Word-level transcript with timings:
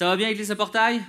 Ça 0.00 0.06
va 0.06 0.16
bien 0.16 0.28
avec 0.28 0.38
les 0.38 0.54
portail? 0.54 1.02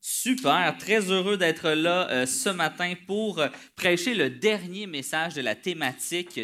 Super, 0.00 0.76
très 0.80 0.98
heureux 1.12 1.36
d'être 1.36 1.68
là 1.70 2.08
euh, 2.10 2.26
ce 2.26 2.48
matin 2.48 2.94
pour 3.06 3.38
euh, 3.38 3.46
prêcher 3.76 4.14
le 4.14 4.30
dernier 4.30 4.88
message 4.88 5.34
de 5.34 5.42
la 5.42 5.54
thématique 5.54 6.40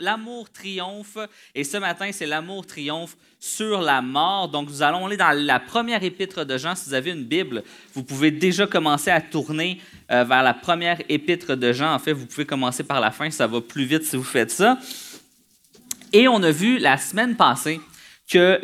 l'amour 0.00 0.52
triomphe. 0.52 1.16
Et 1.54 1.64
ce 1.64 1.78
matin, 1.78 2.10
c'est 2.12 2.26
l'amour 2.26 2.66
triomphe 2.66 3.16
sur 3.38 3.80
la 3.80 4.02
mort. 4.02 4.50
Donc, 4.50 4.68
nous 4.68 4.82
allons 4.82 5.06
aller 5.06 5.16
dans 5.16 5.32
la 5.32 5.60
première 5.60 6.04
épître 6.04 6.44
de 6.44 6.58
Jean. 6.58 6.74
Si 6.74 6.90
vous 6.90 6.94
avez 6.94 7.12
une 7.12 7.24
Bible, 7.24 7.64
vous 7.94 8.02
pouvez 8.02 8.30
déjà 8.30 8.66
commencer 8.66 9.10
à 9.10 9.22
tourner 9.22 9.80
euh, 10.10 10.24
vers 10.24 10.42
la 10.42 10.52
première 10.52 11.00
épître 11.08 11.56
de 11.56 11.72
Jean. 11.72 11.94
En 11.94 11.98
fait, 11.98 12.12
vous 12.12 12.26
pouvez 12.26 12.44
commencer 12.44 12.82
par 12.84 13.00
la 13.00 13.10
fin, 13.10 13.30
ça 13.30 13.46
va 13.46 13.62
plus 13.62 13.86
vite 13.86 14.04
si 14.04 14.14
vous 14.14 14.22
faites 14.22 14.50
ça. 14.50 14.78
Et 16.12 16.28
on 16.28 16.42
a 16.42 16.50
vu 16.50 16.76
la 16.76 16.98
semaine 16.98 17.34
passée 17.34 17.80
que 18.30 18.60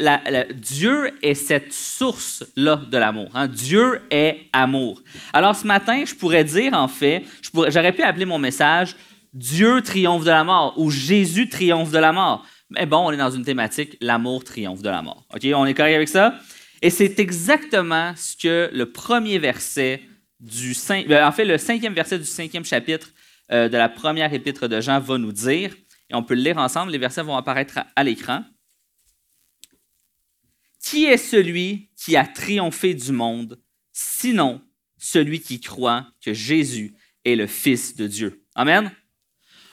Dieu 0.52 1.10
est 1.22 1.34
cette 1.34 1.72
source-là 1.72 2.76
de 2.88 2.96
l'amour. 2.96 3.30
Hein. 3.34 3.48
Dieu 3.48 4.00
est 4.10 4.46
amour. 4.52 5.02
Alors 5.32 5.56
ce 5.56 5.66
matin, 5.66 6.04
je 6.06 6.14
pourrais 6.14 6.44
dire, 6.44 6.72
en 6.72 6.88
fait, 6.88 7.24
j'aurais 7.52 7.92
pu 7.92 8.02
appeler 8.02 8.24
mon 8.24 8.38
message 8.38 8.94
Dieu 9.36 9.82
triomphe 9.82 10.24
de 10.24 10.30
la 10.30 10.44
mort 10.44 10.72
ou 10.78 10.90
Jésus 10.90 11.48
triomphe 11.48 11.90
de 11.90 11.98
la 11.98 12.12
mort. 12.12 12.46
Mais 12.70 12.86
bon, 12.86 13.06
on 13.06 13.12
est 13.12 13.18
dans 13.18 13.30
une 13.30 13.44
thématique, 13.44 13.96
l'amour 14.00 14.44
triomphe 14.44 14.80
de 14.80 14.88
la 14.88 15.02
mort. 15.02 15.26
OK, 15.34 15.46
on 15.54 15.66
est 15.66 15.74
correct 15.74 15.94
avec 15.94 16.08
ça? 16.08 16.34
Et 16.80 16.88
c'est 16.88 17.18
exactement 17.20 18.12
ce 18.16 18.36
que 18.36 18.70
le 18.72 18.90
premier 18.90 19.38
verset 19.38 20.02
du 20.40 20.74
ben, 21.08 21.26
en 21.26 21.32
fait, 21.32 21.44
le 21.44 21.58
cinquième 21.58 21.92
verset 21.92 22.18
du 22.18 22.24
cinquième 22.24 22.64
chapitre 22.64 23.08
euh, 23.52 23.68
de 23.68 23.76
la 23.76 23.88
première 23.88 24.32
épître 24.32 24.68
de 24.68 24.80
Jean 24.80 25.00
va 25.00 25.18
nous 25.18 25.32
dire. 25.32 25.74
Et 26.08 26.14
on 26.14 26.22
peut 26.22 26.34
le 26.34 26.42
lire 26.42 26.58
ensemble. 26.58 26.92
Les 26.92 26.98
versets 26.98 27.22
vont 27.22 27.36
apparaître 27.36 27.78
à 27.94 28.04
l'écran. 28.04 28.42
Qui 30.88 31.06
est 31.06 31.16
celui 31.16 31.88
qui 31.96 32.14
a 32.14 32.24
triomphé 32.24 32.94
du 32.94 33.10
monde, 33.10 33.58
sinon 33.92 34.60
celui 34.96 35.40
qui 35.40 35.58
croit 35.58 36.06
que 36.24 36.32
Jésus 36.32 36.94
est 37.24 37.34
le 37.34 37.48
Fils 37.48 37.96
de 37.96 38.06
Dieu? 38.06 38.44
Amen. 38.54 38.92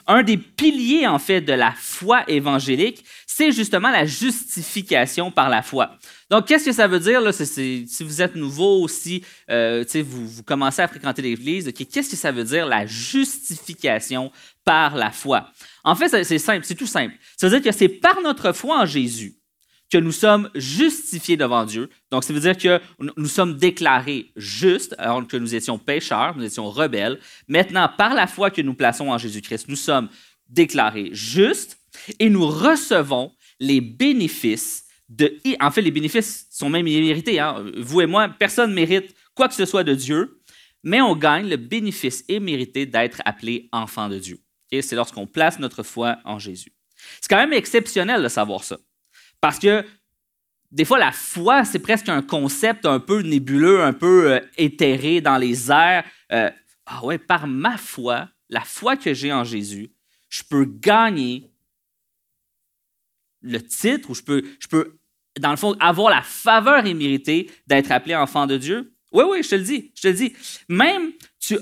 Un 0.07 0.23
des 0.23 0.37
piliers, 0.37 1.05
en 1.05 1.19
fait, 1.19 1.41
de 1.41 1.53
la 1.53 1.71
foi 1.77 2.27
évangélique, 2.27 3.05
c'est 3.27 3.51
justement 3.51 3.91
la 3.91 4.07
justification 4.07 5.29
par 5.29 5.49
la 5.49 5.61
foi. 5.61 5.99
Donc, 6.31 6.47
qu'est-ce 6.47 6.65
que 6.65 6.71
ça 6.71 6.87
veut 6.87 6.99
dire? 6.99 7.21
Là, 7.21 7.31
si 7.31 7.85
vous 7.99 8.21
êtes 8.23 8.35
nouveau 8.35 8.81
aussi, 8.81 9.23
euh, 9.51 9.85
vous, 9.93 10.27
vous 10.27 10.43
commencez 10.43 10.81
à 10.81 10.87
fréquenter 10.87 11.21
l'Église, 11.21 11.71
qu'est-ce 11.73 12.09
que 12.09 12.15
ça 12.15 12.31
veut 12.31 12.43
dire 12.43 12.65
la 12.65 12.87
justification 12.87 14.31
par 14.65 14.95
la 14.95 15.11
foi? 15.11 15.51
En 15.83 15.93
fait, 15.93 16.23
c'est 16.23 16.39
simple, 16.39 16.65
c'est 16.65 16.73
tout 16.73 16.87
simple. 16.87 17.13
Ça 17.37 17.47
veut 17.47 17.59
dire 17.59 17.71
que 17.71 17.77
c'est 17.77 17.87
par 17.87 18.19
notre 18.23 18.51
foi 18.51 18.81
en 18.81 18.87
Jésus 18.87 19.42
que 19.93 19.99
nous 19.99 20.11
sommes 20.11 20.49
justifiés 20.55 21.37
devant 21.37 21.65
Dieu. 21.65 21.87
Donc, 22.09 22.23
ça 22.23 22.33
veut 22.33 22.39
dire 22.39 22.57
que 22.57 22.81
nous 23.15 23.27
sommes 23.27 23.57
déclarés 23.57 24.31
justes, 24.35 24.95
alors 24.97 25.27
que 25.27 25.37
nous 25.37 25.53
étions 25.53 25.77
pécheurs, 25.77 26.35
nous 26.35 26.43
étions 26.43 26.67
rebelles. 26.67 27.19
Maintenant, 27.47 27.87
par 27.95 28.15
la 28.15 28.25
foi 28.25 28.49
que 28.49 28.63
nous 28.63 28.73
plaçons 28.73 29.09
en 29.09 29.19
Jésus-Christ, 29.19 29.69
nous 29.69 29.75
sommes 29.75 30.09
déclarés 30.49 31.11
justes 31.11 31.77
et 32.17 32.31
nous 32.31 32.47
recevons 32.47 33.33
les 33.59 33.81
bénéfices 33.81 34.85
de... 35.09 35.37
En 35.61 35.69
fait, 35.69 35.83
les 35.83 35.91
bénéfices 35.91 36.47
sont 36.49 36.71
même 36.71 36.87
immérités. 36.87 37.39
Hein. 37.39 37.63
Vous 37.77 38.01
et 38.01 38.07
moi, 38.07 38.27
personne 38.29 38.71
ne 38.71 38.75
mérite 38.75 39.13
quoi 39.35 39.47
que 39.47 39.53
ce 39.53 39.65
soit 39.65 39.83
de 39.83 39.93
Dieu, 39.93 40.41
mais 40.81 41.01
on 41.01 41.15
gagne 41.15 41.47
le 41.47 41.57
bénéfice 41.57 42.25
immérité 42.29 42.87
d'être 42.87 43.21
appelé 43.25 43.69
enfant 43.71 44.09
de 44.09 44.17
Dieu. 44.17 44.39
C'est 44.71 44.95
lorsqu'on 44.95 45.27
place 45.27 45.59
notre 45.59 45.83
foi 45.83 46.17
en 46.25 46.39
Jésus. 46.39 46.73
C'est 47.21 47.29
quand 47.29 47.37
même 47.37 47.53
exceptionnel 47.53 48.23
de 48.23 48.27
savoir 48.27 48.63
ça. 48.63 48.79
Parce 49.43 49.59
que 49.59 49.83
des 50.71 50.85
fois, 50.85 50.97
la 50.97 51.11
foi, 51.11 51.65
c'est 51.65 51.79
presque 51.79 52.07
un 52.07 52.21
concept 52.21 52.85
un 52.85 53.01
peu 53.01 53.19
nébuleux, 53.19 53.83
un 53.83 53.91
peu 53.91 54.31
euh, 54.31 54.39
éthéré 54.57 55.19
dans 55.19 55.35
les 55.35 55.69
airs. 55.69 56.05
Euh, 56.31 56.49
ah 56.85 57.03
ouais, 57.03 57.17
par 57.17 57.45
ma 57.45 57.75
foi, 57.75 58.29
la 58.47 58.61
foi 58.61 58.95
que 58.95 59.13
j'ai 59.13 59.33
en 59.33 59.43
Jésus, 59.43 59.91
je 60.29 60.43
peux 60.49 60.63
gagner 60.63 61.51
le 63.41 63.61
titre 63.61 64.11
ou 64.11 64.15
je 64.15 64.21
peux, 64.21 64.45
je 64.61 64.69
peux, 64.69 64.97
dans 65.37 65.51
le 65.51 65.57
fond, 65.57 65.75
avoir 65.81 66.09
la 66.09 66.21
faveur 66.21 66.87
imméritée 66.87 67.51
d'être 67.67 67.91
appelé 67.91 68.15
enfant 68.15 68.47
de 68.47 68.55
Dieu. 68.55 68.93
Oui, 69.11 69.25
oui, 69.29 69.43
je 69.43 69.49
te 69.49 69.55
le 69.55 69.63
dis, 69.63 69.91
je 69.93 70.03
te 70.03 70.07
le 70.07 70.13
dis. 70.13 70.33
Même 70.69 71.11
tu, 71.37 71.57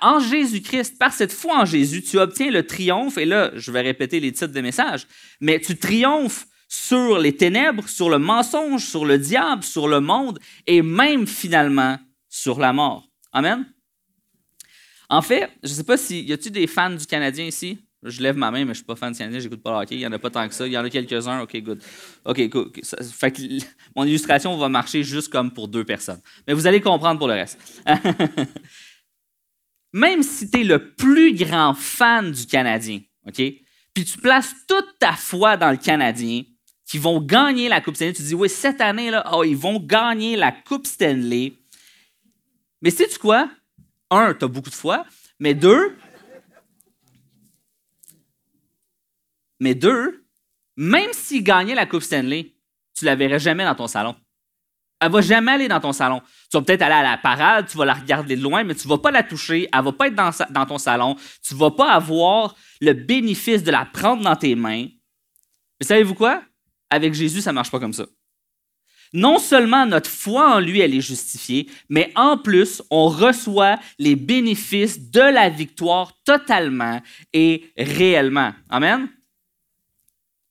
en 0.00 0.20
Jésus-Christ, 0.20 0.96
par 0.96 1.12
cette 1.12 1.32
foi 1.32 1.58
en 1.58 1.64
Jésus, 1.64 2.02
tu 2.02 2.20
obtiens 2.20 2.52
le 2.52 2.64
triomphe. 2.64 3.18
Et 3.18 3.24
là, 3.24 3.50
je 3.56 3.72
vais 3.72 3.80
répéter 3.80 4.20
les 4.20 4.30
titres 4.30 4.52
des 4.52 4.62
messages, 4.62 5.08
mais 5.40 5.58
tu 5.58 5.76
triomphes 5.76 6.46
sur 6.68 7.18
les 7.18 7.36
ténèbres, 7.36 7.88
sur 7.88 8.10
le 8.10 8.18
mensonge, 8.18 8.84
sur 8.84 9.04
le 9.04 9.18
diable, 9.18 9.62
sur 9.62 9.88
le 9.88 10.00
monde 10.00 10.38
et 10.66 10.82
même 10.82 11.26
finalement 11.26 11.98
sur 12.28 12.58
la 12.58 12.72
mort. 12.72 13.08
Amen. 13.32 13.66
En 15.08 15.22
fait, 15.22 15.50
je 15.62 15.68
ne 15.68 15.74
sais 15.74 15.84
pas 15.84 15.96
si 15.96 16.22
y 16.22 16.32
a-t-il 16.32 16.52
des 16.52 16.66
fans 16.66 16.90
du 16.90 17.06
Canadien 17.06 17.44
ici? 17.44 17.78
Je 18.02 18.20
lève 18.20 18.36
ma 18.36 18.50
main, 18.50 18.60
mais 18.60 18.66
je 18.66 18.68
ne 18.68 18.74
suis 18.74 18.84
pas 18.84 18.96
fan 18.96 19.12
du 19.12 19.18
Canadien, 19.18 19.40
j'écoute 19.40 19.62
pas 19.62 19.70
le 19.72 19.76
hockey. 19.78 19.96
Il 19.96 19.98
n'y 19.98 20.06
en 20.06 20.12
a 20.12 20.18
pas 20.18 20.30
tant 20.30 20.46
que 20.46 20.54
ça. 20.54 20.66
Il 20.66 20.72
y 20.72 20.78
en 20.78 20.84
a 20.84 20.90
quelques-uns. 20.90 21.40
OK, 21.40 21.56
good. 21.62 21.82
OK, 22.24 22.48
good. 22.48 22.84
fait 23.12 23.32
que 23.32 23.42
mon 23.94 24.04
illustration 24.04 24.56
va 24.56 24.68
marcher 24.68 25.02
juste 25.02 25.28
comme 25.28 25.50
pour 25.50 25.68
deux 25.68 25.84
personnes. 25.84 26.20
Mais 26.46 26.54
vous 26.54 26.66
allez 26.66 26.80
comprendre 26.80 27.18
pour 27.18 27.28
le 27.28 27.34
reste. 27.34 27.58
Même 29.92 30.22
si 30.22 30.50
tu 30.50 30.60
es 30.60 30.64
le 30.64 30.94
plus 30.94 31.34
grand 31.34 31.74
fan 31.74 32.30
du 32.30 32.46
Canadien, 32.46 33.00
OK? 33.26 33.42
Puis 33.94 34.04
tu 34.04 34.18
places 34.18 34.54
toute 34.68 34.98
ta 34.98 35.12
foi 35.12 35.56
dans 35.56 35.70
le 35.70 35.78
Canadien, 35.78 36.42
qui 36.86 36.98
vont 36.98 37.20
gagner 37.20 37.68
la 37.68 37.80
Coupe 37.80 37.96
Stanley. 37.96 38.12
Tu 38.14 38.22
dis, 38.22 38.34
oui, 38.34 38.48
cette 38.48 38.80
année-là, 38.80 39.28
oh, 39.32 39.42
ils 39.44 39.56
vont 39.56 39.80
gagner 39.80 40.36
la 40.36 40.52
Coupe 40.52 40.86
Stanley. 40.86 41.54
Mais 42.80 42.90
sais-tu 42.90 43.18
quoi? 43.18 43.50
Un, 44.08 44.34
tu 44.34 44.44
as 44.44 44.48
beaucoup 44.48 44.70
de 44.70 44.74
foi, 44.74 45.04
mais 45.40 45.52
deux, 45.52 45.96
mais 49.58 49.74
deux, 49.74 50.24
même 50.76 51.12
s'ils 51.12 51.42
gagnaient 51.42 51.74
la 51.74 51.86
Coupe 51.86 52.02
Stanley, 52.02 52.54
tu 52.94 53.04
la 53.04 53.16
verrais 53.16 53.40
jamais 53.40 53.64
dans 53.64 53.74
ton 53.74 53.88
salon. 53.88 54.14
Elle 55.00 55.10
va 55.10 55.20
jamais 55.20 55.52
aller 55.52 55.68
dans 55.68 55.80
ton 55.80 55.92
salon. 55.92 56.22
Tu 56.50 56.56
vas 56.56 56.62
peut-être 56.62 56.82
aller 56.82 56.94
à 56.94 57.02
la 57.02 57.18
parade, 57.18 57.68
tu 57.68 57.76
vas 57.76 57.84
la 57.84 57.94
regarder 57.94 58.36
de 58.36 58.42
loin, 58.42 58.62
mais 58.62 58.74
tu 58.74 58.86
vas 58.86 58.98
pas 58.98 59.10
la 59.10 59.24
toucher, 59.24 59.68
elle 59.72 59.84
va 59.84 59.92
pas 59.92 60.06
être 60.06 60.14
dans, 60.14 60.30
dans 60.50 60.66
ton 60.66 60.78
salon, 60.78 61.16
tu 61.42 61.54
vas 61.54 61.72
pas 61.72 61.92
avoir 61.92 62.54
le 62.80 62.92
bénéfice 62.92 63.64
de 63.64 63.72
la 63.72 63.84
prendre 63.84 64.22
dans 64.22 64.36
tes 64.36 64.54
mains. 64.54 64.86
Mais 65.80 65.86
savez-vous 65.86 66.14
quoi? 66.14 66.42
Avec 66.90 67.14
Jésus, 67.14 67.40
ça 67.40 67.50
ne 67.50 67.56
marche 67.56 67.70
pas 67.70 67.80
comme 67.80 67.92
ça. 67.92 68.06
Non 69.12 69.38
seulement 69.38 69.86
notre 69.86 70.10
foi 70.10 70.56
en 70.56 70.60
lui, 70.60 70.80
elle 70.80 70.94
est 70.94 71.00
justifiée, 71.00 71.70
mais 71.88 72.12
en 72.16 72.36
plus, 72.36 72.82
on 72.90 73.08
reçoit 73.08 73.78
les 73.98 74.16
bénéfices 74.16 75.10
de 75.10 75.20
la 75.20 75.48
victoire 75.48 76.12
totalement 76.24 77.00
et 77.32 77.72
réellement. 77.76 78.52
Amen? 78.68 79.08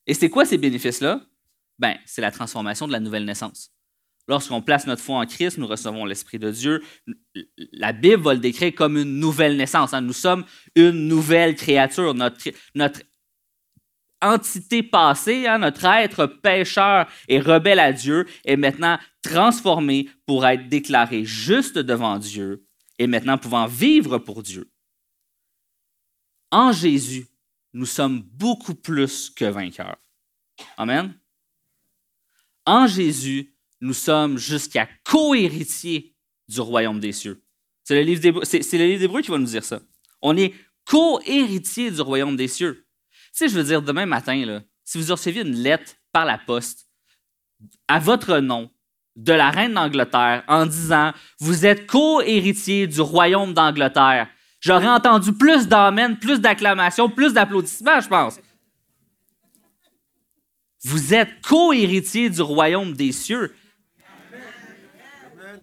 Et 0.06 0.14
c'est 0.14 0.30
quoi 0.30 0.44
ces 0.44 0.58
bénéfices-là? 0.58 1.20
Ben, 1.78 1.96
c'est 2.06 2.22
la 2.22 2.30
transformation 2.30 2.86
de 2.86 2.92
la 2.92 3.00
nouvelle 3.00 3.24
naissance. 3.24 3.72
Lorsqu'on 4.28 4.62
place 4.62 4.86
notre 4.86 5.02
foi 5.02 5.18
en 5.18 5.26
Christ, 5.26 5.58
nous 5.58 5.66
recevons 5.66 6.04
l'Esprit 6.04 6.38
de 6.38 6.50
Dieu. 6.50 6.82
La 7.72 7.92
Bible 7.92 8.22
va 8.22 8.34
le 8.34 8.40
décrire 8.40 8.74
comme 8.74 8.96
une 8.96 9.20
nouvelle 9.20 9.56
naissance. 9.56 9.94
Hein. 9.94 10.00
Nous 10.00 10.12
sommes 10.12 10.44
une 10.74 11.06
nouvelle 11.06 11.54
créature. 11.54 12.12
Notre, 12.14 12.50
notre 12.74 13.02
entité 14.22 14.82
passée, 14.82 15.46
hein, 15.46 15.58
notre 15.58 15.84
être 15.84 16.26
pécheur 16.26 17.06
et 17.28 17.40
rebelle 17.40 17.78
à 17.78 17.92
Dieu, 17.92 18.26
est 18.44 18.56
maintenant 18.56 18.98
transformé 19.22 20.08
pour 20.26 20.46
être 20.46 20.68
déclaré 20.68 21.24
juste 21.24 21.78
devant 21.78 22.18
Dieu 22.18 22.66
et 22.98 23.06
maintenant 23.06 23.38
pouvant 23.38 23.66
vivre 23.66 24.18
pour 24.18 24.42
Dieu. 24.42 24.70
En 26.50 26.72
Jésus, 26.72 27.26
nous 27.72 27.86
sommes 27.86 28.22
beaucoup 28.22 28.74
plus 28.74 29.30
que 29.30 29.44
vainqueurs. 29.44 29.98
Amen. 30.76 31.14
En 32.64 32.86
Jésus, 32.86 33.54
nous 33.80 33.92
sommes 33.92 34.38
jusqu'à 34.38 34.88
co-héritiers 35.04 36.14
du 36.48 36.60
royaume 36.60 37.00
des 37.00 37.12
cieux. 37.12 37.42
C'est 37.84 37.94
le 37.94 38.02
livre 38.02 38.98
d'Hébreu 38.98 39.20
qui 39.20 39.30
va 39.30 39.38
nous 39.38 39.46
dire 39.46 39.64
ça. 39.64 39.80
On 40.22 40.36
est 40.36 40.54
co-héritiers 40.86 41.90
du 41.90 42.00
royaume 42.00 42.36
des 42.36 42.48
cieux 42.48 42.85
sais, 43.36 43.48
je 43.48 43.54
veux 43.54 43.64
dire, 43.64 43.82
demain 43.82 44.06
matin, 44.06 44.44
là, 44.44 44.60
si 44.84 44.98
vous 44.98 45.12
receviez 45.12 45.42
une 45.42 45.56
lettre 45.56 45.92
par 46.12 46.24
la 46.24 46.38
poste 46.38 46.86
à 47.88 47.98
votre 47.98 48.38
nom 48.38 48.70
de 49.16 49.32
la 49.32 49.50
reine 49.50 49.74
d'Angleterre 49.74 50.44
en 50.46 50.66
disant 50.66 51.12
Vous 51.40 51.66
êtes 51.66 51.86
co-héritier 51.86 52.86
du 52.86 53.00
royaume 53.00 53.54
d'Angleterre, 53.54 54.28
j'aurais 54.60 54.88
entendu 54.88 55.32
plus 55.32 55.66
d'amens, 55.66 56.14
plus 56.14 56.40
d'acclamations, 56.40 57.08
plus 57.08 57.32
d'applaudissements, 57.32 58.00
je 58.00 58.08
pense. 58.08 58.38
Vous 60.84 61.14
êtes 61.14 61.40
co-héritier 61.42 62.30
du 62.30 62.42
royaume 62.42 62.92
des 62.92 63.12
cieux. 63.12 63.54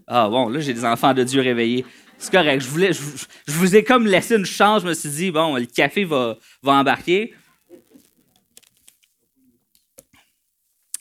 Ah 0.06 0.28
bon, 0.28 0.50
là, 0.50 0.60
j'ai 0.60 0.74
des 0.74 0.84
enfants 0.84 1.14
de 1.14 1.24
Dieu 1.24 1.42
réveillés. 1.42 1.86
C'est 2.18 2.31
correct. 2.31 2.62
Je, 2.62 2.68
voulais, 2.68 2.92
je, 2.94 3.54
vous 3.54 3.75
ai 3.75 3.84
comme 3.84 4.06
laissé 4.06 4.36
une 4.36 4.46
chance. 4.46 4.81
Je 4.81 4.88
me 4.88 4.94
suis 4.94 5.10
dit, 5.10 5.31
bon, 5.31 5.56
le 5.56 5.66
café 5.66 6.04
va, 6.04 6.38
va 6.62 6.74
embarquer. 6.74 7.34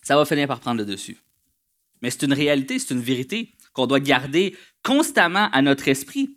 Ça 0.02 0.16
va 0.16 0.24
finir 0.24 0.48
par 0.48 0.60
prendre 0.60 0.78
le 0.78 0.84
dessus. 0.84 1.18
mais 2.00 2.10
c'est 2.10 2.24
une 2.24 2.32
réalité, 2.32 2.78
c'est 2.78 2.94
une 2.94 3.00
vérité 3.00 3.54
qu'on 3.72 3.86
doit 3.86 4.00
garder 4.00 4.56
constamment 4.82 5.48
à 5.52 5.62
notre 5.62 5.88
esprit. 5.88 6.36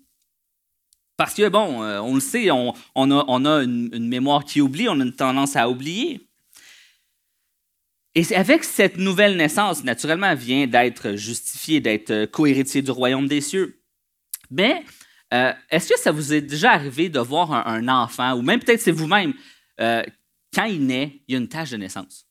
Parce 1.17 1.33
que, 1.33 1.47
bon, 1.47 1.81
euh, 1.81 1.99
on 1.99 2.15
le 2.15 2.19
sait, 2.19 2.49
on, 2.51 2.73
a, 2.95 3.63
une, 3.63 4.07
mémoire 4.07 4.43
qui 4.43 4.61
oublie, 4.61 4.87
on 4.89 4.99
a 4.99 5.03
une 5.03 5.15
tendance 5.15 5.55
à 5.55 5.69
oublier. 5.69 6.29
Et 8.15 8.35
avec 8.35 8.63
cette 8.63 8.97
nouvelle 8.97 9.35
naissance, 9.35 9.83
naturellement, 9.83 10.35
vient 10.35 10.67
d'être 10.67 11.15
justifié, 11.15 11.79
d'être 11.79 12.25
cohéritier 12.27 12.81
du 12.81 12.91
royaume 12.91 13.27
des 13.27 13.41
cieux. 13.41 13.81
Mais 14.49 14.83
euh, 15.33 15.53
est-ce 15.69 15.89
que 15.89 15.99
ça 15.99 16.11
vous 16.11 16.33
est 16.33 16.41
déjà 16.41 16.71
arrivé 16.71 17.09
de 17.09 17.19
voir 17.19 17.51
un, 17.67 17.87
enfant, 17.87 18.33
ou 18.37 18.41
même 18.41 18.59
peut-être 18.59 18.81
c'est 18.81 18.91
vous-même, 18.91 19.33
euh, 19.81 20.03
quand 20.53 20.65
il 20.65 20.85
naît, 20.85 21.21
il 21.27 21.33
y 21.33 21.35
a 21.35 21.39
une 21.39 21.49
tâche 21.49 21.71
de 21.71 21.77
naissance? 21.77 22.24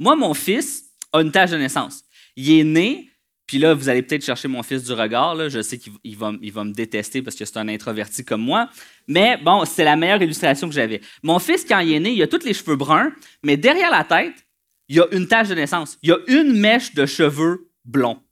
Moi, 0.00 0.16
mon 0.16 0.32
fils 0.32 0.86
a 1.12 1.20
une 1.20 1.30
tâche 1.30 1.50
de 1.50 1.58
naissance. 1.58 2.02
Il 2.34 2.50
est 2.58 2.64
né, 2.64 3.10
puis 3.46 3.58
là, 3.58 3.74
vous 3.74 3.88
allez 3.90 4.00
peut-être 4.00 4.24
chercher 4.24 4.48
mon 4.48 4.62
fils 4.62 4.82
du 4.82 4.92
regard. 4.92 5.50
Je 5.50 5.60
sais 5.60 5.78
qu'il 5.78 6.16
va, 6.16 6.32
me 6.32 6.72
détester 6.72 7.20
parce 7.20 7.36
que 7.36 7.44
c'est 7.44 7.58
un 7.58 7.68
introverti 7.68 8.24
comme 8.24 8.40
moi. 8.40 8.70
Mais 9.06 9.36
bon, 9.36 9.64
c'est 9.66 9.84
la 9.84 9.96
meilleure 9.96 10.22
illustration 10.22 10.68
que 10.68 10.74
j'avais. 10.74 11.02
Mon 11.22 11.38
fils, 11.38 11.66
quand 11.68 11.80
il 11.80 11.92
est 11.92 12.00
né, 12.00 12.12
il 12.12 12.22
a 12.22 12.26
tous 12.26 12.44
les 12.44 12.54
cheveux 12.54 12.76
bruns, 12.76 13.12
mais 13.42 13.58
derrière 13.58 13.90
la 13.90 14.04
tête, 14.04 14.46
il 14.88 14.96
y 14.96 15.00
a 15.00 15.06
une 15.12 15.28
tache 15.28 15.48
de 15.48 15.54
naissance. 15.54 15.98
Il 16.02 16.08
y 16.08 16.12
a 16.12 16.18
une 16.28 16.58
mèche 16.58 16.94
de 16.94 17.04
cheveux 17.04 17.70
blonds. 17.84 18.22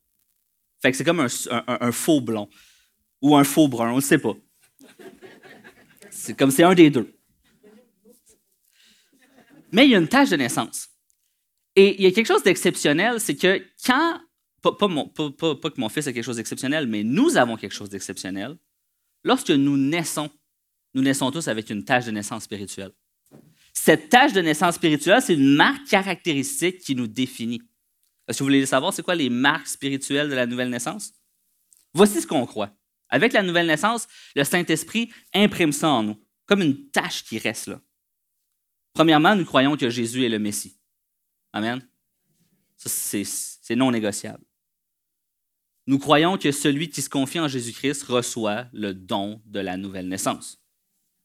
Fait 0.80 0.90
que 0.90 0.96
c'est 0.96 1.04
comme 1.04 1.20
un, 1.20 1.92
faux 1.92 2.22
blond. 2.22 2.48
Ou 3.20 3.36
un 3.36 3.44
faux 3.44 3.68
brun, 3.68 3.92
on 3.92 3.96
ne 3.96 4.00
sait 4.00 4.18
pas. 4.18 4.34
C'est 6.10 6.34
comme 6.34 6.50
c'est 6.50 6.62
un 6.62 6.74
des 6.74 6.88
deux. 6.88 7.12
Mais 9.70 9.84
il 9.84 9.90
y 9.90 9.94
a 9.94 9.98
une 9.98 10.08
tache 10.08 10.30
de 10.30 10.36
naissance. 10.36 10.88
Et 11.78 11.94
il 11.94 12.02
y 12.02 12.06
a 12.08 12.10
quelque 12.10 12.26
chose 12.26 12.42
d'exceptionnel, 12.42 13.20
c'est 13.20 13.36
que 13.36 13.64
quand 13.86 14.20
pas, 14.62 14.72
que 14.72 15.80
mon 15.80 15.88
fils 15.88 16.08
a 16.08 16.12
quelque 16.12 16.24
chose 16.24 16.34
d'exceptionnel, 16.34 16.88
mais 16.88 17.04
nous 17.04 17.36
avons 17.36 17.56
quelque 17.56 17.72
chose 17.72 17.88
d'exceptionnel. 17.88 18.56
Lorsque 19.22 19.50
nous 19.50 19.76
naissons, 19.76 20.28
nous 20.94 21.02
naissons 21.02 21.30
tous 21.30 21.46
avec 21.46 21.70
une 21.70 21.84
tâche 21.84 22.06
de 22.06 22.10
naissance 22.10 22.42
spirituelle. 22.42 22.90
Cette 23.72 24.08
tâche 24.08 24.32
de 24.32 24.40
naissance 24.40 24.74
spirituelle, 24.74 25.22
c'est 25.22 25.34
une 25.34 25.54
marque 25.54 25.86
caractéristique 25.86 26.80
qui 26.80 26.96
nous 26.96 27.06
définit. 27.06 27.62
Est-ce 28.26 28.38
que 28.38 28.42
vous 28.42 28.48
voulez 28.48 28.66
savoir 28.66 28.92
c'est 28.92 29.04
quoi 29.04 29.14
les 29.14 29.30
marques 29.30 29.68
spirituelles 29.68 30.28
de 30.28 30.34
la 30.34 30.46
nouvelle 30.46 30.70
naissance? 30.70 31.12
Voici 31.94 32.20
ce 32.20 32.26
qu'on 32.26 32.44
croit. 32.44 32.76
Avec 33.08 33.32
la 33.32 33.44
nouvelle 33.44 33.68
naissance, 33.68 34.08
le 34.34 34.42
Saint-Esprit 34.42 35.12
imprime 35.32 35.70
ça 35.70 35.90
en 35.90 36.02
nous, 36.02 36.16
comme 36.44 36.60
une 36.60 36.90
tâche 36.90 37.22
qui 37.22 37.38
reste 37.38 37.68
là. 37.68 37.80
Premièrement, 38.94 39.36
nous 39.36 39.44
croyons 39.44 39.76
que 39.76 39.88
Jésus 39.88 40.24
est 40.24 40.28
le 40.28 40.40
Messie. 40.40 40.77
Amen. 41.52 41.86
c'est 42.76 43.76
non 43.76 43.90
négociable. 43.90 44.44
Nous 45.86 45.98
croyons 45.98 46.36
que 46.36 46.52
celui 46.52 46.90
qui 46.90 47.00
se 47.00 47.08
confie 47.08 47.40
en 47.40 47.48
Jésus-Christ 47.48 48.02
reçoit 48.04 48.66
le 48.72 48.92
don 48.92 49.40
de 49.46 49.58
la 49.58 49.78
nouvelle 49.78 50.08
naissance. 50.08 50.62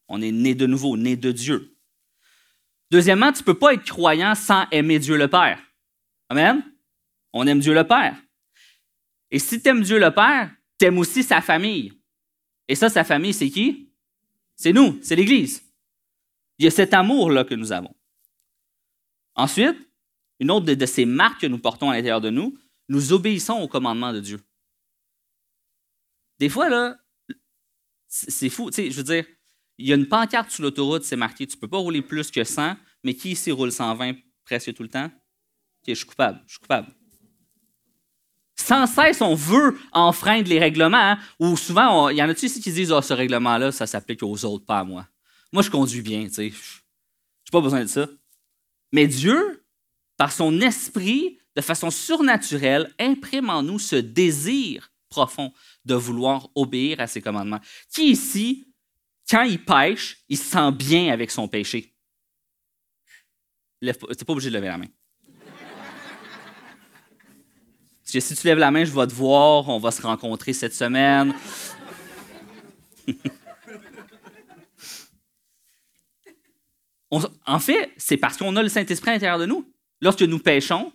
On 0.08 0.22
est 0.22 0.32
né 0.32 0.56
de 0.56 0.66
nouveau, 0.66 0.96
né 0.96 1.18
de 1.18 1.32
Dieu. 1.32 1.78
Deuxièmement, 2.90 3.34
tu 3.34 3.40
ne 3.40 3.46
peux 3.46 3.58
pas 3.58 3.74
être 3.74 3.84
croyant 3.84 4.36
sans 4.36 4.66
aimer 4.72 5.00
Dieu 5.00 5.18
le 5.18 5.28
Père. 5.28 5.60
Amen? 6.30 6.64
On 7.34 7.46
aime 7.46 7.60
Dieu 7.60 7.74
le 7.74 7.86
Père. 7.86 8.16
Et 9.32 9.40
si 9.40 9.62
tu 9.62 9.68
aimes 9.68 9.82
Dieu 9.82 10.00
le 10.00 10.12
Père, 10.12 10.56
tu 10.80 10.86
aimes 10.86 11.00
aussi 11.00 11.24
sa 11.24 11.42
famille. 11.42 11.92
Et 12.68 12.76
ça, 12.76 12.90
sa 12.90 13.04
famille, 13.04 13.34
c'est 13.34 13.50
qui? 13.50 13.92
C'est 14.56 14.72
nous, 14.74 15.00
c'est 15.02 15.16
l'Église. 15.16 15.64
Il 16.58 16.66
y 16.66 16.68
a 16.68 16.72
cet 16.72 16.94
amour-là 16.94 17.44
que 17.44 17.56
nous 17.56 17.72
avons. 17.72 17.94
Ensuite, 19.36 19.78
une 20.40 20.52
autre 20.52 20.66
de, 20.66 20.86
ces 20.86 21.06
marques 21.06 21.42
que 21.42 21.48
nous 21.48 21.60
portons 21.60 21.90
à 21.90 21.96
l'intérieur 21.96 22.22
de 22.22 22.30
nous, 22.30 22.58
nous 22.90 23.14
obéissons 23.14 23.60
au 23.60 23.68
commandement 23.68 24.14
de 24.14 24.20
Dieu. 24.20 24.42
Des 26.40 26.50
fois, 26.50 26.70
là, 26.70 26.98
c'est 28.08 28.50
fou. 28.50 28.70
Tu 28.70 28.76
sais, 28.76 28.92
je 28.92 28.98
veux 28.98 29.04
dire, 29.04 29.26
il 29.78 29.88
y 29.88 29.92
a 29.92 29.96
une 29.96 30.08
pancarte 30.08 30.52
sur 30.52 30.64
l'autoroute, 30.64 31.04
c'est 31.04 31.16
marqué 31.16 31.48
tu 31.48 31.56
ne 31.56 31.62
peux 31.62 31.68
pas 31.68 31.78
rouler 31.78 32.02
plus 32.02 32.30
que 32.30 32.44
100, 32.44 32.76
mais 33.04 33.16
qui 33.16 33.32
ici 33.32 33.52
roule 33.52 33.72
120 33.72 34.14
presque 34.44 34.74
tout 34.74 34.84
le 34.84 34.90
temps? 34.90 35.10
je 35.88 35.94
suis 35.94 36.06
coupable, 36.06 36.42
je 36.46 36.54
suis 36.54 36.60
coupable. 36.62 36.88
Sans 38.56 38.86
cesse, 38.86 39.20
on 39.22 39.36
veut 39.36 39.78
enfreindre 39.92 40.48
les 40.48 40.60
règlements, 40.60 40.98
hein, 40.98 41.20
ou 41.40 41.58
souvent, 41.58 42.08
il 42.10 42.18
y 42.18 42.24
en 42.24 42.30
a-tu 42.30 42.46
ici 42.46 42.62
qui 42.62 42.72
disent 42.72 42.92
oh, 42.92 43.02
ce 43.02 43.14
règlement-là, 43.14 43.72
ça 43.72 43.88
s'applique 43.88 44.24
aux 44.24 44.46
autres, 44.46 44.66
pas 44.66 44.80
à 44.80 44.84
moi. 44.84 45.08
Moi, 45.52 45.64
je 45.64 45.70
conduis 45.70 46.02
bien, 46.02 46.24
tu 46.28 46.34
sais. 46.34 46.50
Je 46.50 46.56
n'ai 46.56 47.52
pas 47.52 47.62
besoin 47.62 47.82
de 47.82 47.88
ça. 47.88 48.08
Mais 48.92 49.08
Dieu, 49.08 49.63
par 50.18 50.32
son 50.32 50.62
esprit, 50.62 51.40
de 51.56 51.62
façon 51.62 51.92
surnaturelle, 51.92 52.94
imprime 53.00 53.50
en 53.50 53.64
nous 53.64 53.80
ce 53.80 53.96
désir 53.96 54.92
profond 55.10 55.54
de 55.86 55.96
vouloir 55.96 56.50
obéir 56.56 57.00
à 57.00 57.08
ses 57.08 57.22
commandements. 57.22 57.60
Qui 57.94 58.12
ici, 58.12 58.74
quand 59.30 59.44
il 59.44 59.64
pêche, 59.64 60.24
il 60.30 60.38
se 60.38 60.46
sent 60.46 60.72
bien 60.72 61.14
avec 61.14 61.32
son 61.32 61.48
péché? 61.48 61.94
Tu 63.82 63.88
n'es 63.88 63.94
pas 63.94 64.34
obligé 64.34 64.50
de 64.50 64.56
lever 64.56 64.68
la 64.68 64.78
main. 64.78 64.88
Si 68.04 68.36
tu 68.36 68.48
lèves 68.48 68.60
la 68.60 68.70
main, 68.70 68.86
je 68.86 68.92
vais 68.92 69.08
te 69.08 69.14
voir, 69.14 69.68
on 69.70 69.80
va 69.80 69.90
se 69.90 70.02
rencontrer 70.02 70.54
cette 70.54 70.76
semaine. 70.76 71.34
en 77.46 77.60
fait, 77.60 77.92
c'est 77.98 78.18
parce 78.18 78.38
qu'on 78.38 78.56
a 78.56 78.62
le 78.62 78.70
Saint-Esprit 78.70 79.10
à 79.10 79.14
l'intérieur 79.14 79.40
de 79.40 79.48
nous. 79.48 79.73
Lorsque 80.04 80.24
nous 80.24 80.40
péchons, 80.40 80.92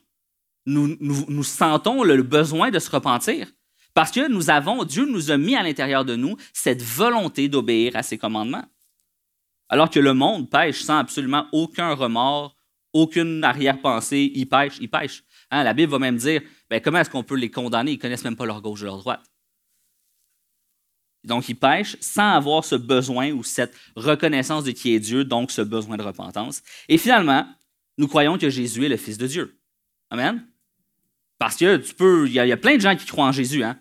nous, 0.67 1.43
sentons 1.43 2.03
le 2.03 2.23
besoin 2.23 2.71
de 2.71 2.79
se 2.79 2.91
repentir. 2.91 3.51
Parce 3.95 4.11
que 4.11 4.29
nous 4.29 4.51
avons, 4.51 4.85
Dieu 4.85 5.07
nous 5.07 5.31
a 5.31 5.39
mis 5.39 5.57
à 5.57 5.63
l'intérieur 5.63 6.05
de 6.05 6.15
nous 6.15 6.37
cette 6.53 6.83
volonté 6.83 7.49
d'obéir 7.49 7.97
à 7.97 8.03
ses 8.03 8.19
commandements. 8.19 8.67
Alors 9.71 9.89
que 9.89 9.99
le 9.99 10.13
monde 10.13 10.51
pêche 10.51 10.83
sans 10.83 10.99
absolument 10.99 11.47
aucun 11.53 11.95
remords, 11.95 12.55
aucune 12.93 13.43
arrière-pensée, 13.43 14.31
il 14.35 14.47
pêche, 14.47 14.77
il 14.79 14.91
pêche. 14.91 15.25
Hein, 15.51 15.65
la 15.65 15.73
Bible 15.73 15.91
va 15.91 15.99
même 15.99 16.19
dire, 16.19 16.43
ben, 16.69 16.79
comment 16.83 16.99
est-ce 16.99 17.11
qu'on 17.11 17.25
peut 17.25 17.37
les 17.37 17.51
condamner? 17.51 17.93
Ils 17.93 17.97
ne 17.97 18.01
connaissent 18.03 18.25
même 18.25 18.37
pas 18.37 18.45
leur 18.45 18.61
gauche 18.61 18.83
et 18.83 18.87
leur 18.87 18.99
droite. 18.99 19.25
Donc, 21.25 21.49
ils 21.49 21.55
pêchent 21.55 21.97
sans 22.01 22.33
avoir 22.35 22.63
ce 22.63 22.75
besoin 22.75 23.33
ou 23.33 23.43
cette 23.43 23.75
reconnaissance 23.97 24.65
de 24.65 24.71
qui 24.71 24.95
est 24.95 25.01
Dieu, 25.01 25.25
donc 25.25 25.51
ce 25.51 25.63
besoin 25.63 25.97
de 25.97 26.03
repentance. 26.03 26.63
Et 26.91 26.99
finalement, 26.99 27.47
nous 27.99 28.09
croyons 28.09 28.39
que 28.39 28.49
Jésus 28.49 28.85
est 28.85 28.89
le 28.89 28.97
Fils 28.97 29.19
de 29.19 29.27
Dieu. 29.27 29.61
Amen? 30.11 30.47
Parce 31.39 31.57
que 31.57 31.77
tu 31.77 31.95
peux, 31.95 32.27
il 32.27 32.33
y, 32.33 32.41
a 32.41 32.57
plein 32.57 32.77
de 32.77 32.81
gens 32.81 32.97
qui 32.97 33.07
croient 33.07 33.27
en 33.27 33.33
Jésus. 33.33 33.63
Hein? 33.63 33.79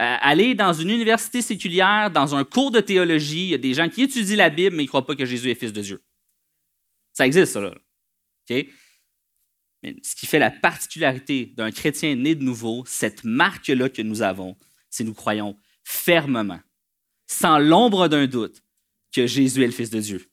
Euh, 0.00 0.16
aller 0.20 0.54
dans 0.54 0.72
une 0.72 0.90
université 0.90 1.40
séculière, 1.40 2.10
dans 2.10 2.34
un 2.34 2.44
cours 2.44 2.70
de 2.70 2.80
théologie, 2.80 3.44
il 3.44 3.50
y 3.50 3.54
a 3.54 3.58
des 3.58 3.74
gens 3.74 3.88
qui 3.88 4.02
étudient 4.02 4.36
la 4.36 4.50
Bible, 4.50 4.76
mais 4.76 4.82
ils 4.82 4.86
ne 4.86 4.88
croient 4.88 5.06
pas 5.06 5.16
que 5.16 5.24
Jésus 5.24 5.50
est 5.50 5.54
fils 5.54 5.72
de 5.72 5.80
Dieu. 5.80 6.04
Ça 7.12 7.26
existe, 7.26 7.52
ça. 7.52 7.60
Là. 7.60 7.74
Mais 8.50 9.96
ce 10.02 10.16
qui 10.16 10.26
fait 10.26 10.38
la 10.38 10.50
particularité 10.50 11.46
d'un 11.56 11.70
chrétien 11.70 12.14
né 12.16 12.34
de 12.34 12.42
nouveau, 12.42 12.84
cette 12.86 13.22
marque-là 13.24 13.88
que 13.88 14.02
nous 14.02 14.22
avons, 14.22 14.56
c'est 14.90 15.04
nous 15.04 15.14
croyons 15.14 15.56
fermement, 15.84 16.60
sans 17.26 17.58
l'ombre 17.58 18.08
d'un 18.08 18.26
doute, 18.26 18.62
que 19.14 19.26
Jésus 19.26 19.62
est 19.62 19.66
le 19.66 19.72
Fils 19.72 19.90
de 19.90 20.00
Dieu. 20.00 20.28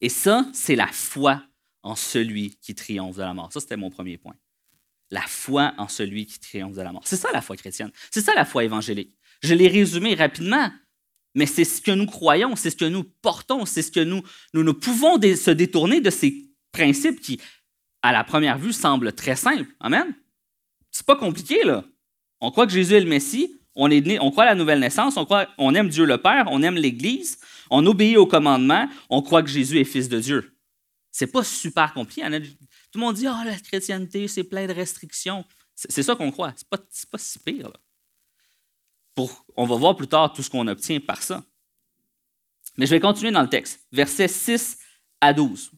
Et 0.00 0.08
ça, 0.08 0.46
c'est 0.52 0.76
la 0.76 0.88
foi 0.88 1.42
en 1.82 1.94
celui 1.94 2.56
qui 2.60 2.74
triomphe 2.74 3.16
de 3.16 3.22
la 3.22 3.34
mort. 3.34 3.52
Ça, 3.52 3.60
c'était 3.60 3.76
mon 3.76 3.90
premier 3.90 4.18
point 4.18 4.34
la 5.14 5.22
foi 5.22 5.72
en 5.78 5.86
celui 5.86 6.26
qui 6.26 6.40
triomphe 6.40 6.74
de 6.74 6.82
la 6.82 6.92
mort. 6.92 7.02
C'est 7.04 7.16
ça 7.16 7.30
la 7.32 7.40
foi 7.40 7.56
chrétienne. 7.56 7.90
C'est 8.10 8.20
ça 8.20 8.34
la 8.34 8.44
foi 8.44 8.64
évangélique. 8.64 9.16
Je 9.42 9.54
l'ai 9.54 9.68
résumé 9.68 10.14
rapidement, 10.14 10.70
mais 11.34 11.46
c'est 11.46 11.64
ce 11.64 11.80
que 11.80 11.92
nous 11.92 12.06
croyons, 12.06 12.56
c'est 12.56 12.70
ce 12.70 12.76
que 12.76 12.84
nous 12.84 13.04
portons, 13.04 13.64
c'est 13.64 13.82
ce 13.82 13.92
que 13.92 14.00
nous, 14.00 14.22
nous 14.54 14.64
ne 14.64 14.72
pouvons 14.72 15.20
se 15.20 15.50
détourner 15.52 16.00
de 16.00 16.10
ces 16.10 16.50
principes 16.72 17.20
qui, 17.20 17.40
à 18.02 18.12
la 18.12 18.24
première 18.24 18.58
vue, 18.58 18.72
semblent 18.72 19.12
très 19.12 19.36
simples. 19.36 19.70
Amen. 19.78 20.14
C'est 20.90 21.06
pas 21.06 21.16
compliqué, 21.16 21.62
là. 21.64 21.84
On 22.40 22.50
croit 22.50 22.66
que 22.66 22.72
Jésus 22.72 22.94
est 22.94 23.00
le 23.00 23.08
Messie, 23.08 23.60
on, 23.76 23.90
est 23.90 24.18
on 24.18 24.30
croit 24.32 24.44
la 24.44 24.54
nouvelle 24.54 24.80
naissance, 24.80 25.16
on, 25.16 25.24
croit, 25.24 25.48
on 25.58 25.74
aime 25.74 25.88
Dieu 25.88 26.04
le 26.04 26.18
Père, 26.18 26.46
on 26.50 26.62
aime 26.62 26.74
l'Église, 26.74 27.38
on 27.70 27.84
obéit 27.86 28.16
aux 28.16 28.26
commandements, 28.26 28.88
on 29.10 29.22
croit 29.22 29.42
que 29.42 29.48
Jésus 29.48 29.78
est 29.78 29.84
fils 29.84 30.08
de 30.08 30.20
Dieu. 30.20 30.56
C'est 31.10 31.28
pas 31.28 31.44
super 31.44 31.92
compliqué. 31.92 32.22
Tout 32.90 32.98
le 32.98 33.00
monde 33.00 33.14
dit, 33.14 33.26
ah, 33.26 33.42
la 33.44 33.58
chrétienté, 33.58 34.26
c'est 34.26 34.44
plein 34.44 34.66
de 34.66 34.72
restrictions. 34.72 35.44
C'est 35.74 36.02
ça 36.02 36.14
qu'on 36.16 36.30
croit. 36.30 36.52
C'est 36.56 36.68
pas, 36.68 36.78
pas 36.78 37.18
si 37.18 37.38
pire. 37.38 37.72
On 39.56 39.66
va 39.66 39.76
voir 39.76 39.96
plus 39.96 40.08
tard 40.08 40.32
tout 40.32 40.42
ce 40.42 40.50
qu'on 40.50 40.66
obtient 40.66 40.98
par 41.00 41.22
ça. 41.22 41.44
Mais 42.76 42.86
je 42.86 42.90
vais 42.90 43.00
continuer 43.00 43.30
dans 43.30 43.42
le 43.42 43.48
texte. 43.48 43.86
Versets 43.92 44.28
6 44.28 44.78
à 45.20 45.32
12. 45.32 45.70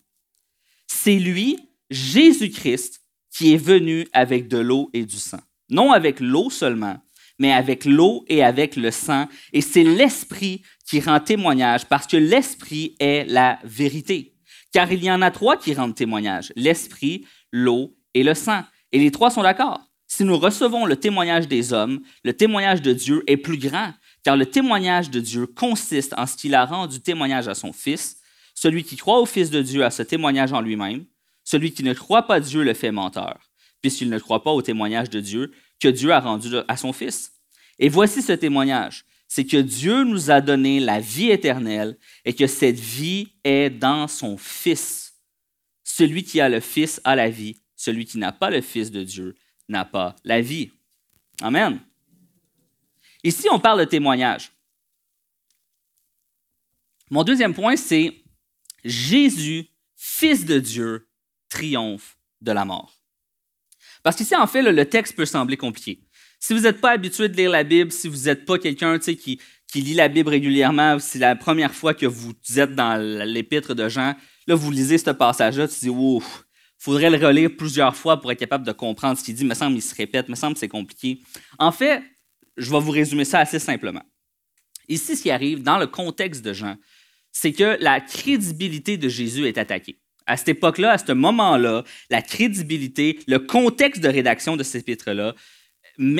C'est 0.86 1.18
lui, 1.18 1.58
Jésus-Christ, 1.90 3.02
qui 3.30 3.52
est 3.52 3.58
venu 3.58 4.08
avec 4.12 4.48
de 4.48 4.58
l'eau 4.58 4.88
et 4.92 5.04
du 5.04 5.16
sang. 5.18 5.40
Non 5.68 5.92
avec 5.92 6.20
l'eau 6.20 6.48
seulement, 6.48 6.98
mais 7.38 7.52
avec 7.52 7.84
l'eau 7.84 8.24
et 8.28 8.42
avec 8.42 8.76
le 8.76 8.90
sang. 8.90 9.26
Et 9.52 9.60
c'est 9.60 9.84
l'Esprit 9.84 10.62
qui 10.88 11.00
rend 11.00 11.20
témoignage 11.20 11.86
parce 11.86 12.06
que 12.06 12.16
l'Esprit 12.16 12.96
est 12.98 13.24
la 13.28 13.58
vérité. 13.64 14.36
Car 14.72 14.92
il 14.92 15.02
y 15.02 15.10
en 15.10 15.22
a 15.22 15.30
trois 15.30 15.56
qui 15.56 15.74
rendent 15.74 15.94
témoignage, 15.94 16.52
l'esprit, 16.54 17.24
l'eau 17.50 17.96
et 18.12 18.22
le 18.22 18.34
sang. 18.34 18.62
Et 18.92 18.98
les 18.98 19.10
trois 19.10 19.30
sont 19.30 19.42
d'accord. 19.42 19.80
Si 20.06 20.22
nous 20.22 20.36
recevons 20.36 20.84
le 20.84 20.96
témoignage 20.96 21.48
des 21.48 21.72
hommes, 21.72 22.00
le 22.24 22.32
témoignage 22.32 22.82
de 22.82 22.92
Dieu 22.92 23.24
est 23.26 23.36
plus 23.38 23.58
grand, 23.58 23.92
car 24.22 24.36
le 24.36 24.46
témoignage 24.46 25.10
de 25.10 25.18
Dieu 25.18 25.46
consiste 25.46 26.14
en 26.18 26.26
ce 26.26 26.36
qu'il 26.36 26.54
a 26.54 26.64
rendu 26.64 27.00
témoignage 27.00 27.48
à 27.48 27.54
son 27.54 27.72
Fils. 27.72 28.18
Celui 28.54 28.84
qui 28.84 28.96
croit 28.96 29.20
au 29.20 29.26
Fils 29.26 29.50
de 29.50 29.62
Dieu 29.62 29.84
a 29.84 29.90
ce 29.90 30.02
témoignage 30.02 30.52
en 30.52 30.60
lui-même. 30.60 31.04
Celui 31.42 31.72
qui 31.72 31.82
ne 31.82 31.94
croit 31.94 32.26
pas 32.26 32.40
Dieu 32.40 32.62
le 32.62 32.74
fait 32.74 32.92
menteur, 32.92 33.38
puisqu'il 33.80 34.10
ne 34.10 34.18
croit 34.18 34.42
pas 34.42 34.52
au 34.52 34.62
témoignage 34.62 35.10
de 35.10 35.20
Dieu 35.20 35.52
que 35.80 35.88
Dieu 35.88 36.12
a 36.12 36.20
rendu 36.20 36.48
à 36.68 36.76
son 36.76 36.92
Fils. 36.92 37.32
Et 37.78 37.88
voici 37.88 38.22
ce 38.22 38.32
témoignage, 38.32 39.04
c'est 39.28 39.44
que 39.44 39.56
Dieu 39.56 40.04
nous 40.04 40.30
a 40.30 40.40
donné 40.40 40.80
la 40.80 41.00
vie 41.00 41.30
éternelle 41.30 41.98
et 42.24 42.34
que 42.34 42.46
cette 42.46 42.78
vie 42.78 43.32
est 43.44 43.70
dans 43.70 44.08
son 44.08 44.36
Fils. 44.36 45.14
Celui 45.84 46.24
qui 46.24 46.40
a 46.40 46.48
le 46.48 46.60
Fils 46.60 47.00
a 47.04 47.16
la 47.16 47.28
vie, 47.28 47.60
celui 47.74 48.04
qui 48.06 48.18
n'a 48.18 48.32
pas 48.32 48.50
le 48.50 48.60
Fils 48.60 48.90
de 48.90 49.02
Dieu 49.02 49.34
n'a 49.68 49.84
pas 49.84 50.16
la 50.24 50.40
vie. 50.40 50.70
Amen. 51.42 51.80
Ici, 53.22 53.48
on 53.50 53.58
parle 53.58 53.80
de 53.80 53.84
témoignage. 53.84 54.52
Mon 57.10 57.24
deuxième 57.24 57.54
point, 57.54 57.76
c'est 57.76 58.22
Jésus, 58.84 59.68
Fils 59.96 60.44
de 60.44 60.58
Dieu, 60.58 61.08
triomphe 61.48 62.18
de 62.40 62.52
la 62.52 62.64
mort. 62.64 62.95
Parce 64.06 64.14
qu'ici, 64.14 64.36
en 64.36 64.46
fait, 64.46 64.62
le 64.62 64.84
texte 64.84 65.16
peut 65.16 65.26
sembler 65.26 65.56
compliqué. 65.56 65.98
Si 66.38 66.54
vous 66.54 66.60
n'êtes 66.60 66.80
pas 66.80 66.92
habitué 66.92 67.28
de 67.28 67.36
lire 67.36 67.50
la 67.50 67.64
Bible, 67.64 67.90
si 67.90 68.06
vous 68.06 68.26
n'êtes 68.26 68.44
pas 68.44 68.56
quelqu'un 68.56 69.00
qui, 69.00 69.40
lit 69.74 69.94
la 69.94 70.06
Bible 70.06 70.30
régulièrement, 70.30 71.00
c'est 71.00 71.18
la 71.18 71.34
première 71.34 71.74
fois 71.74 71.92
que 71.92 72.06
vous 72.06 72.32
êtes 72.54 72.76
dans 72.76 73.02
l'épître 73.24 73.74
de 73.74 73.88
Jean, 73.88 74.14
là, 74.46 74.54
vous 74.54 74.70
lisez 74.70 74.98
ce 74.98 75.10
passage-là, 75.10 75.66
tu 75.66 75.80
dis, 75.80 75.88
ouf, 75.88 76.44
faudrait 76.78 77.10
le 77.10 77.16
relire 77.16 77.50
plusieurs 77.58 77.96
fois 77.96 78.20
pour 78.20 78.30
être 78.30 78.38
capable 78.38 78.64
de 78.64 78.70
comprendre 78.70 79.18
ce 79.18 79.24
qu'il 79.24 79.34
dit. 79.34 79.42
Il 79.42 79.48
me 79.48 79.54
semble 79.54 79.72
qu'il 79.72 79.82
se 79.82 79.96
répète, 79.96 80.26
il 80.28 80.30
me 80.30 80.36
semble 80.36 80.54
que 80.54 80.60
c'est 80.60 80.68
compliqué. 80.68 81.20
En 81.58 81.72
fait, 81.72 82.00
je 82.56 82.70
vais 82.70 82.78
vous 82.78 82.92
résumer 82.92 83.24
ça 83.24 83.40
assez 83.40 83.58
simplement. 83.58 84.04
Ici, 84.88 85.16
ce 85.16 85.22
qui 85.22 85.32
arrive 85.32 85.64
dans 85.64 85.78
le 85.78 85.88
contexte 85.88 86.44
de 86.44 86.52
Jean, 86.52 86.76
c'est 87.32 87.52
que 87.52 87.76
la 87.80 88.00
crédibilité 88.00 88.98
de 88.98 89.08
Jésus 89.08 89.48
est 89.48 89.58
attaquée. 89.58 89.98
À 90.26 90.36
cette 90.36 90.48
époque-là, 90.48 90.92
à 90.92 90.98
ce 90.98 91.12
moment-là, 91.12 91.84
la 92.10 92.22
crédibilité, 92.22 93.18
le 93.26 93.38
contexte 93.38 94.02
de 94.02 94.08
rédaction 94.08 94.56
de 94.56 94.62
cet 94.62 94.82
épître-là 94.82 95.34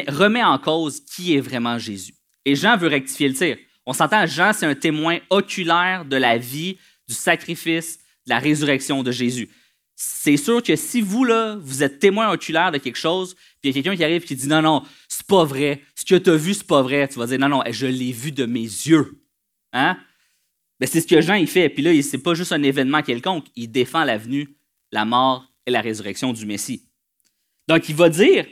remet 0.08 0.44
en 0.44 0.58
cause 0.58 1.00
qui 1.00 1.36
est 1.36 1.40
vraiment 1.40 1.78
Jésus. 1.78 2.14
Et 2.44 2.54
Jean 2.54 2.76
veut 2.76 2.88
rectifier 2.88 3.28
le 3.28 3.34
tir. 3.34 3.56
On 3.84 3.92
s'entend, 3.92 4.26
Jean, 4.26 4.52
c'est 4.52 4.66
un 4.66 4.74
témoin 4.74 5.18
oculaire 5.30 6.04
de 6.04 6.16
la 6.16 6.38
vie, 6.38 6.78
du 7.08 7.14
sacrifice, 7.14 7.98
de 8.26 8.30
la 8.30 8.38
résurrection 8.38 9.02
de 9.02 9.12
Jésus 9.12 9.48
c'est 9.96 10.36
sûr 10.36 10.62
que 10.62 10.76
si 10.76 11.00
vous, 11.00 11.24
là, 11.24 11.56
vous 11.58 11.82
êtes 11.82 11.98
témoin 11.98 12.30
oculaire 12.30 12.70
de 12.70 12.76
quelque 12.76 12.98
chose, 12.98 13.34
puis 13.34 13.56
il 13.64 13.68
y 13.68 13.70
a 13.70 13.82
quelqu'un 13.82 13.96
qui 13.96 14.04
arrive 14.04 14.24
qui 14.24 14.36
dit 14.36 14.46
non, 14.46 14.60
non, 14.60 14.82
c'est 15.08 15.26
pas 15.26 15.44
vrai, 15.44 15.82
ce 15.94 16.04
que 16.04 16.16
tu 16.16 16.30
as 16.30 16.36
vu, 16.36 16.52
c'est 16.52 16.66
pas 16.66 16.82
vrai, 16.82 17.08
tu 17.08 17.18
vas 17.18 17.26
dire 17.26 17.38
non, 17.38 17.48
non, 17.48 17.62
je 17.70 17.86
l'ai 17.86 18.12
vu 18.12 18.30
de 18.30 18.44
mes 18.44 18.60
yeux. 18.60 19.22
Hein? 19.72 19.96
Ben, 20.78 20.86
c'est 20.86 21.00
ce 21.00 21.06
que 21.06 21.20
Jean 21.20 21.34
il 21.34 21.46
fait. 21.46 21.68
Puis 21.68 21.82
là, 21.82 22.02
c'est 22.02 22.18
pas 22.18 22.34
juste 22.34 22.52
un 22.52 22.62
événement 22.62 23.02
quelconque, 23.02 23.46
il 23.56 23.70
défend 23.70 24.04
la 24.04 24.18
venue, 24.18 24.56
la 24.92 25.04
mort 25.04 25.46
et 25.66 25.70
la 25.70 25.80
résurrection 25.80 26.32
du 26.32 26.46
Messie. 26.46 26.88
Donc, 27.68 27.88
il 27.88 27.94
va 27.94 28.08
dire, 28.08 28.46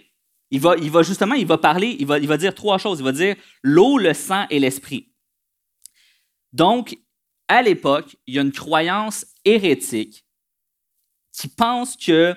il 0.50 0.60
va, 0.60 1.02
justement, 1.02 1.34
il 1.34 1.46
va 1.46 1.58
parler, 1.58 1.96
il 1.98 2.06
va, 2.06 2.18
il 2.18 2.28
va 2.28 2.36
dire 2.36 2.54
trois 2.54 2.78
choses. 2.78 3.00
Il 3.00 3.04
va 3.04 3.12
dire 3.12 3.36
l'eau, 3.62 3.98
le 3.98 4.14
sang 4.14 4.46
et 4.50 4.58
l'esprit. 4.58 5.12
Donc, 6.52 6.96
à 7.48 7.62
l'époque, 7.62 8.16
il 8.26 8.34
y 8.34 8.38
a 8.38 8.42
une 8.42 8.52
croyance 8.52 9.26
hérétique 9.44 10.24
qui 11.32 11.48
pensent 11.48 11.96
que 11.96 12.36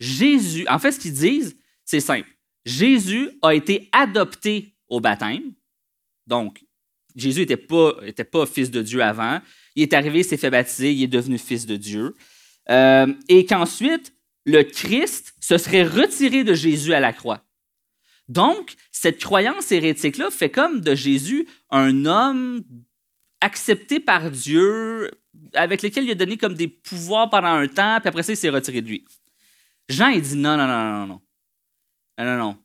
Jésus, 0.00 0.66
en 0.68 0.78
fait, 0.78 0.92
ce 0.92 1.00
qu'ils 1.00 1.14
disent, 1.14 1.56
c'est 1.84 2.00
simple. 2.00 2.28
Jésus 2.64 3.30
a 3.42 3.54
été 3.54 3.88
adopté 3.92 4.76
au 4.88 5.00
baptême. 5.00 5.54
Donc, 6.26 6.64
Jésus 7.16 7.40
n'était 7.40 7.56
pas, 7.56 8.46
fils 8.46 8.70
de 8.70 8.82
Dieu 8.82 9.02
avant. 9.02 9.40
Il 9.74 9.82
est 9.82 9.92
arrivé, 9.92 10.20
il 10.20 10.24
s'est 10.24 10.36
fait 10.36 10.50
baptiser, 10.50 10.92
il 10.92 11.02
est 11.02 11.08
devenu 11.08 11.38
fils 11.38 11.66
de 11.66 11.76
Dieu. 11.76 12.14
Euh, 12.70 13.12
et 13.28 13.44
qu'ensuite, 13.46 14.14
le 14.44 14.62
Christ 14.62 15.34
se 15.40 15.58
serait 15.58 15.84
retiré 15.84 16.44
de 16.44 16.54
Jésus 16.54 16.94
à 16.94 17.00
la 17.00 17.12
croix. 17.12 17.44
Donc, 18.28 18.74
cette 18.90 19.20
croyance 19.22 19.72
hérétique-là 19.72 20.30
fait 20.30 20.50
comme 20.50 20.80
de 20.80 20.94
Jésus 20.94 21.46
un 21.70 22.06
homme 22.06 22.62
accepté 23.40 24.00
par 24.00 24.30
Dieu, 24.30 25.10
avec 25.54 25.82
lequel 25.82 26.04
il 26.04 26.12
a 26.12 26.14
donné 26.14 26.36
comme 26.36 26.54
des 26.54 26.68
pouvoirs 26.68 27.28
pendant 27.28 27.48
un 27.48 27.66
temps, 27.66 27.98
puis 28.00 28.08
après 28.08 28.22
ça, 28.22 28.32
il 28.32 28.36
s'est 28.36 28.48
retiré 28.48 28.80
de 28.80 28.88
lui. 28.88 29.04
Jean, 29.88 30.08
il 30.08 30.22
dit 30.22 30.36
non, 30.36 30.56
non, 30.56 30.66
non, 30.66 30.92
non, 30.92 31.06
non. 31.06 31.20
Non, 32.18 32.38
non. 32.38 32.58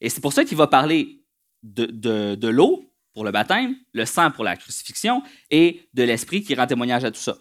Et 0.00 0.08
c'est 0.08 0.20
pour 0.20 0.32
ça 0.32 0.44
qu'il 0.44 0.56
va 0.56 0.66
parler 0.66 1.22
de, 1.62 2.48
l'eau 2.48 2.85
pour 3.16 3.24
le 3.24 3.30
baptême, 3.30 3.74
le 3.94 4.04
sang 4.04 4.30
pour 4.30 4.44
la 4.44 4.58
crucifixion 4.58 5.22
et 5.50 5.88
de 5.94 6.02
l'esprit 6.02 6.42
qui 6.42 6.54
rend 6.54 6.66
témoignage 6.66 7.02
à 7.02 7.10
tout 7.10 7.18
ça. 7.18 7.38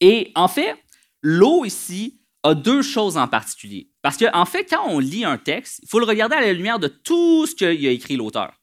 Et 0.00 0.32
en 0.34 0.48
fait, 0.48 0.74
l'eau 1.22 1.64
ici 1.64 2.20
a 2.42 2.56
deux 2.56 2.82
choses 2.82 3.16
en 3.16 3.28
particulier. 3.28 3.92
Parce 4.02 4.16
qu'en 4.16 4.36
en 4.36 4.44
fait, 4.44 4.64
quand 4.64 4.84
on 4.88 4.98
lit 4.98 5.24
un 5.24 5.38
texte, 5.38 5.78
il 5.84 5.88
faut 5.88 6.00
le 6.00 6.04
regarder 6.04 6.34
à 6.34 6.40
la 6.40 6.52
lumière 6.52 6.80
de 6.80 6.88
tout 6.88 7.46
ce 7.46 7.54
qu'il 7.54 7.86
a 7.86 7.92
écrit 7.92 8.16
l'auteur. 8.16 8.54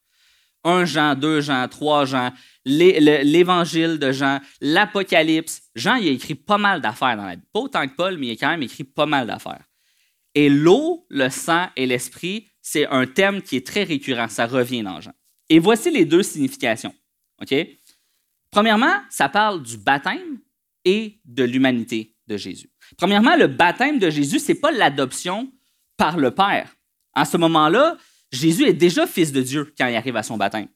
Un 0.66 0.84
Jean, 0.84 1.16
deux 1.16 1.40
Jean, 1.40 1.66
trois 1.70 2.04
Jean, 2.04 2.34
l'évangile 2.66 3.98
de 3.98 4.12
Jean, 4.12 4.42
l'Apocalypse. 4.60 5.62
Jean, 5.74 5.96
il 5.96 6.10
a 6.10 6.12
écrit 6.12 6.36
pas 6.36 6.58
mal 6.58 6.82
d'affaires 6.82 7.16
dans 7.16 7.24
la 7.24 7.38
Bible. 7.38 7.48
Pas 7.54 7.62
autant 7.62 7.88
que 7.88 7.96
Paul, 7.96 8.18
mais 8.18 8.28
il 8.28 8.32
a 8.32 8.36
quand 8.36 8.50
même 8.50 8.64
écrit 8.64 8.84
pas 8.84 9.06
mal 9.06 9.26
d'affaires. 9.26 9.64
Et 10.36 10.50
l'eau, 10.50 11.06
le 11.08 11.30
sang 11.30 11.68
et 11.78 11.86
l'esprit, 11.86 12.50
c'est 12.62 12.88
un 12.88 13.08
thème 13.08 13.42
qui 13.42 13.56
est 13.56 13.66
très 13.66 13.84
récurrent. 13.84 14.28
Ça 14.28 14.48
revient 14.48 14.84
dans 14.84 15.00
Jean. 15.00 15.14
Et 15.50 15.60
voici 15.60 15.90
les 15.90 16.06
deux 16.06 16.24
significations. 16.24 16.94
OK? 17.42 17.54
Premièrement, 18.52 18.94
ça 19.10 19.30
parle 19.30 19.62
du 19.62 19.78
baptême 19.78 20.40
et 20.86 21.20
de 21.26 21.44
l'humanité 21.44 22.16
de 22.28 22.38
Jésus. 22.38 22.70
Premièrement, 22.98 23.36
le 23.36 23.48
baptême 23.48 24.00
de 24.00 24.10
Jésus, 24.10 24.40
ce 24.40 24.52
n'est 24.52 24.60
pas 24.60 24.72
l'adoption 24.72 25.52
par 25.98 26.18
le 26.18 26.32
Père. 26.32 26.76
En 27.14 27.26
ce 27.26 27.38
moment-là, 27.38 27.98
Jésus 28.32 28.66
est 28.66 28.74
déjà 28.74 29.08
fils 29.08 29.32
de 29.32 29.42
Dieu 29.42 29.74
quand 29.78 29.88
il 29.88 29.96
arrive 29.96 30.16
à 30.16 30.24
son 30.24 30.38
baptême. 30.38 30.68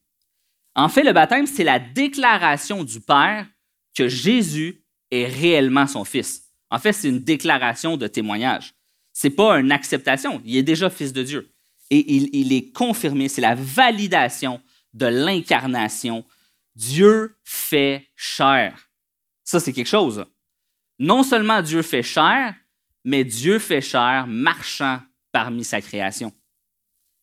En 0.75 0.89
fait, 0.89 1.03
le 1.03 1.13
baptême, 1.13 1.45
c'est 1.45 1.63
la 1.63 1.79
déclaration 1.79 2.83
du 2.83 2.99
Père 2.99 3.47
que 3.95 4.07
Jésus 4.07 4.83
est 5.11 5.25
réellement 5.25 5.85
son 5.87 6.03
fils. 6.03 6.49
En 6.69 6.79
fait, 6.79 6.93
c'est 6.93 7.09
une 7.09 7.19
déclaration 7.19 7.97
de 7.97 8.07
témoignage. 8.07 8.73
Ce 9.13 9.27
n'est 9.27 9.33
pas 9.33 9.59
une 9.59 9.71
acceptation. 9.71 10.41
Il 10.43 10.57
est 10.57 10.63
déjà 10.63 10.89
fils 10.89 11.13
de 11.13 11.21
Dieu. 11.21 11.53
Et 11.89 12.13
il, 12.15 12.53
est 12.53 12.71
confirmé, 12.71 13.29
c'est 13.29 13.41
la 13.41 13.55
validation 13.55 14.61
de 14.93 15.05
l'incarnation. 15.05 16.25
Dieu 16.75 17.37
fait 17.43 18.07
chair. 18.15 18.89
Ça, 19.43 19.59
c'est 19.59 19.73
quelque 19.73 19.87
chose. 19.87 20.25
Non 20.97 21.23
seulement 21.23 21.61
Dieu 21.61 21.81
fait 21.81 22.01
chair, 22.03 22.55
mais 23.03 23.23
Dieu 23.23 23.59
fait 23.59 23.81
chair 23.81 24.25
marchant 24.27 25.01
parmi 25.31 25.63
sa 25.63 25.81
création. 25.81 26.31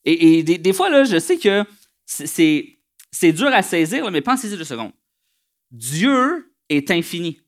Et, 0.04 0.42
des, 0.42 0.72
fois, 0.72 0.88
là, 0.88 1.04
je 1.04 1.18
sais 1.18 1.38
que 1.38 1.64
c'est 2.06 3.32
dur 3.32 3.48
à 3.48 3.62
saisir, 3.62 4.10
mais 4.10 4.20
pensez-y 4.20 4.56
deux 4.56 4.64
secondes. 4.64 4.92
Dieu 5.70 6.54
est 6.68 6.90
infini. 6.90 7.40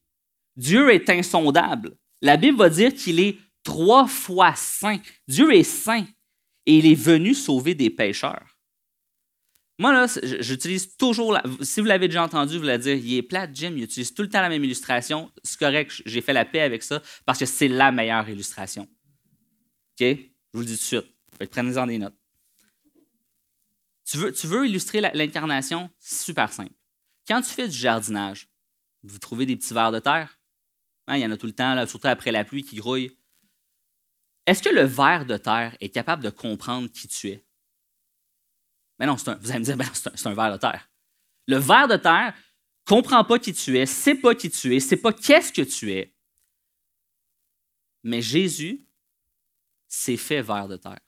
Dieu 0.57 0.93
est 0.93 1.09
insondable. 1.09 1.97
La 2.21 2.37
Bible 2.37 2.59
va 2.59 2.69
dire 2.69 2.95
qu'il 2.95 3.21
est 3.21 3.39
trois 3.65 4.07
fois 4.07 4.55
saint. 4.55 4.99
Dieu 5.27 5.53
est 5.55 5.63
saint 5.63 6.07
et 6.67 6.79
il 6.79 6.87
est 6.87 6.95
venu 6.95 7.35
sauver 7.35 7.75
des 7.75 7.91
pécheurs. 7.91 8.59
Moi, 9.79 9.93
là, 9.93 10.07
j'utilise 10.41 10.97
toujours, 10.97 11.37
si 11.63 11.81
vous 11.81 11.87
l'avez 11.87 12.07
déjà 12.07 12.23
entendu, 12.23 12.59
vous 12.59 12.65
l'avez 12.65 12.97
dire, 12.97 13.05
il 13.05 13.17
est 13.17 13.23
plat, 13.23 13.49
Jim, 13.53 13.73
il 13.77 13.83
utilise 13.83 14.15
tout 14.15 14.23
le 14.23 14.29
temps 14.29 14.41
la 14.41 14.49
même 14.49 14.63
illustration. 14.63 15.33
C'est 15.43 15.59
correct, 15.59 16.03
j'ai 16.07 16.21
fait 16.21 16.33
la 16.33 16.45
paix 16.45 16.61
avec 16.61 16.83
ça 16.83 17.03
parce 17.25 17.39
que 17.39 17.47
c'est 17.47 17.69
la 17.69 17.91
meilleure 17.91 18.29
illustration. 18.29 18.83
OK? 18.83 20.07
Je 20.07 20.17
vous 20.53 20.61
le 20.61 20.67
dis 20.67 20.77
tout 20.77 20.97
de 20.97 21.03
suite. 21.03 21.51
Prenez-en 21.51 21.87
des 21.87 21.99
notes. 21.99 22.15
Tu 24.05 24.19
veux, 24.19 24.67
illustrer 24.67 25.01
l'incarnation? 25.01 25.91
Super 25.99 26.53
simple. 26.53 26.75
Quand 27.27 27.41
tu 27.41 27.51
fais 27.51 27.67
du 27.67 27.77
jardinage, 27.77 28.49
vous 29.03 29.19
trouvez 29.19 29.47
des 29.47 29.57
petits 29.57 29.73
vers 29.73 29.91
de 29.91 30.01
terre. 30.01 30.39
Hein, 31.07 31.17
il 31.17 31.23
y 31.23 31.27
en 31.27 31.31
a 31.31 31.37
tout 31.37 31.47
le 31.47 31.53
temps, 31.53 31.87
surtout 31.87 32.09
après 32.09 32.31
la 32.31 32.45
pluie 32.45 32.63
qui 32.63 32.77
grouille. 32.77 33.17
Est-ce 34.47 34.63
que 34.63 34.69
le 34.69 34.83
ver 34.83 35.25
de 35.27 35.37
terre 35.37 35.77
est 35.81 35.91
capable 35.91 36.23
de 36.23 36.31
comprendre 36.31 36.89
qui 36.91 37.09
tu 37.09 37.29
es? 37.29 37.45
Mais 38.99 39.07
non, 39.07 39.15
vous 39.15 39.51
allez 39.51 39.59
me 39.59 39.65
dire, 39.65 39.77
c'est 39.95 40.27
un, 40.27 40.35
ver 40.35 40.53
de 40.53 40.59
terre. 40.59 40.91
Le 41.47 41.57
ver 41.57 41.89
de 41.89 41.97
terre 41.97 42.35
ne 42.35 42.87
comprend 42.87 43.25
pas 43.25 43.39
qui 43.39 43.53
tu 43.53 43.79
es, 43.79 43.87
sait 43.87 44.15
pas 44.15 44.35
qui 44.35 44.51
tu 44.51 44.75
es, 44.75 44.81
sait 44.81 44.97
pas 44.97 45.13
qu'est-ce 45.13 45.53
que 45.53 45.63
tu 45.63 45.93
es. 45.93 46.15
Mais 48.03 48.21
Jésus 48.21 48.87
s'est 49.89 50.17
fait 50.17 50.43
ver 50.43 50.69
de 50.69 50.77
terre. 50.77 51.01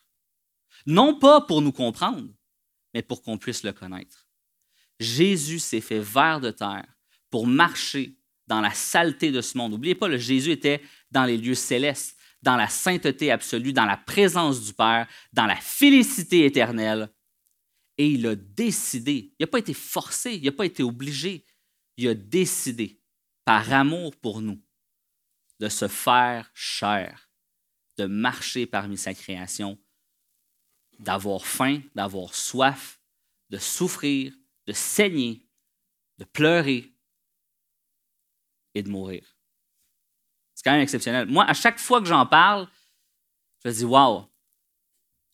Non 0.86 1.18
pas 1.18 1.40
pour 1.40 1.62
nous 1.62 1.72
comprendre, 1.72 2.28
mais 2.92 3.02
pour 3.02 3.22
qu'on 3.22 3.38
puisse 3.38 3.62
le 3.62 3.72
connaître. 3.72 4.28
Jésus 5.00 5.58
s'est 5.58 5.80
fait 5.80 6.00
vers 6.00 6.40
de 6.40 6.50
terre 6.50 6.86
pour 7.30 7.46
marcher 7.46 8.16
dans 8.46 8.60
la 8.60 8.72
saleté 8.72 9.32
de 9.32 9.40
ce 9.40 9.56
monde. 9.56 9.72
N'oubliez 9.72 9.94
pas, 9.94 10.14
Jésus 10.16 10.52
était 10.52 10.82
dans 11.10 11.24
les 11.24 11.36
lieux 11.36 11.54
célestes, 11.54 12.16
dans 12.44 12.56
la 12.56 12.68
sainteté 12.68 13.32
absolue, 13.32 13.72
dans 13.72 13.86
la 13.86 13.96
présence 13.96 14.62
du 14.62 14.74
Père, 14.74 15.08
dans 15.32 15.46
la 15.46 15.56
félicité 15.56 16.44
éternelle. 16.44 17.10
Et 17.96 18.10
il 18.10 18.26
a 18.26 18.36
décidé, 18.36 19.32
il 19.38 19.42
n'a 19.42 19.46
pas 19.46 19.60
été 19.60 19.72
forcé, 19.72 20.34
il 20.34 20.44
n'a 20.44 20.52
pas 20.52 20.66
été 20.66 20.82
obligé, 20.82 21.46
il 21.96 22.06
a 22.06 22.14
décidé, 22.14 23.00
par 23.46 23.72
amour 23.72 24.14
pour 24.16 24.42
nous, 24.42 24.60
de 25.58 25.68
se 25.70 25.88
faire 25.88 26.50
chair, 26.52 27.30
de 27.96 28.04
marcher 28.04 28.66
parmi 28.66 28.98
sa 28.98 29.14
création, 29.14 29.78
d'avoir 30.98 31.46
faim, 31.46 31.80
d'avoir 31.94 32.34
soif, 32.34 33.00
de 33.48 33.58
souffrir, 33.58 34.34
de 34.66 34.72
saigner, 34.74 35.48
de 36.18 36.24
pleurer 36.24 36.92
et 38.74 38.82
de 38.82 38.90
mourir. 38.90 39.33
C'est 40.64 40.70
quand 40.70 40.76
même 40.76 40.82
exceptionnel. 40.82 41.28
Moi, 41.28 41.44
à 41.44 41.52
chaque 41.52 41.78
fois 41.78 42.00
que 42.00 42.06
j'en 42.06 42.24
parle, 42.24 42.66
je 43.66 43.70
dis, 43.70 43.84
wow, 43.84 44.26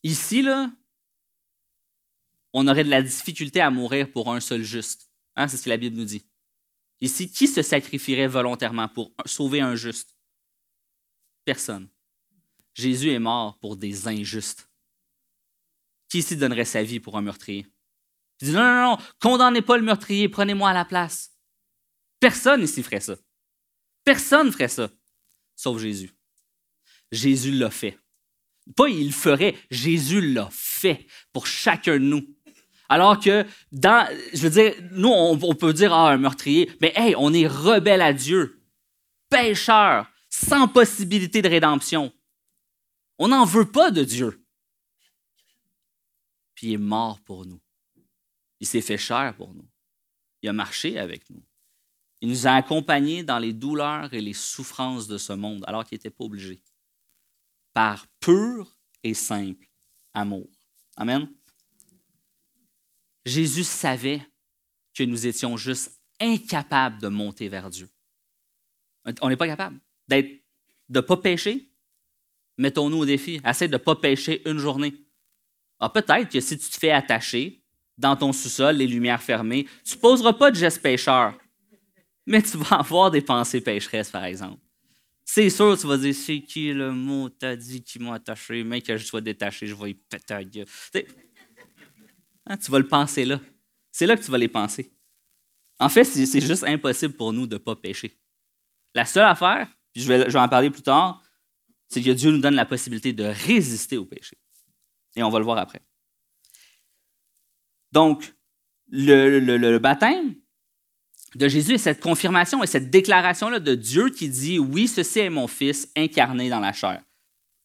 ici, 0.03 0.41
là, 0.41 0.69
on 2.51 2.67
aurait 2.67 2.83
de 2.83 2.89
la 2.89 3.01
difficulté 3.01 3.61
à 3.61 3.69
mourir 3.69 4.11
pour 4.11 4.29
un 4.29 4.41
seul 4.41 4.61
juste. 4.61 5.09
Hein, 5.37 5.47
c'est 5.47 5.55
ce 5.55 5.63
que 5.63 5.69
la 5.69 5.77
Bible 5.77 5.95
nous 5.95 6.03
dit. 6.03 6.25
Ici, 6.99 7.31
qui 7.31 7.47
se 7.47 7.61
sacrifierait 7.61 8.27
volontairement 8.27 8.89
pour 8.89 9.13
sauver 9.25 9.61
un 9.61 9.75
juste? 9.75 10.17
Personne. 11.45 11.87
Jésus 12.73 13.11
est 13.11 13.19
mort 13.19 13.57
pour 13.59 13.77
des 13.77 14.09
injustes. 14.09 14.69
Qui 16.09 16.17
ici 16.17 16.35
donnerait 16.35 16.65
sa 16.65 16.83
vie 16.83 16.99
pour 16.99 17.17
un 17.17 17.21
meurtrier? 17.21 17.65
Il 18.41 18.49
dit 18.49 18.53
non, 18.53 18.63
non, 18.63 18.91
non, 18.91 18.97
condamnez 19.21 19.61
pas 19.61 19.77
le 19.77 19.83
meurtrier, 19.83 20.27
prenez-moi 20.27 20.71
à 20.71 20.73
la 20.73 20.83
place. 20.83 21.37
Personne 22.19 22.63
ici 22.63 22.83
ferait 22.83 22.99
ça. 22.99 23.15
Personne 24.03 24.51
ferait 24.51 24.67
ça, 24.67 24.89
sauf 25.61 25.79
Jésus. 25.79 26.11
Jésus 27.11 27.51
l'a 27.51 27.69
fait. 27.69 27.99
Pas 28.75 28.89
il 28.89 29.07
le 29.07 29.11
ferait, 29.11 29.55
Jésus 29.69 30.33
l'a 30.33 30.49
fait 30.51 31.05
pour 31.31 31.45
chacun 31.45 31.93
de 31.93 32.05
nous. 32.05 32.25
Alors 32.89 33.19
que 33.19 33.45
dans, 33.71 34.07
je 34.33 34.41
veux 34.41 34.49
dire, 34.49 34.73
nous, 34.91 35.09
on, 35.09 35.55
peut 35.55 35.73
dire, 35.73 35.93
ah, 35.93 36.11
un 36.11 36.17
meurtrier, 36.17 36.71
mais 36.81 36.91
hey, 36.95 37.13
on 37.15 37.31
est 37.33 37.47
rebelle 37.47 38.01
à 38.01 38.11
Dieu, 38.11 38.63
pécheur, 39.29 40.09
sans 40.29 40.67
possibilité 40.67 41.41
de 41.41 41.49
rédemption. 41.49 42.11
On 43.19 43.27
n'en 43.27 43.45
veut 43.45 43.69
pas 43.69 43.91
de 43.91 44.03
Dieu. 44.03 44.43
Puis 46.55 46.67
il 46.67 46.73
est 46.73 46.77
mort 46.77 47.19
pour 47.21 47.45
nous. 47.45 47.61
Il 48.59 48.67
s'est 48.67 48.81
fait 48.81 48.97
cher 48.97 49.35
pour 49.37 49.53
nous. 49.53 49.67
Il 50.41 50.49
a 50.49 50.53
marché 50.53 50.97
avec 50.97 51.29
nous. 51.29 51.43
Il 52.21 52.29
nous 52.29 52.47
a 52.47 52.51
accompagnés 52.51 53.23
dans 53.23 53.39
les 53.39 53.51
douleurs 53.51 54.13
et 54.13 54.21
les 54.21 54.33
souffrances 54.33 55.07
de 55.07 55.17
ce 55.17 55.33
monde, 55.33 55.63
alors 55.67 55.83
qu'il 55.83 55.95
n'était 55.95 56.11
pas 56.11 56.23
obligé. 56.23 56.61
Par 57.73 58.05
pur 58.19 58.77
et 59.03 59.13
simple 59.13 59.67
amour. 60.13 60.47
Amen. 60.95 61.27
Jésus 63.25 63.63
savait 63.63 64.21
que 64.93 65.03
nous 65.03 65.25
étions 65.25 65.57
juste 65.57 65.99
incapables 66.19 67.01
de 67.01 67.07
monter 67.07 67.49
vers 67.49 67.69
Dieu. 67.69 67.89
On 69.21 69.29
n'est 69.29 69.37
pas 69.37 69.47
capable 69.47 69.79
de 70.07 70.41
ne 70.89 71.01
pas 71.01 71.17
pécher. 71.17 71.69
Mettons-nous 72.57 72.97
au 72.97 73.05
défi. 73.05 73.41
Essaye 73.45 73.69
de 73.69 73.73
ne 73.73 73.77
pas 73.77 73.95
pécher 73.95 74.47
une 74.49 74.57
journée. 74.57 74.93
Ah, 75.79 75.89
peut-être 75.89 76.29
que 76.29 76.39
si 76.39 76.57
tu 76.57 76.69
te 76.69 76.77
fais 76.77 76.91
attacher 76.91 77.63
dans 77.97 78.15
ton 78.15 78.33
sous-sol, 78.33 78.75
les 78.75 78.87
lumières 78.87 79.21
fermées, 79.21 79.67
tu 79.83 79.95
ne 79.95 80.01
poseras 80.01 80.33
pas 80.33 80.51
de 80.51 80.55
geste 80.55 80.81
pécheur. 80.81 81.33
Mais 82.25 82.41
tu 82.41 82.57
vas 82.57 82.75
avoir 82.79 83.11
des 83.11 83.21
pensées 83.21 83.61
pécheresses, 83.61 84.09
par 84.09 84.25
exemple. 84.25 84.61
C'est 85.23 85.49
sûr, 85.49 85.77
tu 85.79 85.87
vas 85.87 85.97
dire 85.97 86.13
c'est 86.13 86.41
qui 86.41 86.73
le 86.73 86.91
mot 86.91 87.29
t'as 87.29 87.55
dit 87.55 87.81
qui 87.81 87.99
m'a 87.99 88.15
attaché, 88.15 88.63
mais 88.63 88.81
que 88.81 88.97
je 88.97 89.05
sois 89.05 89.21
détaché, 89.21 89.67
je 89.67 89.75
vais 89.75 89.91
y 89.91 89.93
péter 89.93 90.65
Hein, 92.47 92.57
tu 92.57 92.71
vas 92.71 92.79
le 92.79 92.87
penser 92.87 93.23
là. 93.23 93.39
C'est 93.91 94.05
là 94.05 94.17
que 94.17 94.23
tu 94.23 94.31
vas 94.31 94.37
les 94.37 94.47
penser. 94.47 94.91
En 95.79 95.89
fait, 95.89 96.03
c'est 96.03 96.41
juste 96.41 96.63
impossible 96.63 97.13
pour 97.13 97.33
nous 97.33 97.47
de 97.47 97.55
ne 97.55 97.59
pas 97.59 97.75
pécher. 97.75 98.19
La 98.93 99.05
seule 99.05 99.25
affaire, 99.25 99.67
puis 99.93 100.03
je 100.03 100.07
vais, 100.07 100.25
je 100.25 100.33
vais 100.33 100.39
en 100.39 100.49
parler 100.49 100.69
plus 100.69 100.81
tard, 100.81 101.21
c'est 101.87 102.01
que 102.01 102.11
Dieu 102.11 102.31
nous 102.31 102.39
donne 102.39 102.55
la 102.55 102.65
possibilité 102.65 103.13
de 103.13 103.23
résister 103.23 103.97
au 103.97 104.05
péché. 104.05 104.37
Et 105.15 105.23
on 105.23 105.29
va 105.29 105.39
le 105.39 105.45
voir 105.45 105.57
après. 105.57 105.81
Donc, 107.91 108.33
le, 108.89 109.39
le, 109.39 109.79
baptême 109.79 110.35
de 111.35 111.47
Jésus 111.47 111.75
est 111.75 111.77
cette 111.77 112.01
confirmation 112.01 112.63
et 112.63 112.67
cette 112.67 112.89
déclaration-là 112.89 113.59
de 113.59 113.75
Dieu 113.75 114.09
qui 114.09 114.29
dit 114.29 114.59
Oui, 114.59 114.87
ceci 114.87 115.19
est 115.19 115.29
mon 115.29 115.47
Fils 115.47 115.89
incarné 115.95 116.49
dans 116.49 116.59
la 116.59 116.73
chair. 116.73 117.01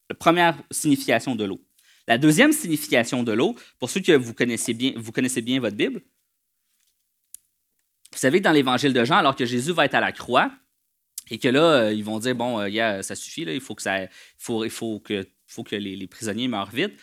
La 0.09 0.15
première 0.15 0.57
signification 0.71 1.35
de 1.35 1.43
l'eau. 1.43 1.61
La 2.07 2.17
deuxième 2.17 2.53
signification 2.53 3.23
de 3.23 3.33
l'eau, 3.33 3.55
pour 3.79 3.89
ceux 3.89 3.99
que 3.99 4.13
vous 4.13 4.33
connaissez 4.33 4.73
bien, 4.73 4.93
vous 4.95 5.11
connaissez 5.11 5.41
bien 5.41 5.59
votre 5.59 5.75
Bible, 5.75 6.01
vous 8.13 8.17
savez 8.17 8.39
que 8.39 8.45
dans 8.45 8.51
l'évangile 8.51 8.93
de 8.93 9.03
Jean, 9.03 9.17
alors 9.17 9.35
que 9.35 9.45
Jésus 9.45 9.73
va 9.73 9.85
être 9.85 9.95
à 9.95 9.99
la 9.99 10.11
croix, 10.13 10.51
et 11.29 11.37
que 11.37 11.47
là, 11.49 11.61
euh, 11.61 11.93
ils 11.93 12.03
vont 12.03 12.19
dire, 12.19 12.35
bon, 12.35 12.59
euh, 12.59 13.01
ça 13.01 13.15
suffit, 13.15 13.45
faut, 13.59 14.63
il 14.63 14.69
faut 14.69 14.99
que 14.99 15.75
les, 15.75 16.07
prisonniers 16.07 16.47
meurent 16.47 16.71
vite. 16.71 16.93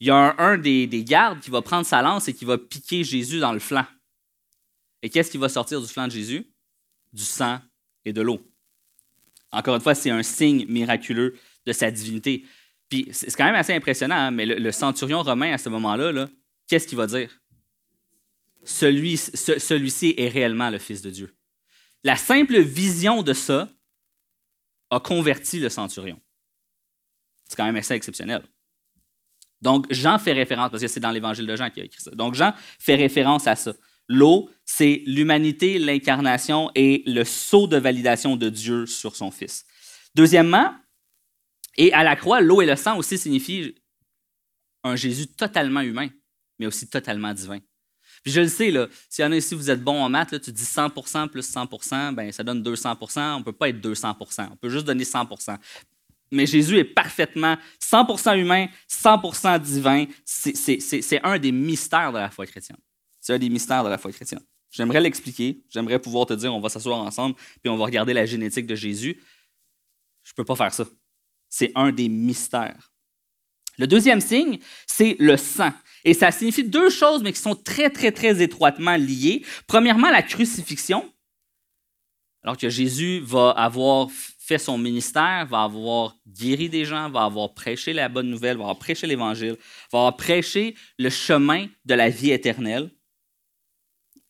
Il 0.00 0.06
y 0.06 0.10
a 0.10 0.34
un, 0.38 0.58
des, 0.58 0.86
gardes 1.04 1.40
qui 1.40 1.50
va 1.50 1.62
prendre 1.62 1.86
sa 1.86 2.02
lance 2.02 2.28
et 2.28 2.34
qui 2.34 2.44
va 2.44 2.58
piquer 2.58 3.04
Jésus 3.04 3.40
dans 3.40 3.52
le 3.52 3.58
flanc. 3.58 3.86
Et 5.02 5.10
qu'est-ce 5.10 5.30
qui 5.30 5.38
va 5.38 5.48
sortir 5.48 5.80
du 5.80 5.86
flanc 5.86 6.06
de 6.06 6.12
Jésus? 6.12 6.46
Du 7.12 7.22
sang 7.22 7.58
et 8.04 8.12
de 8.12 8.20
l'eau. 8.20 8.40
Encore 9.52 9.74
une 9.74 9.80
fois, 9.80 9.94
c'est 9.94 10.10
un 10.10 10.22
signe 10.22 10.66
miraculeux 10.66 11.36
de 11.66 11.72
sa 11.72 11.90
divinité. 11.90 12.44
Puis 12.88 13.08
c'est 13.12 13.34
quand 13.34 13.44
même 13.44 13.54
assez 13.54 13.74
impressionnant, 13.74 14.16
hein, 14.16 14.30
mais 14.30 14.46
le, 14.46 14.72
centurion 14.72 15.22
romain 15.22 15.52
à 15.52 15.58
ce 15.58 15.68
moment-là, 15.68 16.12
-là, 16.12 16.28
quest 16.66 16.84
ce 16.84 16.88
qu'il 16.88 16.98
va 16.98 17.06
dire? 17.06 17.40
Celui, 18.64 19.16
Celui-ci 19.16 20.14
est 20.16 20.28
réellement 20.28 20.70
le 20.70 20.78
Fils 20.78 21.02
de 21.02 21.10
Dieu. 21.10 21.34
La 22.04 22.16
simple 22.16 22.60
vision 22.60 23.22
de 23.22 23.32
ça 23.32 23.68
a 24.90 25.00
converti 25.00 25.60
le 25.60 25.68
centurion. 25.68 26.20
C'est 27.48 27.56
quand 27.56 27.64
même 27.64 27.76
assez 27.76 27.94
exceptionnel. 27.94 28.42
Donc, 29.60 29.86
Jean 29.92 30.18
fait 30.18 30.32
référence, 30.32 30.70
parce 30.70 30.82
que 30.82 30.88
c'est 30.88 31.00
dans 31.00 31.10
l'évangile 31.10 31.46
de 31.46 31.56
Jean 31.56 31.70
qui 31.70 31.80
a 31.80 31.84
écrit 31.84 32.00
ça. 32.00 32.10
Donc, 32.12 32.34
Jean 32.34 32.54
fait 32.78 32.94
référence 32.94 33.46
à 33.46 33.56
ça. 33.56 33.72
L'eau, 34.12 34.50
c'est 34.64 35.04
l'humanité, 35.06 35.78
l'incarnation 35.78 36.72
et 36.74 37.04
le 37.06 37.22
saut 37.22 37.68
de 37.68 37.76
validation 37.76 38.34
de 38.34 38.48
Dieu 38.48 38.84
sur 38.86 39.14
son 39.14 39.30
Fils. 39.30 39.64
Deuxièmement, 40.16 40.74
et 41.76 41.92
à 41.92 42.02
la 42.02 42.16
croix, 42.16 42.40
l'eau 42.40 42.60
et 42.60 42.66
le 42.66 42.74
sang 42.74 42.98
aussi 42.98 43.16
signifient 43.18 43.76
un 44.82 44.96
Jésus 44.96 45.28
totalement 45.28 45.80
humain, 45.80 46.08
mais 46.58 46.66
aussi 46.66 46.90
totalement 46.90 47.32
divin. 47.32 47.60
Je 48.26 48.40
le 48.40 48.48
sais, 48.48 48.72
là, 48.72 48.88
s'il 49.08 49.24
y 49.24 49.28
en 49.28 49.30
a 49.30 49.36
ici, 49.36 49.54
vous 49.54 49.70
êtes 49.70 49.80
bon 49.80 50.02
en 50.02 50.08
maths, 50.08 50.40
tu 50.40 50.50
dis 50.50 50.64
100% 50.64 51.28
plus 51.28 51.48
100% 51.48 52.12
ben, 52.12 52.32
ça 52.32 52.42
donne 52.42 52.64
200% 52.64 53.34
On 53.36 53.38
ne 53.38 53.44
peut 53.44 53.52
pas 53.52 53.68
être 53.68 53.80
200% 53.80 54.48
On 54.50 54.56
peut 54.56 54.70
juste 54.70 54.86
donner 54.86 55.04
100% 55.04 55.56
Mais 56.32 56.46
Jésus 56.46 56.78
est 56.78 56.84
parfaitement 56.84 57.56
100% 57.80 58.36
humain, 58.36 58.66
100% 58.90 59.60
divin. 59.60 60.06
C'est 60.24 61.24
un 61.24 61.38
des 61.38 61.52
mystères 61.52 62.12
de 62.12 62.18
la 62.18 62.28
foi 62.28 62.44
chrétienne. 62.46 62.76
C'est 63.20 63.34
un 63.34 63.38
des 63.38 63.48
mystères 63.48 63.84
de 63.84 63.88
la 63.88 63.98
foi 63.98 64.12
chrétienne. 64.12 64.42
J'aimerais 64.70 65.00
l'expliquer. 65.00 65.62
J'aimerais 65.68 65.98
pouvoir 65.98 66.26
te 66.26 66.32
dire, 66.34 66.54
on 66.54 66.60
va 66.60 66.68
s'asseoir 66.68 67.00
ensemble, 67.00 67.34
puis 67.62 67.70
on 67.70 67.76
va 67.76 67.84
regarder 67.84 68.12
la 68.12 68.26
génétique 68.26 68.66
de 68.66 68.74
Jésus. 68.74 69.20
Je 70.22 70.32
ne 70.32 70.34
peux 70.36 70.44
pas 70.44 70.56
faire 70.56 70.72
ça. 70.72 70.84
C'est 71.48 71.72
un 71.74 71.90
des 71.90 72.08
mystères. 72.08 72.92
Le 73.78 73.86
deuxième 73.86 74.20
signe, 74.20 74.58
c'est 74.86 75.16
le 75.18 75.36
sang. 75.36 75.72
Et 76.04 76.14
ça 76.14 76.30
signifie 76.30 76.64
deux 76.64 76.90
choses, 76.90 77.22
mais 77.22 77.32
qui 77.32 77.40
sont 77.40 77.56
très, 77.56 77.90
très, 77.90 78.12
très 78.12 78.42
étroitement 78.42 78.96
liées. 78.96 79.44
Premièrement, 79.66 80.10
la 80.10 80.22
crucifixion. 80.22 81.10
Alors 82.42 82.56
que 82.56 82.68
Jésus 82.68 83.20
va 83.20 83.50
avoir 83.50 84.08
fait 84.10 84.58
son 84.58 84.78
ministère, 84.78 85.46
va 85.46 85.62
avoir 85.62 86.16
guéri 86.26 86.68
des 86.68 86.84
gens, 86.84 87.10
va 87.10 87.24
avoir 87.24 87.54
prêché 87.54 87.92
la 87.92 88.08
bonne 88.08 88.30
nouvelle, 88.30 88.56
va 88.56 88.64
avoir 88.64 88.78
prêché 88.78 89.06
l'Évangile, 89.06 89.56
va 89.92 89.98
avoir 89.98 90.16
prêché 90.16 90.74
le 90.98 91.10
chemin 91.10 91.66
de 91.84 91.94
la 91.94 92.08
vie 92.08 92.30
éternelle. 92.30 92.90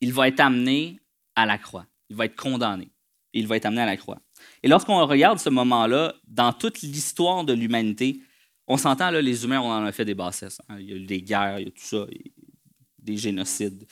Il 0.01 0.13
va 0.13 0.29
être 0.29 0.41
amené 0.41 1.01
à 1.37 1.47
la 1.47 1.59
croix. 1.59 1.87
Il 2.09 2.17
va 2.17 2.25
être 2.25 2.37
condamné. 2.37 2.91
il 3.33 3.47
va 3.47 3.57
être 3.57 3.67
amené 3.67 3.83
à 3.83 3.87
la 3.87 3.97
croix. 3.97 4.21
Et 4.63 4.69
lorsqu'on 4.69 5.07
regarde 5.07 5.39
ce 5.39 5.51
moment-là, 5.51 6.15
dans 6.27 6.53
toute 6.53 6.83
l'histoire 6.83 7.45
de 7.45 7.53
l'humanité, 7.53 8.21
on 8.67 8.77
s'entend, 8.77 9.11
là, 9.11 9.21
les 9.21 9.45
humains, 9.45 9.61
on 9.61 9.71
en 9.71 9.85
a 9.85 9.93
fait 9.93 10.05
des 10.05 10.15
bassesses. 10.15 10.61
Hein. 10.69 10.79
Il 10.79 10.89
y 10.89 10.93
a 10.93 10.97
eu 10.97 11.07
des 11.07 11.23
guerres, 11.23 11.59
il 11.59 11.65
y 11.67 11.69
a 11.69 11.73
tout 11.73 11.83
ça, 11.83 12.07
des 12.99 13.17
génocides. 13.17 13.87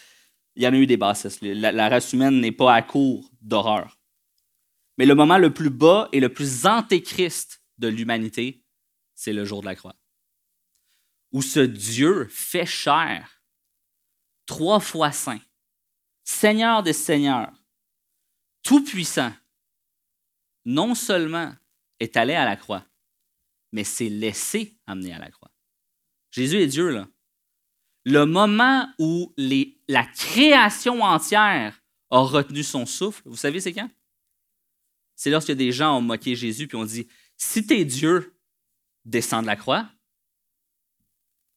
Il 0.55 0.62
y 0.62 0.68
en 0.68 0.73
a 0.73 0.77
eu 0.77 0.87
des 0.87 0.97
bassesses. 0.97 1.40
La, 1.40 1.88
race 1.88 2.12
humaine 2.12 2.40
n'est 2.40 2.53
pas 2.53 2.75
à 2.75 2.83
court 2.83 3.31
d'horreur. 3.40 3.99
Mais 4.97 5.07
le 5.07 5.14
moment 5.14 5.38
le 5.38 5.53
plus 5.53 5.71
bas 5.71 6.09
et 6.12 6.21
le 6.21 6.29
plus 6.29 6.66
antéchrist 6.66 7.62
de 7.79 7.88
l'humanité, 7.88 8.64
c'est 9.14 9.33
le 9.33 9.44
jour 9.44 9.61
de 9.61 9.66
la 9.66 9.75
croix. 9.75 9.97
Où 11.33 11.42
ce 11.42 11.61
Dieu 11.61 12.27
fait 12.31 12.66
chair, 12.66 13.42
trois 14.47 14.81
fois 14.81 15.12
saint, 15.12 15.40
Seigneur 16.30 16.82
des 16.82 16.92
Seigneurs, 16.92 17.54
tout-puissant, 18.62 19.32
non 20.66 20.94
seulement 20.94 21.54
est 22.00 22.18
allé 22.18 22.34
à 22.34 22.44
la 22.44 22.54
croix, 22.54 22.84
mais 23.72 23.82
s'est 23.82 24.10
laissé 24.10 24.78
amener 24.86 25.14
à 25.14 25.18
la 25.18 25.30
croix. 25.30 25.50
Jésus 26.30 26.58
est 26.58 26.66
Dieu, 26.66 26.90
là. 26.90 27.08
Le 28.04 28.26
moment 28.26 28.86
où 28.98 29.32
la 29.38 30.04
création 30.04 31.02
entière 31.02 31.82
a 32.10 32.20
retenu 32.20 32.62
son 32.62 32.84
souffle, 32.84 33.22
vous 33.24 33.34
savez, 33.34 33.58
c'est 33.58 33.72
quand? 33.72 33.90
C'est 35.16 35.30
lorsque 35.30 35.52
des 35.52 35.72
gens 35.72 35.96
ont 35.96 36.02
moqué 36.02 36.36
Jésus 36.36 36.68
puis 36.68 36.76
ont 36.76 36.84
dit 36.84 37.08
Si 37.38 37.66
t'es 37.66 37.86
Dieu, 37.86 38.38
descends 39.06 39.40
de 39.40 39.46
la 39.46 39.56
croix. 39.56 39.88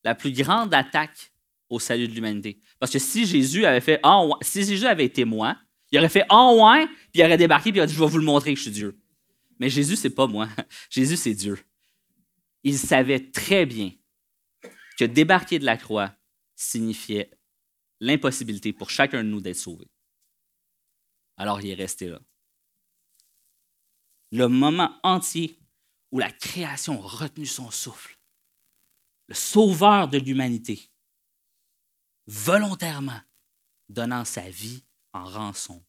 La 0.06 0.16
plus 0.16 0.32
grande 0.32 0.74
attaque 0.74 1.31
au 1.72 1.80
salut 1.80 2.08
de 2.08 2.14
l'humanité. 2.14 2.60
Parce 2.80 2.92
que 2.92 3.00
si 3.00 3.26
Jésus 3.26 3.66
avait 3.66 3.82
fait 3.82 4.00
ah, 4.04 4.22
si 4.42 4.64
Jésus 4.64 4.86
avait 4.86 5.06
été 5.06 5.26
moi, 5.26 5.58
il 5.92 5.98
aurait 5.98 6.10
fait 6.10 6.26
en 6.30 6.60
ah, 6.60 6.78
ouais, 6.80 6.86
puis 6.86 7.22
il 7.22 7.24
aurait 7.24 7.38
débarqué 7.38 7.72
puis 7.72 7.78
il 7.78 7.80
aurait 7.80 7.88
dit 7.88 7.94
Je 7.94 8.00
vais 8.00 8.08
vous 8.08 8.18
le 8.18 8.26
montrer 8.26 8.54
que 8.54 8.58
je 8.58 8.64
suis 8.64 8.72
Dieu. 8.72 9.00
Mais 9.58 9.70
Jésus, 9.70 9.96
c'est 9.96 10.10
pas 10.10 10.28
moi. 10.28 10.50
Jésus, 10.90 11.16
c'est 11.16 11.34
Dieu. 11.34 11.58
Il 12.64 12.78
savait 12.78 13.32
très 13.32 13.66
bien 13.66 13.92
que 15.00 15.06
débarquer 15.06 15.60
de 15.60 15.66
la 15.66 15.78
croix 15.78 16.14
signifiait 16.56 17.32
l'impossibilité 18.02 18.74
pour 18.74 18.90
chacun 18.90 19.24
de 19.24 19.30
nous 19.30 19.42
d'être 19.42 19.56
sauvé. 19.56 19.88
Alors 21.38 21.62
il 21.62 21.70
est 21.70 21.76
resté 21.76 22.08
là. 22.08 22.20
Le 24.32 24.48
moment 24.48 25.00
entier 25.04 25.58
où 26.12 26.20
la 26.20 26.32
création 26.32 27.02
a 27.02 27.08
retenu 27.08 27.46
son 27.46 27.72
souffle, 27.72 28.18
le 29.28 29.36
sauveur 29.36 30.10
de 30.10 30.18
l'humanité, 30.18 30.91
volontairement 32.32 33.20
donnant 33.90 34.24
sa 34.24 34.50
vie 34.50 34.84
en 35.12 35.26
rançon 35.26 35.84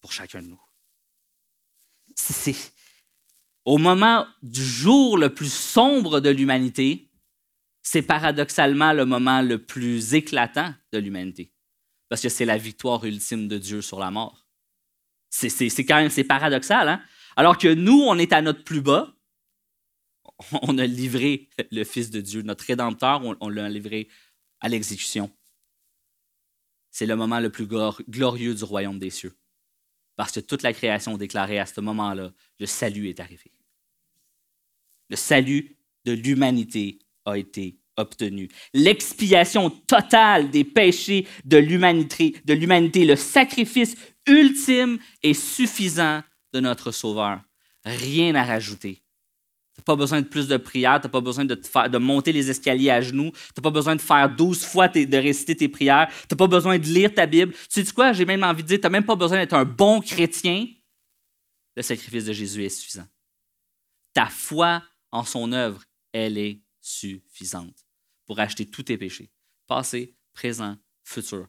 pour 0.00 0.12
chacun 0.12 0.42
de 0.42 0.48
nous 0.48 0.60
c'est 2.14 2.54
au 3.64 3.78
moment 3.78 4.26
du 4.42 4.62
jour 4.62 5.16
le 5.16 5.32
plus 5.32 5.52
sombre 5.52 6.20
de 6.20 6.28
l'humanité, 6.28 7.10
c'est 7.82 8.02
paradoxalement 8.02 8.92
le 8.92 9.06
moment 9.06 9.40
le 9.40 9.64
plus 9.64 10.14
éclatant 10.14 10.74
de 10.92 10.98
l'humanité. 10.98 11.52
Parce 12.08 12.20
que 12.20 12.28
c'est 12.28 12.44
la 12.44 12.58
victoire 12.58 13.04
ultime 13.04 13.48
de 13.48 13.58
Dieu 13.58 13.80
sur 13.80 13.98
la 13.98 14.10
mort. 14.10 14.46
C'est 15.30 15.84
quand 15.84 15.96
même 15.96 16.10
c'est 16.10 16.24
paradoxal, 16.24 16.88
hein? 16.88 17.02
Alors 17.36 17.58
que 17.58 17.72
nous, 17.72 18.00
on 18.02 18.16
est 18.18 18.32
à 18.32 18.42
notre 18.42 18.62
plus 18.62 18.80
bas, 18.80 19.14
on 20.62 20.78
a 20.78 20.86
livré 20.86 21.48
le 21.72 21.84
Fils 21.84 22.10
de 22.10 22.20
Dieu, 22.20 22.42
notre 22.42 22.64
Rédempteur, 22.64 23.22
on, 23.40 23.48
l'a 23.48 23.68
livré 23.68 24.08
à 24.64 24.68
l'exécution. 24.68 25.30
C'est 26.90 27.06
le 27.06 27.16
moment 27.16 27.38
le 27.38 27.50
plus 27.50 27.66
glorieux 27.66 28.54
du 28.54 28.64
royaume 28.64 28.98
des 28.98 29.10
cieux 29.10 29.36
parce 30.16 30.32
que 30.32 30.40
toute 30.40 30.62
la 30.62 30.72
création 30.72 31.18
déclarait 31.18 31.58
à 31.58 31.66
ce 31.66 31.80
moment-là, 31.80 32.32
le 32.58 32.66
salut 32.66 33.08
est 33.08 33.20
arrivé. 33.20 33.52
Le 35.10 35.16
salut 35.16 35.76
de 36.06 36.12
l'humanité 36.12 36.98
a 37.26 37.36
été 37.36 37.76
obtenu. 37.96 38.48
L'expiation 38.72 39.68
totale 39.68 40.50
des 40.50 40.64
péchés 40.64 41.26
de 41.44 41.58
l'humanité, 41.58 42.36
de 42.44 42.54
l'humanité, 42.54 43.04
le 43.04 43.16
sacrifice 43.16 43.96
ultime 44.26 44.98
et 45.22 45.34
suffisant 45.34 46.22
de 46.52 46.60
notre 46.60 46.90
Sauveur. 46.90 47.42
Rien 47.84 48.34
à 48.34 48.44
rajouter. 48.44 49.03
Pas 49.84 49.96
besoin 49.96 50.22
de 50.22 50.26
plus 50.26 50.48
de 50.48 50.56
prières, 50.56 51.00
tu 51.00 51.06
n'as 51.06 51.10
pas 51.10 51.20
besoin 51.20 51.44
de, 51.44 51.54
de, 51.54 51.98
monter 51.98 52.32
les 52.32 52.50
escaliers 52.50 52.90
à 52.90 53.00
genoux, 53.00 53.30
tu 53.32 53.52
n'as 53.58 53.62
pas 53.62 53.70
besoin 53.70 53.96
de 53.96 54.00
faire 54.00 54.34
12 54.34 54.64
fois 54.64 54.88
de 54.88 55.16
réciter 55.16 55.54
tes 55.56 55.68
prières, 55.68 56.08
tu 56.08 56.26
n'as 56.32 56.36
pas 56.36 56.46
besoin 56.46 56.78
de 56.78 56.84
lire 56.84 57.12
ta 57.12 57.26
Bible. 57.26 57.52
Tu 57.52 57.84
sais 57.84 57.92
quoi, 57.92 58.12
j'ai 58.12 58.24
même 58.24 58.42
envie 58.42 58.62
de 58.62 58.68
dire, 58.68 58.78
tu 58.78 58.82
n'as 58.82 58.90
même 58.90 59.04
pas 59.04 59.16
besoin 59.16 59.38
d'être 59.38 59.54
un 59.54 59.64
bon 59.64 60.00
chrétien. 60.00 60.66
Le 61.76 61.82
sacrifice 61.82 62.24
de 62.24 62.32
Jésus 62.32 62.64
est 62.64 62.68
suffisant. 62.68 63.06
Ta 64.12 64.26
foi 64.26 64.82
en 65.10 65.24
son 65.24 65.52
œuvre, 65.52 65.82
elle 66.12 66.38
est 66.38 66.60
suffisante 66.80 67.84
pour 68.26 68.38
acheter 68.38 68.66
tous 68.66 68.84
tes 68.84 68.96
péchés, 68.96 69.30
passé, 69.66 70.14
présent, 70.32 70.76
futur. 71.02 71.48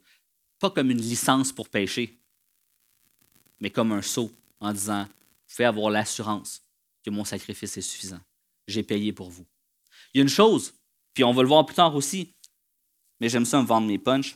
Pas 0.60 0.72
comme 0.72 0.92
une 0.92 1.02
licence 1.02 1.52
pour 1.52 1.70
pécher, 1.70 2.20
mais 3.60 3.70
comme 3.70 3.92
un 3.92 4.02
sceau 4.02 4.32
en 4.60 4.74
disant, 4.74 5.08
pouvez 5.48 5.66
avoir 5.66 5.90
l'assurance 5.90 6.65
que 7.06 7.12
mon 7.12 7.24
sacrifice 7.24 7.78
est 7.78 7.82
suffisant. 7.82 8.20
J'ai 8.68 8.84
payé 8.84 9.14
pour 9.14 9.30
vous. 9.30 9.46
Il 10.14 10.18
y 10.18 10.22
a 10.22 10.24
une 10.24 10.30
chose, 10.30 10.74
puis 11.14 11.24
on 11.24 11.34
va 11.34 11.44
le 11.44 11.48
voir 11.48 11.66
plus 11.66 11.76
tard 11.76 11.96
aussi, 11.96 12.34
mais 13.20 13.30
j'aime 13.30 13.46
ça 13.46 13.62
me 13.62 13.68
vendre 13.68 13.88
mes 13.88 14.00
punchs. 14.00 14.36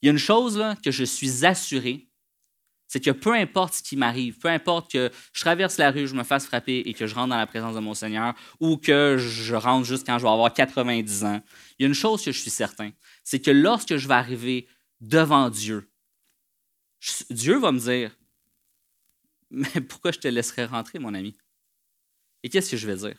Il 0.00 0.06
y 0.06 0.08
a 0.08 0.12
une 0.12 0.18
chose 0.18 0.60
que 0.84 0.90
je 0.90 1.04
suis 1.04 1.46
assuré, 1.46 2.08
c'est 2.88 3.00
que 3.00 3.10
peu 3.10 3.32
importe 3.34 3.74
ce 3.74 3.82
qui 3.82 3.96
m'arrive, 3.96 4.38
peu 4.38 4.48
importe 4.48 4.90
que 4.90 5.10
je 5.32 5.40
traverse 5.40 5.78
la 5.78 5.90
rue, 5.90 6.06
je 6.06 6.14
me 6.14 6.24
fasse 6.24 6.46
frapper 6.46 6.82
et 6.84 6.92
que 6.92 7.06
je 7.06 7.14
rentre 7.14 7.28
dans 7.28 7.38
la 7.38 7.46
présence 7.46 7.74
de 7.74 7.80
mon 7.80 7.94
Seigneur, 7.94 8.34
ou 8.60 8.76
que 8.76 9.16
je 9.16 9.54
rentre 9.54 9.86
juste 9.86 10.04
quand 10.04 10.18
je 10.18 10.24
vais 10.24 10.30
avoir 10.30 10.52
90 10.52 11.24
ans, 11.24 11.42
il 11.78 11.84
y 11.84 11.86
a 11.86 11.88
une 11.88 11.94
chose 11.94 12.22
que 12.24 12.32
je 12.32 12.38
suis 12.38 12.50
certain, 12.50 12.90
c'est 13.24 13.40
que 13.40 13.50
lorsque 13.50 13.96
je 13.96 14.08
vais 14.08 14.14
arriver 14.14 14.66
devant 15.00 15.48
Dieu, 15.48 15.88
Dieu 17.30 17.58
va 17.58 17.72
me 17.72 17.78
dire, 17.78 18.14
mais 19.50 19.80
pourquoi 19.80 20.12
je 20.12 20.18
te 20.18 20.28
laisserais 20.28 20.66
rentrer, 20.66 20.98
mon 20.98 21.14
ami? 21.14 21.36
Et 22.42 22.48
qu'est-ce 22.48 22.70
que 22.70 22.76
je 22.76 22.86
vais 22.86 22.96
dire? 22.96 23.16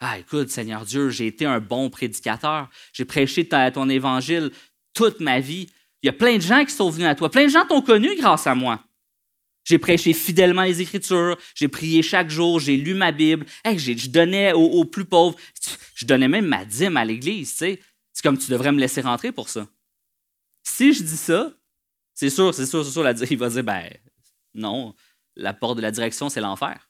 Ah, 0.00 0.18
écoute, 0.18 0.50
Seigneur 0.50 0.84
Dieu, 0.84 1.08
j'ai 1.08 1.26
été 1.26 1.46
un 1.46 1.60
bon 1.60 1.88
prédicateur. 1.88 2.68
J'ai 2.92 3.04
prêché 3.04 3.48
ton 3.48 3.88
évangile 3.88 4.50
toute 4.92 5.20
ma 5.20 5.40
vie. 5.40 5.68
Il 6.02 6.06
y 6.06 6.10
a 6.10 6.12
plein 6.12 6.36
de 6.36 6.42
gens 6.42 6.64
qui 6.64 6.72
sont 6.72 6.90
venus 6.90 7.06
à 7.06 7.14
toi. 7.14 7.30
Plein 7.30 7.44
de 7.44 7.50
gens 7.50 7.66
t'ont 7.66 7.82
connu 7.82 8.14
grâce 8.16 8.46
à 8.46 8.54
moi. 8.54 8.82
J'ai 9.64 9.78
prêché 9.78 10.12
fidèlement 10.12 10.62
les 10.62 10.80
Écritures. 10.80 11.36
J'ai 11.54 11.68
prié 11.68 12.02
chaque 12.02 12.30
jour. 12.30 12.60
J'ai 12.60 12.76
lu 12.76 12.94
ma 12.94 13.10
Bible. 13.10 13.46
je 13.64 14.08
donnais 14.08 14.52
aux, 14.52 14.84
plus 14.84 15.06
pauvres. 15.06 15.36
Je 15.94 16.04
donnais 16.04 16.28
même 16.28 16.46
ma 16.46 16.64
dîme 16.64 16.96
à 16.96 17.04
l'Église. 17.04 17.52
C'est 17.52 17.80
comme 18.22 18.38
tu 18.38 18.50
devrais 18.50 18.72
me 18.72 18.78
laisser 18.78 19.00
rentrer 19.00 19.32
pour 19.32 19.48
ça. 19.48 19.66
Si 20.62 20.92
je 20.92 21.02
dis 21.02 21.16
ça, 21.16 21.52
c'est 22.14 22.30
sûr, 22.30 22.52
c'est 22.54 22.66
sûr, 22.66 22.84
c'est 22.84 22.90
sûr, 22.90 23.02
il 23.30 23.38
va 23.38 23.48
dire 23.48 23.64
ben 23.64 23.88
non, 24.54 24.94
la 25.36 25.52
porte 25.52 25.76
de 25.76 25.82
la 25.82 25.90
direction, 25.90 26.28
c'est 26.28 26.40
l'enfer. 26.40 26.88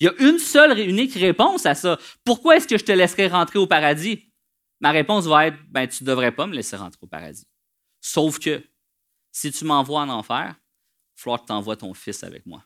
Il 0.00 0.04
y 0.04 0.08
a 0.08 0.14
une 0.20 0.38
seule 0.38 0.78
et 0.78 0.84
unique 0.84 1.14
réponse 1.14 1.66
à 1.66 1.74
ça. 1.74 1.98
Pourquoi 2.24 2.56
est-ce 2.56 2.68
que 2.68 2.78
je 2.78 2.84
te 2.84 2.92
laisserai 2.92 3.26
rentrer 3.26 3.58
au 3.58 3.66
paradis? 3.66 4.32
Ma 4.80 4.92
réponse 4.92 5.26
va 5.26 5.48
être, 5.48 5.58
ben, 5.68 5.88
tu 5.88 6.04
ne 6.04 6.08
devrais 6.08 6.32
pas 6.32 6.46
me 6.46 6.54
laisser 6.54 6.76
rentrer 6.76 7.00
au 7.02 7.06
paradis. 7.06 7.46
Sauf 8.00 8.38
que, 8.38 8.64
si 9.32 9.50
tu 9.50 9.64
m'envoies 9.64 10.00
en 10.00 10.08
enfer, 10.08 10.54
il 11.16 11.30
va 11.30 11.38
que 11.38 11.46
tu 11.46 11.52
envoies 11.52 11.76
ton 11.76 11.94
fils 11.94 12.22
avec 12.22 12.46
moi. 12.46 12.64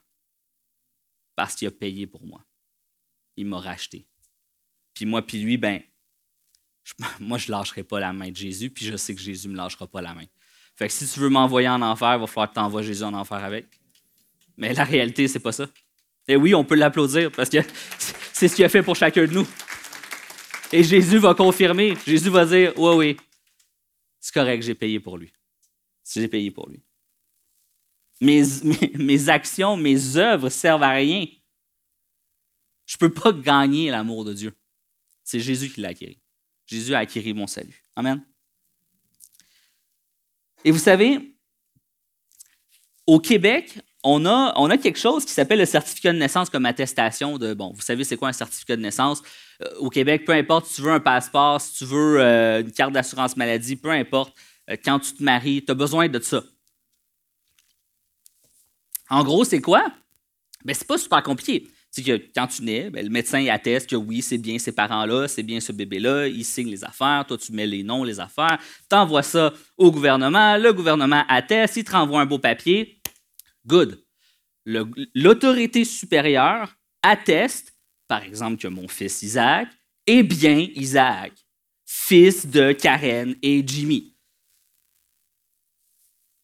Parce 1.35 1.55
qu'il 1.55 1.67
a 1.67 1.71
payé 1.71 2.05
pour 2.05 2.25
moi. 2.25 2.45
Il 3.35 3.47
m'a 3.47 3.59
racheté. 3.59 4.07
Puis 4.93 5.05
moi, 5.05 5.25
puis 5.25 5.41
lui, 5.41 5.57
ben, 5.57 5.81
moi, 7.19 7.39
je 7.39 7.47
ne 7.47 7.57
lâcherai 7.57 7.83
pas 7.83 7.99
la 7.99 8.13
main 8.13 8.29
de 8.29 8.35
Jésus, 8.35 8.69
puis 8.69 8.85
je 8.85 8.95
sais 8.95 9.15
que 9.15 9.21
Jésus 9.21 9.47
ne 9.47 9.53
me 9.53 9.57
lâchera 9.57 9.87
pas 9.87 10.01
la 10.01 10.13
main. 10.13 10.25
Fait 10.75 10.87
que 10.87 10.93
si 10.93 11.07
tu 11.07 11.19
veux 11.19 11.29
m'envoyer 11.29 11.69
en 11.69 11.81
enfer, 11.81 12.15
il 12.15 12.19
va 12.19 12.27
falloir 12.27 12.49
que 12.49 12.55
tu 12.55 12.59
envoies 12.59 12.83
Jésus 12.83 13.03
en 13.03 13.13
enfer 13.13 13.43
avec. 13.43 13.79
Mais 14.57 14.73
la 14.73 14.83
réalité, 14.83 15.27
c'est 15.27 15.39
pas 15.39 15.51
ça. 15.51 15.67
Et 16.27 16.35
oui, 16.35 16.55
on 16.55 16.63
peut 16.63 16.75
l'applaudir 16.75 17.31
parce 17.31 17.49
que 17.49 17.57
c'est 18.33 18.47
ce 18.47 18.55
qu'il 18.55 18.65
a 18.65 18.69
fait 18.69 18.83
pour 18.83 18.95
chacun 18.95 19.25
de 19.25 19.33
nous. 19.33 19.47
Et 20.71 20.83
Jésus 20.83 21.17
va 21.17 21.35
confirmer. 21.35 21.95
Jésus 22.05 22.29
va 22.29 22.45
dire 22.45 22.73
Oui, 22.77 22.95
oui, 22.95 23.17
c'est 24.23 24.33
correct, 24.33 24.63
j'ai 24.63 24.73
payé 24.73 25.01
pour 25.01 25.17
lui. 25.17 25.33
J'ai 26.09 26.29
payé 26.29 26.49
pour 26.49 26.69
lui. 26.69 26.81
Mes, 28.21 28.43
mes, 28.95 29.27
actions, 29.27 29.75
mes 29.75 30.15
œuvres 30.15 30.47
servent 30.47 30.83
à 30.83 30.91
rien. 30.91 31.25
Je 32.85 32.95
ne 32.95 32.99
peux 32.99 33.13
pas 33.13 33.33
gagner 33.33 33.91
l'amour 33.91 34.23
de 34.23 34.33
Dieu. 34.33 34.53
C'est 35.25 35.41
Jésus 35.41 35.69
qui 35.69 35.81
l'a 35.81 35.89
acquis. 35.89 36.21
Jésus 36.65 36.95
a 36.95 36.99
acquis 36.99 37.33
mon 37.33 37.47
salut. 37.47 37.83
Amen. 37.97 38.25
Et 40.63 40.71
vous 40.71 40.79
savez, 40.79 41.35
au 43.05 43.19
Québec, 43.19 43.77
on 44.03 44.25
a, 44.25 44.77
quelque 44.77 44.99
chose 44.99 45.25
qui 45.25 45.31
s'appelle 45.31 45.59
le 45.59 45.65
certificat 45.65 46.11
de 46.11 46.17
naissance 46.17 46.49
comme 46.49 46.65
attestation 46.65 47.37
de, 47.37 47.53
bon, 47.53 47.71
vous 47.73 47.81
savez 47.81 48.03
c'est 48.03 48.17
quoi 48.17 48.29
un 48.29 48.33
certificat 48.33 48.75
de 48.75 48.81
naissance? 48.81 49.21
Euh, 49.61 49.69
au 49.79 49.89
Québec, 49.89 50.25
peu 50.25 50.33
importe 50.33 50.65
si 50.67 50.75
tu 50.75 50.81
veux 50.81 50.91
un 50.91 50.99
passeport, 50.99 51.61
si 51.61 51.77
tu 51.77 51.85
veux 51.85 52.19
euh, 52.19 52.61
une 52.61 52.71
carte 52.71 52.91
d'assurance 52.91 53.37
maladie, 53.37 53.75
peu 53.75 53.91
importe, 53.91 54.33
euh, 54.69 54.75
quand 54.83 54.99
tu 54.99 55.13
te 55.13 55.23
maries, 55.23 55.63
tu 55.63 55.71
as 55.71 55.75
besoin 55.75 56.09
de 56.09 56.19
ça. 56.19 56.43
En 59.09 59.23
gros, 59.23 59.43
c'est 59.43 59.61
quoi? 59.61 59.85
Ben, 60.65 60.73
c'est 60.73 60.87
pas 60.87 60.97
super 60.97 61.23
compliqué. 61.23 61.67
C'est 61.91 62.03
que 62.03 62.19
quand 62.35 62.47
tu 62.47 62.63
nais, 62.63 62.89
ben, 62.89 63.05
le 63.05 63.11
médecin 63.11 63.45
atteste 63.47 63.89
que 63.89 63.95
oui, 63.95 64.21
c'est 64.21 64.39
bien 64.39 64.57
ces 64.57 64.71
parents-là, 64.71 65.27
c'est 65.27 65.43
bien 65.43 65.59
ce 65.59 65.71
bébé-là, 65.71 66.27
il 66.27 66.43
signe 66.43 66.69
les 66.69 66.83
affaires, 66.83 67.23
toi 67.27 67.37
tu 67.37 67.51
mets 67.53 67.67
les 67.67 67.83
noms, 67.83 68.03
les 68.03 68.19
affaires, 68.19 68.57
tu 68.89 68.95
envoies 68.95 69.21
ça 69.21 69.53
au 69.77 69.91
gouvernement, 69.91 70.57
le 70.57 70.73
gouvernement 70.73 71.23
atteste, 71.29 71.77
il 71.77 71.83
te 71.83 71.91
renvoie 71.91 72.21
un 72.21 72.25
beau 72.25 72.39
papier, 72.39 72.99
Good. 73.65 74.03
L'autorité 74.65 75.85
supérieure 75.85 76.75
atteste, 77.01 77.73
par 78.07 78.23
exemple, 78.23 78.61
que 78.61 78.67
mon 78.67 78.87
fils 78.87 79.21
Isaac 79.21 79.69
est 80.05 80.23
bien 80.23 80.57
Isaac, 80.75 81.33
fils 81.85 82.45
de 82.45 82.71
Karen 82.71 83.35
et 83.41 83.65
Jimmy. 83.65 84.17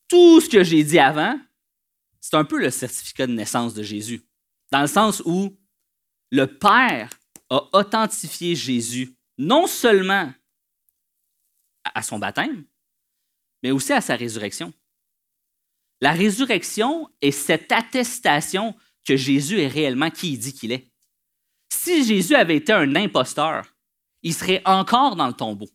Tout 0.07 0.41
ce 0.41 0.49
que 0.49 0.63
j'ai 0.63 0.83
dit 0.83 0.99
avant, 0.99 1.39
c'est 2.19 2.35
un 2.35 2.45
peu 2.45 2.59
le 2.59 2.69
certificat 2.69 3.27
de 3.27 3.33
naissance 3.33 3.73
de 3.73 3.83
Jésus, 3.83 4.21
dans 4.71 4.81
le 4.81 4.87
sens 4.87 5.21
où 5.25 5.57
le 6.31 6.45
Père 6.45 7.09
a 7.49 7.63
authentifié 7.73 8.55
Jésus 8.55 9.15
non 9.37 9.67
seulement 9.67 10.33
à 11.83 12.01
son 12.01 12.19
baptême, 12.19 12.65
mais 13.63 13.71
aussi 13.71 13.93
à 13.93 14.01
sa 14.01 14.15
résurrection. 14.15 14.73
La 16.01 16.11
résurrection 16.11 17.09
est 17.21 17.31
cette 17.31 17.71
attestation 17.71 18.75
que 19.05 19.15
Jésus 19.15 19.59
est 19.59 19.67
réellement 19.67 20.09
qui 20.09 20.33
il 20.33 20.37
dit 20.37 20.53
qu'il 20.53 20.71
est. 20.71 20.91
Si 21.69 22.03
Jésus 22.05 22.35
avait 22.35 22.57
été 22.57 22.71
un 22.71 22.95
imposteur, 22.95 23.65
il 24.21 24.33
serait 24.33 24.61
encore 24.65 25.15
dans 25.15 25.27
le 25.27 25.33
tombeau. 25.33 25.69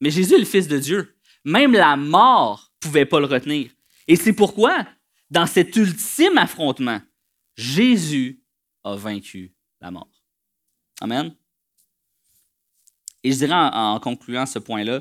Mais 0.00 0.10
Jésus 0.10 0.34
est 0.34 0.38
le 0.38 0.44
Fils 0.44 0.68
de 0.68 0.78
Dieu. 0.78 1.18
Même 1.44 1.72
la 1.72 1.96
mort 1.96 2.72
ne 2.74 2.88
pouvait 2.88 3.06
pas 3.06 3.20
le 3.20 3.26
retenir. 3.26 3.70
Et 4.06 4.16
c'est 4.16 4.32
pourquoi, 4.32 4.86
dans 5.30 5.46
cet 5.46 5.76
ultime 5.76 6.38
affrontement, 6.38 7.00
Jésus 7.56 8.42
a 8.82 8.96
vaincu 8.96 9.54
la 9.80 9.90
mort. 9.90 10.10
Amen. 11.00 11.34
Et 13.22 13.32
je 13.32 13.38
dirais 13.38 13.54
en, 13.54 13.98
concluant 14.00 14.46
ce 14.46 14.58
point-là 14.58 15.00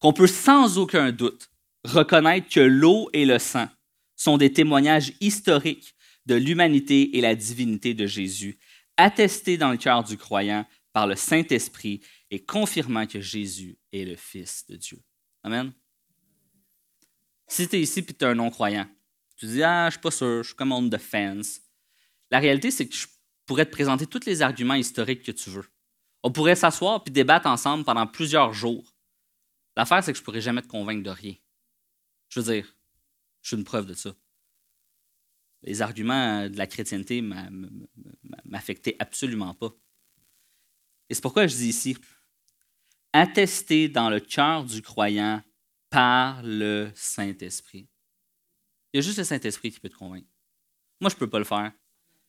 qu'on 0.00 0.12
peut 0.12 0.26
sans 0.26 0.78
aucun 0.78 1.12
doute 1.12 1.48
reconnaître 1.86 2.48
que 2.48 2.60
l'eau 2.60 3.08
et 3.12 3.24
le 3.24 3.38
sang 3.38 3.68
sont 4.16 4.38
des 4.38 4.52
témoignages 4.52 5.12
historiques 5.20 5.94
de 6.26 6.34
l'humanité 6.34 7.16
et 7.16 7.20
la 7.20 7.34
divinité 7.34 7.94
de 7.94 8.06
Jésus, 8.06 8.58
attestés 8.96 9.56
dans 9.56 9.70
le 9.70 9.76
cœur 9.76 10.02
du 10.02 10.16
croyant 10.16 10.66
par 10.92 11.06
le 11.06 11.14
Saint-Esprit 11.14 12.00
et 12.30 12.44
confirmant 12.44 13.06
que 13.06 13.20
Jésus 13.20 13.78
est 13.92 14.04
le 14.04 14.16
Fils 14.16 14.66
de 14.66 14.76
Dieu. 14.76 14.98
Amen. 15.42 15.72
Si 17.46 17.68
tu 17.68 17.76
es 17.76 17.80
ici 17.80 18.00
et 18.00 18.04
tu 18.04 18.12
es 18.12 18.24
un 18.24 18.34
non-croyant, 18.34 18.88
tu 19.36 19.46
dis 19.46 19.62
Ah, 19.62 19.86
je 19.88 19.92
suis 19.92 20.00
pas 20.00 20.10
sûr, 20.10 20.42
je 20.42 20.48
suis 20.48 20.56
comme 20.56 20.72
on 20.72 20.88
the 20.88 20.98
fence. 20.98 21.60
La 22.30 22.40
réalité, 22.40 22.70
c'est 22.70 22.88
que 22.88 22.94
je 22.94 23.06
pourrais 23.44 23.66
te 23.66 23.70
présenter 23.70 24.06
tous 24.06 24.26
les 24.26 24.42
arguments 24.42 24.74
historiques 24.74 25.22
que 25.22 25.32
tu 25.32 25.50
veux. 25.50 25.66
On 26.24 26.32
pourrait 26.32 26.56
s'asseoir 26.56 27.04
puis 27.04 27.12
débattre 27.12 27.46
ensemble 27.46 27.84
pendant 27.84 28.06
plusieurs 28.06 28.52
jours. 28.52 28.96
L'affaire, 29.76 30.02
c'est 30.02 30.12
que 30.12 30.16
je 30.16 30.22
ne 30.22 30.24
pourrais 30.24 30.40
jamais 30.40 30.62
te 30.62 30.66
convaincre 30.66 31.04
de 31.04 31.10
rien. 31.10 31.34
Je 32.28 32.40
veux 32.40 32.52
dire, 32.52 32.76
je 33.42 33.48
suis 33.48 33.56
une 33.56 33.64
preuve 33.64 33.86
de 33.86 33.94
ça. 33.94 34.14
Les 35.62 35.82
arguments 35.82 36.48
de 36.48 36.56
la 36.56 36.66
chrétienté 36.66 37.22
m'affectaient 38.44 38.96
absolument 38.98 39.54
pas. 39.54 39.72
Et 41.08 41.14
c'est 41.14 41.22
pourquoi 41.22 41.46
je 41.46 41.54
dis 41.54 41.68
ici, 41.68 41.96
attester 43.12 43.88
dans 43.88 44.10
le 44.10 44.20
cœur 44.20 44.64
du 44.64 44.82
croyant 44.82 45.42
par 45.90 46.42
le 46.42 46.90
Saint-Esprit. 46.94 47.88
Il 48.92 48.96
y 48.96 48.98
a 48.98 49.02
juste 49.02 49.18
le 49.18 49.24
Saint-Esprit 49.24 49.70
qui 49.70 49.80
peut 49.80 49.88
te 49.88 49.96
convaincre. 49.96 50.28
Moi, 51.00 51.10
je 51.10 51.14
ne 51.14 51.18
peux 51.18 51.30
pas 51.30 51.38
le 51.38 51.44
faire. 51.44 51.72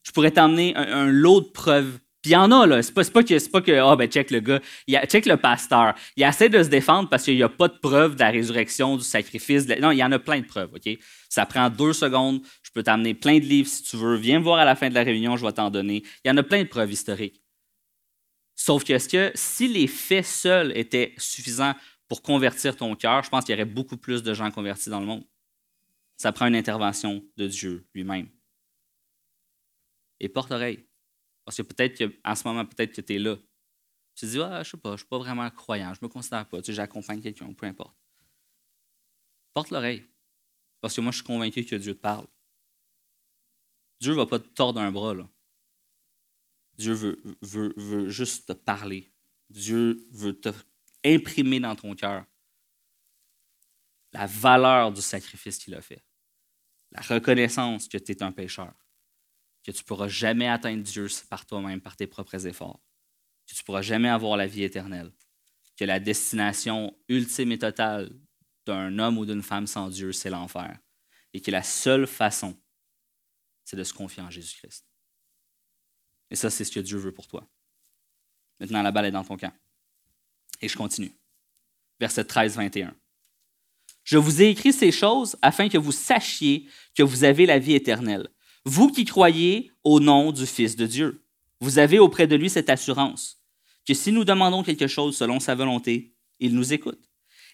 Je 0.03 0.12
pourrais 0.12 0.31
t'emmener 0.31 0.75
un, 0.75 1.07
lot 1.07 1.41
de 1.41 1.47
preuves 1.47 1.99
puis 2.21 2.32
il 2.32 2.34
y 2.34 2.38
en 2.38 2.51
a, 2.51 2.65
là. 2.65 2.82
C'est 2.82 2.93
pas, 2.93 3.03
pas 3.06 3.23
que, 3.23 3.49
pas 3.49 3.62
que, 3.62 3.71
ah, 3.71 3.95
ben, 3.95 4.10
check 4.10 4.32
le 4.32 4.39
gars. 4.39 4.60
Check 5.08 5.25
le 5.27 5.38
pasteur. 5.38 5.93
Il 6.15 6.23
essaie 6.23 6.49
de 6.49 6.63
se 6.63 6.69
défendre 6.69 7.10
parce 7.10 7.23
qu'il 7.23 7.36
n'y 7.36 7.43
a 7.43 7.49
pas 7.49 7.67
de 7.67 7.77
preuve 7.77 8.15
de 8.15 8.19
la 8.19 8.32
résurrection, 8.32 8.97
du 8.97 9.03
sacrifice. 9.03 9.67
Non, 9.80 9.91
il 9.91 9.97
y 9.97 10.03
en 10.03 10.12
a 10.12 10.19
plein 10.19 10.39
de 10.41 10.45
preuves, 10.45 10.73
OK? 10.73 10.97
Ça 11.30 11.45
prend 11.45 11.69
deux 11.69 11.93
secondes. 11.93 12.41
Je 12.63 12.71
peux 12.71 12.82
t'amener 12.84 13.13
plein 13.13 13.38
de 13.39 13.45
livres 13.45 13.69
si 13.69 13.84
tu 13.84 13.97
veux. 13.97 14.15
Viens 14.15 14.39
me 14.39 14.43
voir 14.43 14.60
à 14.60 14.65
la 14.65 14.75
fin 14.75 14.89
de 14.89 14.95
la 14.95 15.03
réunion, 15.03 15.38
je 15.38 15.45
vais 15.45 15.51
t'en 15.51 15.69
donner. 15.69 16.03
Il 16.25 16.27
y 16.27 16.32
en 16.32 16.38
a 16.38 16.43
plein 16.43 16.63
de 16.63 16.67
preuves 16.67 16.91
historiques. 16.91 17.41
Sauf 18.56 18.84
que, 18.84 19.08
que 19.08 19.32
si 19.36 19.67
les 19.67 19.86
faits 19.86 20.25
seuls 20.25 20.75
étaient 20.75 21.13
suffisants 21.17 21.75
pour 22.08 22.23
convertir 22.23 22.75
ton 22.75 22.95
cœur, 22.95 23.23
je 23.23 23.30
pense 23.30 23.45
qu'il 23.45 23.53
y 23.53 23.56
aurait 23.56 23.65
beaucoup 23.65 23.97
plus 23.97 24.23
de 24.23 24.34
gens 24.34 24.49
convertis 24.49 24.89
dans 24.89 24.99
le 24.99 25.06
monde. 25.06 25.23
Ça 26.17 26.32
prend 26.32 26.47
une 26.47 26.56
intervention 26.56 27.23
de 27.38 27.47
Dieu 27.47 27.86
lui-même. 27.93 28.27
Et 30.19 30.30
porte 30.30 30.51
oreille. 30.51 30.87
Parce 31.47 31.55
que 31.55 31.62
peut-être 31.62 31.97
qu'en 31.97 32.36
ce 32.36 32.45
moment, 32.45 32.65
peut-être 32.65 32.93
que 32.93 32.99
tu 32.99 33.15
es 33.15 33.19
là. 33.19 33.38
Tu 34.15 34.25
te 34.25 34.31
dis, 34.31 34.41
ah, 34.41 34.63
je 34.63 34.71
sais 34.71 34.75
pas, 34.75 34.89
je 34.89 34.93
ne 34.95 34.97
suis 34.97 35.07
pas 35.07 35.17
vraiment 35.17 35.49
croyant, 35.49 35.93
je 35.93 35.99
me 36.01 36.10
considère 36.10 36.45
pas, 36.45 36.57
tu 36.57 36.65
sais, 36.65 36.73
j'accompagne 36.73 37.21
quelqu'un, 37.21 37.53
peu 37.53 37.65
importe. 37.65 37.95
Porte 39.53 39.69
l'oreille. 39.69 40.05
Parce 40.81 40.93
que 40.93 40.99
moi, 40.99 41.13
je 41.13 41.19
suis 41.19 41.25
convaincu 41.25 41.63
que 41.63 41.77
Dieu 41.77 41.95
te 41.95 42.01
parle. 42.01 42.27
Dieu 44.01 44.12
va 44.12 44.25
pas 44.25 44.39
te 44.39 44.47
tordre 44.49 44.81
un 44.81 44.91
bras. 44.91 45.15
Dieu 46.77 46.91
veut, 46.91 47.17
veut, 47.41 47.73
veut 47.77 48.10
juste 48.10 48.49
te 48.49 48.51
parler. 48.51 49.10
Dieu 49.49 50.05
veut 50.12 50.38
te 50.38 50.49
imprimer 51.05 51.62
dans 51.62 51.77
ton 51.77 51.95
cœur 51.95 52.25
la 54.12 54.25
valeur 54.25 54.91
du 54.91 55.01
sacrifice 55.01 55.60
qu'il 55.60 55.75
a 55.75 55.81
fait. 55.81 56.03
La 56.91 56.99
reconnaissance 56.99 57.88
que 57.88 57.97
tu 57.97 58.12
es 58.12 58.21
un 58.21 58.33
pécheur 58.33 58.73
que 59.67 59.71
tu 59.73 59.84
ne 59.84 59.88
pourras 59.88 60.08
jamais 60.08 60.47
atteindre 60.47 60.82
Dieu 60.82 61.08
par 61.30 61.45
toi-même, 61.45 61.82
par 61.82 61.97
tes 61.97 62.08
propres 62.08 62.47
efforts, 62.47 62.80
que 63.45 63.53
tu 63.53 63.62
ne 63.62 63.65
pourras 63.65 63.82
jamais 63.82 64.08
avoir 64.08 64.38
la 64.38 64.47
vie 64.47 64.63
éternelle, 64.63 65.12
que 65.75 65.84
la 65.84 65.99
destination 65.99 66.97
ultime 67.10 67.51
et 67.51 67.60
totale 67.60 68.10
d'un 68.65 68.97
homme 68.97 69.17
ou 69.17 69.25
d'une 69.25 69.43
femme 69.43 69.67
sans 69.67 69.89
Dieu, 69.89 70.13
c'est 70.13 70.30
l'enfer, 70.30 70.80
et 71.34 71.41
que 71.41 71.51
la 71.51 71.63
seule 71.63 72.08
façon, 72.08 72.58
c'est 73.65 73.75
de 73.75 73.84
se 73.84 73.93
confier 73.93 74.23
en 74.23 74.30
Jésus-Christ. 74.30 74.86
Et 76.30 76.38
ça, 76.38 76.49
c'est 76.49 76.63
ce 76.63 76.71
que 76.71 76.80
Dieu 76.80 76.97
veut 76.97 77.13
pour 77.13 77.27
toi. 77.27 77.45
Maintenant, 78.60 78.82
la 78.82 78.91
balle 78.91 79.06
est 79.06 79.12
dans 79.12 79.23
ton 79.23 79.38
camp. 79.38 79.53
Et 80.62 80.67
je 80.67 80.77
continue. 80.77 81.12
Verset 81.99 82.23
13-21. 82.23 82.93
Je 84.03 84.17
vous 84.17 84.41
ai 84.41 84.49
écrit 84.49 84.71
ces 84.71 84.91
choses 84.91 85.38
afin 85.41 85.67
que 85.67 85.77
vous 85.77 85.91
sachiez 85.91 86.69
que 86.95 87.03
vous 87.03 87.25
avez 87.25 87.45
la 87.45 87.60
vie 87.60 87.73
éternelle 87.73 88.30
vous 88.67 88.89
qui 88.89 89.06
croyez 89.06 89.71
au 89.86 90.01
nom 90.01 90.34
du 90.34 90.45
Fils 90.45 90.75
de 90.75 90.86
Dieu, 90.86 91.23
vous 91.62 91.80
avez 91.80 91.99
auprès 91.99 92.27
de 92.27 92.36
lui 92.36 92.49
cette 92.49 92.69
assurance 92.69 93.41
que 93.88 93.93
si 93.93 94.12
nous 94.12 94.25
demandons 94.25 94.62
quelque 94.62 94.88
chose 94.88 95.15
selon 95.15 95.39
sa 95.39 95.56
volonté, 95.56 96.13
il 96.41 96.53
nous 96.53 96.73
écoute. 96.73 96.99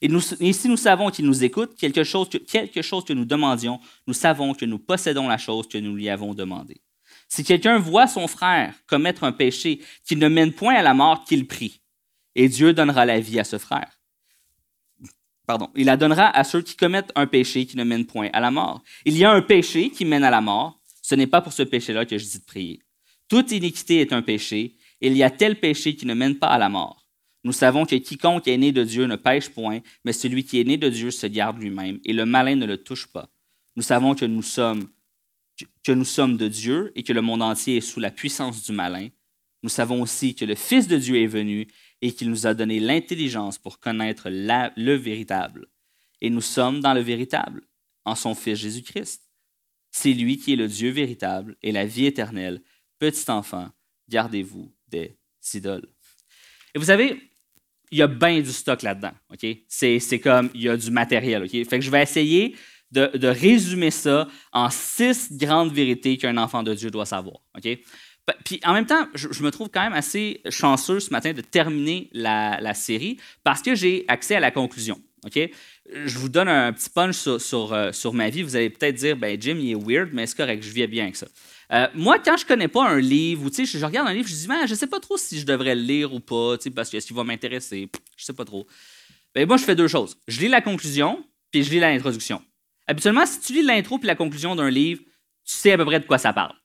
Et, 0.02 0.10
si 0.54 0.68
nous 0.68 0.76
savons 0.76 1.12
qu'il 1.12 1.26
nous 1.26 1.44
écoute, 1.44 1.76
quelque 1.76 2.04
chose, 2.04 2.30
que, 2.30 2.38
quelque 2.40 2.82
chose 2.82 3.06
que 3.06 3.14
nous 3.14 3.26
demandions, 3.26 3.80
nous 4.08 4.16
savons 4.16 4.56
que 4.56 4.66
nous 4.66 4.80
possédons 4.80 5.28
la 5.28 5.38
chose 5.38 5.68
que 5.68 5.78
nous 5.78 5.96
lui 5.96 6.10
avons 6.10 6.34
demandée. 6.34 6.82
Si 7.30 7.44
quelqu'un 7.44 7.78
voit 7.78 8.08
son 8.08 8.28
frère 8.28 8.74
commettre 8.88 9.24
un 9.24 9.32
péché 9.32 9.82
qui 10.04 10.16
ne 10.16 10.28
mène 10.28 10.52
point 10.52 10.74
à 10.74 10.82
la 10.82 10.96
mort, 10.96 11.26
qu'il 11.26 11.46
prie, 11.46 11.82
et 12.34 12.50
Dieu 12.50 12.74
donnera 12.74 13.06
la 13.06 13.20
vie 13.20 13.40
à 13.40 13.44
ce 13.44 13.60
frère. 13.60 14.00
Pardon, 15.46 15.70
il 15.76 15.86
la 15.86 15.98
donnera 15.98 16.36
à 16.36 16.44
ceux 16.44 16.64
qui 16.64 16.76
commettent 16.76 17.12
un 17.16 17.28
péché 17.28 17.68
qui 17.68 17.78
ne 17.78 17.84
mène 17.84 18.08
point 18.08 18.30
à 18.34 18.40
la 18.40 18.50
mort. 18.50 18.82
Il 19.06 19.16
y 19.16 19.24
a 19.24 19.32
un 19.32 19.42
péché 19.44 19.92
qui 19.92 20.06
mène 20.06 20.24
à 20.24 20.32
la 20.32 20.42
mort, 20.42 20.80
ce 21.04 21.14
n'est 21.14 21.28
pas 21.28 21.42
pour 21.42 21.54
ce 21.54 21.62
péché-là 21.62 22.08
que 22.08 22.18
je 22.18 22.26
dis 22.26 22.40
de 22.40 22.46
prier. 22.46 22.80
Toute 23.28 23.52
iniquité 23.52 24.00
est 24.02 24.14
un 24.14 24.24
péché, 24.24 24.78
et 25.02 25.08
il 25.08 25.18
y 25.18 25.22
a 25.22 25.30
tel 25.30 25.60
péché 25.60 25.96
qui 25.96 26.08
ne 26.08 26.16
mène 26.16 26.40
pas 26.40 26.48
à 26.48 26.58
la 26.58 26.70
mort. 26.70 27.08
Nous 27.44 27.52
savons 27.52 27.86
que 27.86 27.96
quiconque 27.96 28.48
est 28.48 28.58
né 28.58 28.72
de 28.72 28.84
Dieu 28.84 29.06
ne 29.06 29.18
pêche 29.18 29.50
point, 29.50 29.82
mais 30.06 30.14
celui 30.14 30.46
qui 30.46 30.62
est 30.62 30.64
né 30.64 30.78
de 30.78 30.90
Dieu 30.90 31.12
se 31.12 31.28
garde 31.28 31.62
lui-même, 31.62 32.00
et 32.06 32.14
le 32.14 32.26
malin 32.26 32.56
ne 32.56 32.66
le 32.66 32.78
touche 32.78 33.08
pas. 33.08 33.30
Nous 33.76 33.84
savons 33.84 34.16
que 34.16 34.26
nous 34.26 34.42
sommes 34.42 34.88
que 35.84 35.92
nous 35.92 36.06
sommes 36.06 36.38
de 36.38 36.48
Dieu 36.48 36.92
et 36.96 37.04
que 37.04 37.14
le 37.14 37.22
monde 37.22 37.44
entier 37.44 37.78
est 37.78 37.82
sous 37.82 38.00
la 38.00 38.10
puissance 38.10 38.64
du 38.64 38.72
malin. 38.72 39.10
Nous 39.62 39.70
savons 39.70 40.02
aussi 40.02 40.34
que 40.34 40.46
le 40.46 40.56
Fils 40.56 40.88
de 40.88 40.98
Dieu 40.98 41.22
est 41.22 41.28
venu 41.28 41.68
et 42.02 42.12
qu'il 42.12 42.30
nous 42.30 42.48
a 42.48 42.54
donné 42.54 42.80
l'intelligence 42.80 43.58
pour 43.60 43.80
connaître 43.80 44.30
le 44.30 44.94
véritable. 44.96 45.68
Et 46.22 46.30
nous 46.30 46.42
sommes 46.42 46.80
dans 46.80 46.94
le 46.94 47.02
véritable, 47.02 47.62
en 48.04 48.16
son 48.16 48.34
Fils 48.34 48.58
Jésus-Christ. 48.58 49.23
C'est 49.94 50.12
lui 50.12 50.38
qui 50.38 50.54
est 50.54 50.56
le 50.56 50.68
Dieu 50.68 50.90
véritable 50.90 51.56
et 51.62 51.72
la 51.72 51.86
vie 51.86 52.08
éternelle. 52.08 52.62
Petit 52.98 53.30
enfant, 53.30 53.70
gardez-vous 54.10 54.74
des 54.88 55.16
idoles. 55.54 55.88
Et 56.74 56.80
vous 56.80 56.86
savez, 56.86 57.22
il 57.92 58.00
y 58.00 58.02
a 58.02 58.08
bien 58.08 58.42
du 58.42 58.52
stock 58.52 58.82
là-dedans. 58.82 59.12
C'est, 59.68 60.20
comme, 60.20 60.50
il 60.56 60.64
y 60.64 60.70
a 60.70 60.76
du 60.76 60.90
matériel. 60.90 61.44
ok? 61.44 61.52
Fait 61.52 61.78
que 61.78 61.82
je 61.82 61.92
vais 61.92 62.02
essayer 62.02 62.56
de, 62.92 63.28
résumer 63.28 63.92
ça 63.92 64.28
en 64.52 64.72
six 64.72 65.32
grandes 65.32 65.72
vérités 65.72 66.18
qu'un 66.18 66.38
enfant 66.38 66.64
de 66.64 66.74
Dieu 66.74 66.90
doit 66.90 67.06
savoir. 67.06 67.38
ok? 67.56 67.78
Puis 68.46 68.60
en 68.64 68.74
même 68.74 68.88
temps, 68.88 69.08
je, 69.14 69.44
me 69.44 69.52
trouve 69.52 69.70
quand 69.70 69.84
même 69.84 69.94
assez 69.94 70.42
chanceux 70.50 71.02
ce 71.02 71.12
matin 71.12 71.34
de 71.34 71.42
terminer 71.42 72.10
la, 72.14 72.60
la 72.62 72.74
série 72.74 73.18
parce 73.44 73.62
que 73.62 73.76
j'ai 73.76 74.06
accès 74.08 74.36
à 74.36 74.40
la 74.40 74.50
conclusion. 74.50 75.00
Je 75.92 76.18
vous 76.18 76.30
donne 76.30 76.48
un 76.48 76.72
petit 76.72 76.90
punch 76.90 77.38
sur, 77.38 77.74
euh, 77.74 77.92
sur, 77.92 78.14
ma 78.14 78.30
vie. 78.30 78.42
Vous 78.42 78.56
allez 78.56 78.70
peut-être 78.70 78.96
dire, 78.96 79.18
ben 79.18 79.40
Jim, 79.40 79.58
il 79.60 79.72
est 79.72 79.76
weird, 79.76 80.10
mais 80.14 80.26
c'est 80.26 80.38
correct, 80.38 80.64
je 80.64 80.72
vis 80.72 80.88
bien 80.88 81.04
avec 81.04 81.16
ça. 81.16 81.28
Euh, 81.72 81.88
moi, 81.94 82.20
quand 82.20 82.38
je 82.38 82.46
connais 82.46 82.68
pas 82.68 82.88
un 82.88 83.00
livre, 83.00 83.46
ou 83.46 83.50
je, 83.54 83.66
je 83.66 83.86
regarde 83.86 84.08
un 84.08 84.14
livre, 84.14 84.28
je 84.28 84.34
dis, 84.34 84.48
ben, 84.48 84.66
je 84.66 84.76
sais 84.76 84.88
pas 84.88 85.00
trop 85.00 85.18
si 85.18 85.40
je 85.40 85.46
devrais 85.46 85.76
le 85.76 85.82
lire 85.82 86.14
ou 86.14 86.20
pas, 86.20 86.56
parce 86.76 86.90
que 86.90 87.00
ce 87.00 87.14
va 87.14 87.24
m'intéresser, 87.24 87.90
je 88.16 88.24
sais 88.24 88.34
pas 88.34 88.46
trop. 88.46 88.68
Ben, 89.36 89.48
moi, 89.48 89.58
je 89.58 89.64
fais 89.64 89.76
deux 89.76 89.88
choses. 89.88 90.18
Je 90.28 90.40
lis 90.40 90.50
la 90.50 90.62
conclusion, 90.62 91.26
puis 91.52 91.64
je 91.64 91.72
lis 91.72 91.80
l'introduction. 91.80 92.42
Habituellement, 92.88 93.26
si 93.26 93.40
tu 93.40 93.54
lis 93.54 93.64
l'intro 93.64 93.98
puis 93.98 94.08
la 94.08 94.16
conclusion 94.16 94.56
d'un 94.56 94.70
livre, 94.70 95.02
tu 95.46 95.56
sais 95.56 95.72
à 95.72 95.78
peu 95.78 95.86
près 95.86 96.00
de 96.00 96.06
quoi 96.06 96.18
ça 96.18 96.34
parle. 96.34 96.56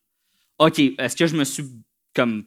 OK, 0.58 0.78
est-ce 0.78 1.16
que 1.16 1.26
je 1.26 1.36
me 1.36 1.44
suis 1.44 1.64
comme 2.14 2.44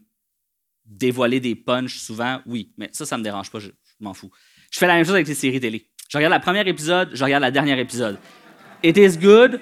dévoilé 0.86 1.40
des 1.40 1.56
punchs 1.56 1.98
souvent? 1.98 2.42
Oui, 2.46 2.74
mais 2.78 2.90
ça, 2.92 3.06
ça 3.06 3.18
me 3.18 3.24
dérange 3.24 3.50
pas, 3.50 3.60
je 3.60 3.70
m'en 4.00 4.14
fous. 4.14 4.32
Je 4.72 4.80
fais 4.80 4.88
la 4.88 4.96
même 4.96 5.06
chose 5.06 5.16
avec 5.16 5.28
les 5.28 5.36
séries 5.36 5.60
télé. 5.60 5.91
Je 6.12 6.18
regarde 6.18 6.34
le 6.34 6.42
premier 6.42 6.68
épisode, 6.68 7.12
je 7.14 7.24
regarde 7.24 7.46
le 7.46 7.52
dernier 7.52 7.80
épisode. 7.80 8.18
It 8.84 8.98
is 8.98 9.18
good. 9.18 9.62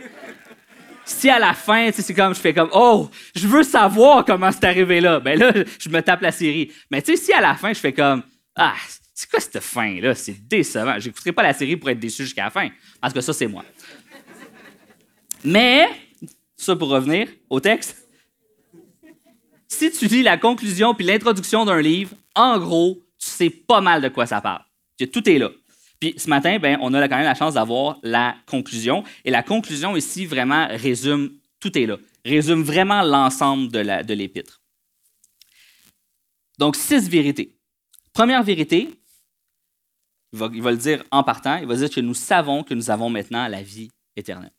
Si 1.06 1.30
à 1.30 1.38
la 1.38 1.54
fin, 1.54 1.92
c'est 1.92 2.14
comme, 2.16 2.34
je 2.34 2.40
fais 2.40 2.56
comme, 2.56 2.70
oh, 2.74 3.08
je 3.36 3.48
veux 3.48 3.62
savoir 3.62 4.26
comment 4.26 4.52
c'est 4.52 4.64
arrivé 4.64 5.00
là, 5.00 5.20
ben 5.20 5.38
là, 5.38 5.54
je 5.80 5.90
me 5.90 6.02
tape 6.02 6.22
la 6.22 6.32
série. 6.32 6.72
Mais 6.90 7.04
tu 7.04 7.16
sais, 7.16 7.24
si 7.24 7.34
à 7.34 7.42
la 7.42 7.54
fin, 7.54 7.72
je 7.72 7.80
fais 7.80 7.94
comme, 7.94 8.24
ah, 8.56 8.74
c'est 9.14 9.30
quoi 9.30 9.40
cette 9.40 9.60
fin-là? 9.60 10.16
C'est 10.16 10.48
décevant. 10.48 10.98
J'écouterai 10.98 11.34
pas 11.34 11.44
la 11.44 11.54
série 11.54 11.76
pour 11.76 11.90
être 11.92 12.00
déçu 12.00 12.24
jusqu'à 12.24 12.46
la 12.46 12.50
fin. 12.50 12.70
Parce 13.00 13.14
que 13.14 13.22
ça, 13.22 13.32
c'est 13.32 13.48
moi. 13.48 13.64
Mais, 15.44 15.88
ça 16.58 16.76
pour 16.76 16.90
revenir 16.90 17.28
au 17.48 17.60
texte, 17.60 18.08
si 19.68 19.92
tu 19.92 20.08
lis 20.08 20.24
la 20.24 20.38
conclusion 20.38 20.96
puis 20.96 21.06
l'introduction 21.06 21.64
d'un 21.64 21.80
livre, 21.80 22.16
en 22.34 22.58
gros, 22.58 23.04
tu 23.20 23.28
sais 23.28 23.52
pas 23.52 23.82
mal 23.82 24.02
de 24.02 24.10
quoi 24.10 24.26
ça 24.26 24.42
parle. 24.42 24.64
Tout 25.14 25.30
est 25.30 25.38
là. 25.38 25.52
Puis 26.00 26.14
ce 26.18 26.30
matin, 26.30 26.60
ben, 26.60 26.78
on 26.82 26.94
a 26.94 27.08
quand 27.08 27.18
même 27.18 27.26
la 27.26 27.36
chance 27.36 27.56
d'avoir 27.56 27.98
la 28.04 28.36
conclusion. 28.46 29.04
Et 29.26 29.32
la 29.32 29.44
conclusion 29.44 29.96
ici 29.98 30.26
vraiment 30.26 30.68
résume, 30.70 31.32
tout 31.60 31.78
est 31.78 31.86
là, 31.86 31.98
résume 32.24 32.64
vraiment 32.64 33.02
l'ensemble 33.02 33.72
de 33.72 34.14
l'épître. 34.14 34.62
Donc, 36.58 36.76
six 36.76 37.10
vérités. 37.10 37.58
Première 38.14 38.44
vérité, 38.44 38.90
il 40.34 40.40
va, 40.40 40.50
il 40.54 40.62
va, 40.62 40.72
le 40.72 40.78
dire 40.78 41.04
en 41.12 41.24
partant, 41.24 41.58
il 41.58 41.68
va 41.68 41.76
dire 41.76 41.90
que 41.90 42.02
nous 42.02 42.14
savons 42.14 42.64
que 42.64 42.74
nous 42.74 42.90
avons 42.90 43.10
maintenant 43.10 43.48
la 43.48 43.62
vie 43.62 43.90
éternelle. 44.16 44.52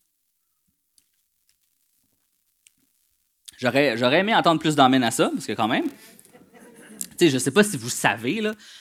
J'aurais, 3.58 3.98
j'aurais 3.98 4.20
aimé 4.20 4.34
entendre 4.34 4.58
plus 4.58 4.74
d'emmène 4.74 5.04
à 5.04 5.10
ça, 5.10 5.30
parce 5.30 5.44
que 5.44 5.52
quand 5.52 5.68
même, 5.68 5.84
je 7.28 7.34
ne 7.34 7.38
sais 7.38 7.50
pas 7.50 7.62
si 7.62 7.76
vous 7.76 7.88
savez, 7.88 8.40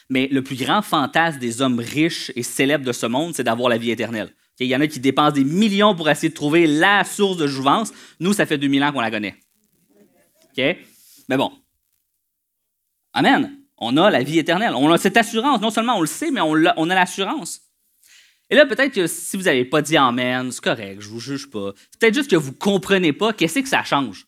mais 0.10 0.28
le 0.32 0.42
plus 0.44 0.56
grand 0.56 0.82
fantasme 0.82 1.40
des 1.40 1.62
hommes 1.62 1.80
riches 1.80 2.32
et 2.36 2.44
célèbres 2.44 2.86
de 2.86 2.92
ce 2.92 3.06
monde, 3.06 3.36
c'est 3.36 3.44
d'avoir 3.44 3.70
la 3.70 3.78
vie 3.78 3.92
éternelle. 3.92 4.34
Il 4.60 4.68
y 4.68 4.76
en 4.76 4.82
a 4.82 4.88
qui 4.88 5.00
dépensent 5.00 5.34
des 5.34 5.44
millions 5.44 5.96
pour 5.96 6.10
essayer 6.10 6.30
de 6.30 6.34
trouver 6.34 6.68
la 6.68 7.04
source 7.04 7.38
de 7.38 7.48
jouvence. 7.48 7.92
Nous, 8.20 8.34
ça 8.34 8.46
fait 8.46 8.58
2000 8.58 8.84
ans 8.84 8.92
qu'on 8.92 9.00
la 9.00 9.12
connaît. 9.12 9.36
Mais 10.58 11.38
bon. 11.38 11.52
Amen. 13.14 13.58
On 13.78 13.96
a 13.96 14.12
la 14.12 14.24
vie 14.24 14.40
éternelle. 14.40 14.74
On 14.76 14.92
a 14.92 14.98
cette 14.98 15.16
assurance. 15.16 15.62
Non 15.62 15.70
seulement 15.70 15.98
on 15.98 16.02
le 16.02 16.08
sait, 16.08 16.32
mais 16.32 16.42
on 16.42 16.66
a, 16.66 16.74
on 16.76 16.90
a 16.90 16.96
l'assurance. 16.96 17.62
Et 18.50 18.56
là, 18.56 18.66
peut-être 18.66 18.94
que 18.94 19.08
si 19.08 19.38
vous 19.38 19.44
n'avez 19.44 19.64
pas 19.64 19.82
dit 19.82 19.96
Amen, 19.96 20.52
c'est 20.52 20.64
correct, 20.64 21.02
je 21.02 21.08
vous 21.08 21.20
juge 21.20 21.50
pas. 21.50 21.74
C'est 21.92 22.00
peut-être 22.00 22.16
juste 22.16 22.32
que 22.32 22.36
vous 22.36 22.52
ne 22.52 22.56
comprenez 22.56 23.14
pas 23.14 23.32
qu'est-ce 23.32 23.60
que 23.60 23.70
ça 23.70 23.84
change. 23.84 24.26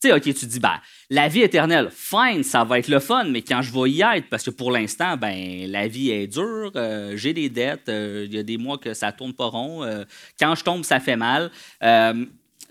Tu 0.00 0.10
OK, 0.10 0.22
tu 0.22 0.46
dis, 0.46 0.60
ben, 0.60 0.80
la 1.10 1.28
vie 1.28 1.42
éternelle, 1.42 1.90
fine, 1.92 2.42
ça 2.42 2.64
va 2.64 2.78
être 2.78 2.88
le 2.88 3.00
fun, 3.00 3.24
mais 3.24 3.42
quand 3.42 3.60
je 3.60 3.70
vais 3.70 3.90
y 3.90 4.00
être, 4.00 4.30
parce 4.30 4.44
que 4.44 4.50
pour 4.50 4.70
l'instant, 4.70 5.18
ben, 5.18 5.70
la 5.70 5.88
vie 5.88 6.10
est 6.10 6.26
dure, 6.26 6.72
euh, 6.74 7.18
j'ai 7.18 7.34
des 7.34 7.50
dettes, 7.50 7.90
euh, 7.90 8.24
il 8.26 8.34
y 8.34 8.38
a 8.38 8.42
des 8.42 8.56
mois 8.56 8.78
que 8.78 8.94
ça 8.94 9.12
tourne 9.12 9.34
pas 9.34 9.46
rond, 9.46 9.84
euh, 9.84 10.04
quand 10.38 10.54
je 10.54 10.64
tombe, 10.64 10.84
ça 10.84 11.00
fait 11.00 11.16
mal. 11.16 11.50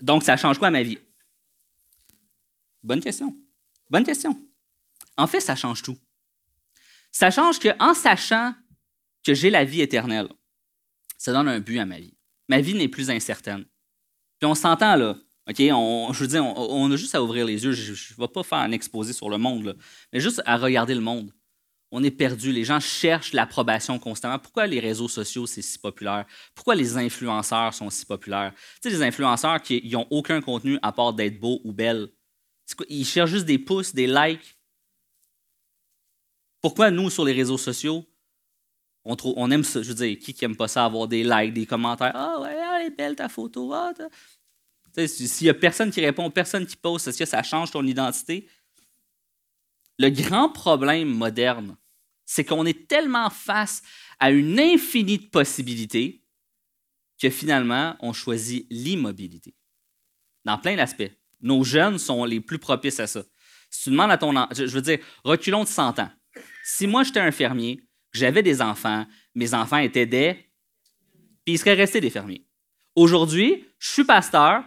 donc, 0.00 0.24
ça 0.24 0.36
change 0.36 0.58
quoi 0.58 0.68
à 0.68 0.70
ma 0.72 0.82
vie? 0.82 0.98
Bonne 2.82 3.00
question. 3.00 3.36
Bonne 3.88 4.04
question. 4.04 4.36
En 5.16 5.26
fait, 5.28 5.40
ça 5.40 5.54
change 5.54 5.82
tout. 5.82 5.98
Ça 7.12 7.30
change 7.30 7.60
qu'en 7.60 7.94
sachant 7.94 8.54
que 9.24 9.34
j'ai 9.34 9.50
la 9.50 9.64
vie 9.64 9.82
éternelle, 9.82 10.28
ça 11.16 11.32
donne 11.32 11.48
un 11.48 11.60
but 11.60 11.78
à 11.78 11.86
ma 11.86 11.98
vie. 12.00 12.16
Ma 12.48 12.60
vie 12.60 12.74
n'est 12.74 12.88
plus 12.88 13.10
incertaine. 13.10 13.64
Puis 14.38 14.46
on 14.46 14.54
s'entend 14.54 14.96
là, 14.96 15.16
OK, 15.48 15.60
on, 15.72 16.12
je 16.12 16.20
veux 16.20 16.28
dire, 16.28 16.44
on, 16.44 16.90
a 16.90 16.96
juste 16.96 17.14
à 17.14 17.22
ouvrir 17.22 17.46
les 17.46 17.64
yeux. 17.64 17.72
Je 17.72 17.92
ne 17.92 18.20
vais 18.20 18.28
pas 18.28 18.42
faire 18.42 18.58
un 18.58 18.72
exposé 18.72 19.12
sur 19.12 19.28
le 19.30 19.38
monde, 19.38 19.76
mais 20.12 20.20
juste 20.20 20.42
à 20.44 20.56
regarder 20.56 20.94
le 20.94 21.00
monde. 21.00 21.32
On 21.92 22.04
est 22.04 22.10
perdu. 22.10 22.52
Les 22.52 22.64
gens 22.64 22.78
cherchent 22.78 23.32
l'approbation 23.32 23.98
constamment. 23.98 24.38
Pourquoi 24.38 24.66
les 24.66 24.78
réseaux 24.78 25.08
sociaux, 25.08 25.46
c'est 25.46 25.62
si 25.62 25.78
populaire? 25.78 26.24
Pourquoi 26.54 26.76
les 26.76 26.96
influenceurs 26.96 27.74
sont 27.74 27.90
si 27.90 28.06
populaires? 28.06 28.52
Tu 28.80 28.88
sais, 28.88 28.96
les 28.96 29.02
influenceurs 29.02 29.60
qui 29.60 29.88
n'ont 29.90 30.06
aucun 30.10 30.40
contenu 30.40 30.78
à 30.82 30.92
part 30.92 31.12
d'être 31.12 31.40
beau 31.40 31.60
ou 31.64 31.72
belle. 31.72 32.08
Ils 32.88 33.04
cherchent 33.04 33.30
juste 33.30 33.46
des 33.46 33.58
pouces, 33.58 33.92
des 33.92 34.06
likes. 34.06 34.56
Pourquoi 36.60 36.90
nous, 36.92 37.10
sur 37.10 37.24
les 37.24 37.32
réseaux 37.32 37.58
sociaux, 37.58 38.04
on, 39.04 39.50
aime 39.50 39.64
ça? 39.64 39.82
Je 39.82 39.88
veux 39.88 39.94
dire, 39.94 40.18
qui 40.18 40.36
n'aime 40.42 40.56
pas 40.56 40.68
ça, 40.68 40.84
avoir 40.84 41.08
des 41.08 41.24
likes, 41.24 41.54
des 41.54 41.66
commentaires? 41.66 42.12
Ah 42.14 42.38
ouais, 42.40 42.54
elle 42.54 42.86
est 42.86 42.96
belle 42.96 43.16
ta 43.16 43.28
photo. 43.28 43.72
Ah, 43.72 43.92
s'il 45.06 45.44
n'y 45.44 45.50
a 45.50 45.54
personne 45.54 45.90
qui 45.90 46.00
répond, 46.00 46.30
personne 46.30 46.66
qui 46.66 46.76
pose, 46.76 47.06
est-ce 47.06 47.18
que 47.18 47.24
ça 47.24 47.42
change 47.42 47.70
ton 47.70 47.86
identité? 47.86 48.48
Le 49.98 50.08
grand 50.10 50.48
problème 50.48 51.08
moderne, 51.08 51.76
c'est 52.24 52.44
qu'on 52.44 52.64
est 52.64 52.88
tellement 52.88 53.28
face 53.30 53.82
à 54.18 54.30
une 54.30 54.58
infinie 54.58 55.18
de 55.18 55.26
possibilités 55.26 56.22
que 57.20 57.28
finalement, 57.28 57.96
on 58.00 58.12
choisit 58.12 58.66
l'immobilité. 58.70 59.54
Dans 60.44 60.58
plein 60.58 60.76
d'aspects. 60.76 61.10
Nos 61.42 61.64
jeunes 61.64 61.98
sont 61.98 62.24
les 62.24 62.40
plus 62.40 62.58
propices 62.58 63.00
à 63.00 63.06
ça. 63.06 63.22
Si 63.68 63.84
tu 63.84 63.90
demandes 63.90 64.10
à 64.10 64.18
ton... 64.18 64.32
Je 64.54 64.64
veux 64.64 64.82
dire, 64.82 64.98
reculons 65.24 65.64
de 65.64 65.68
100 65.68 65.98
ans. 65.98 66.10
Si 66.64 66.86
moi, 66.86 67.02
j'étais 67.02 67.20
un 67.20 67.30
fermier, 67.30 67.82
j'avais 68.12 68.42
des 68.42 68.62
enfants, 68.62 69.06
mes 69.34 69.54
enfants 69.54 69.78
étaient 69.78 70.06
des... 70.06 70.34
Puis 71.44 71.54
ils 71.54 71.58
seraient 71.58 71.74
restés 71.74 72.00
des 72.00 72.10
fermiers. 72.10 72.46
Aujourd'hui, 72.94 73.66
je 73.78 73.88
suis 73.88 74.04
pasteur, 74.04 74.64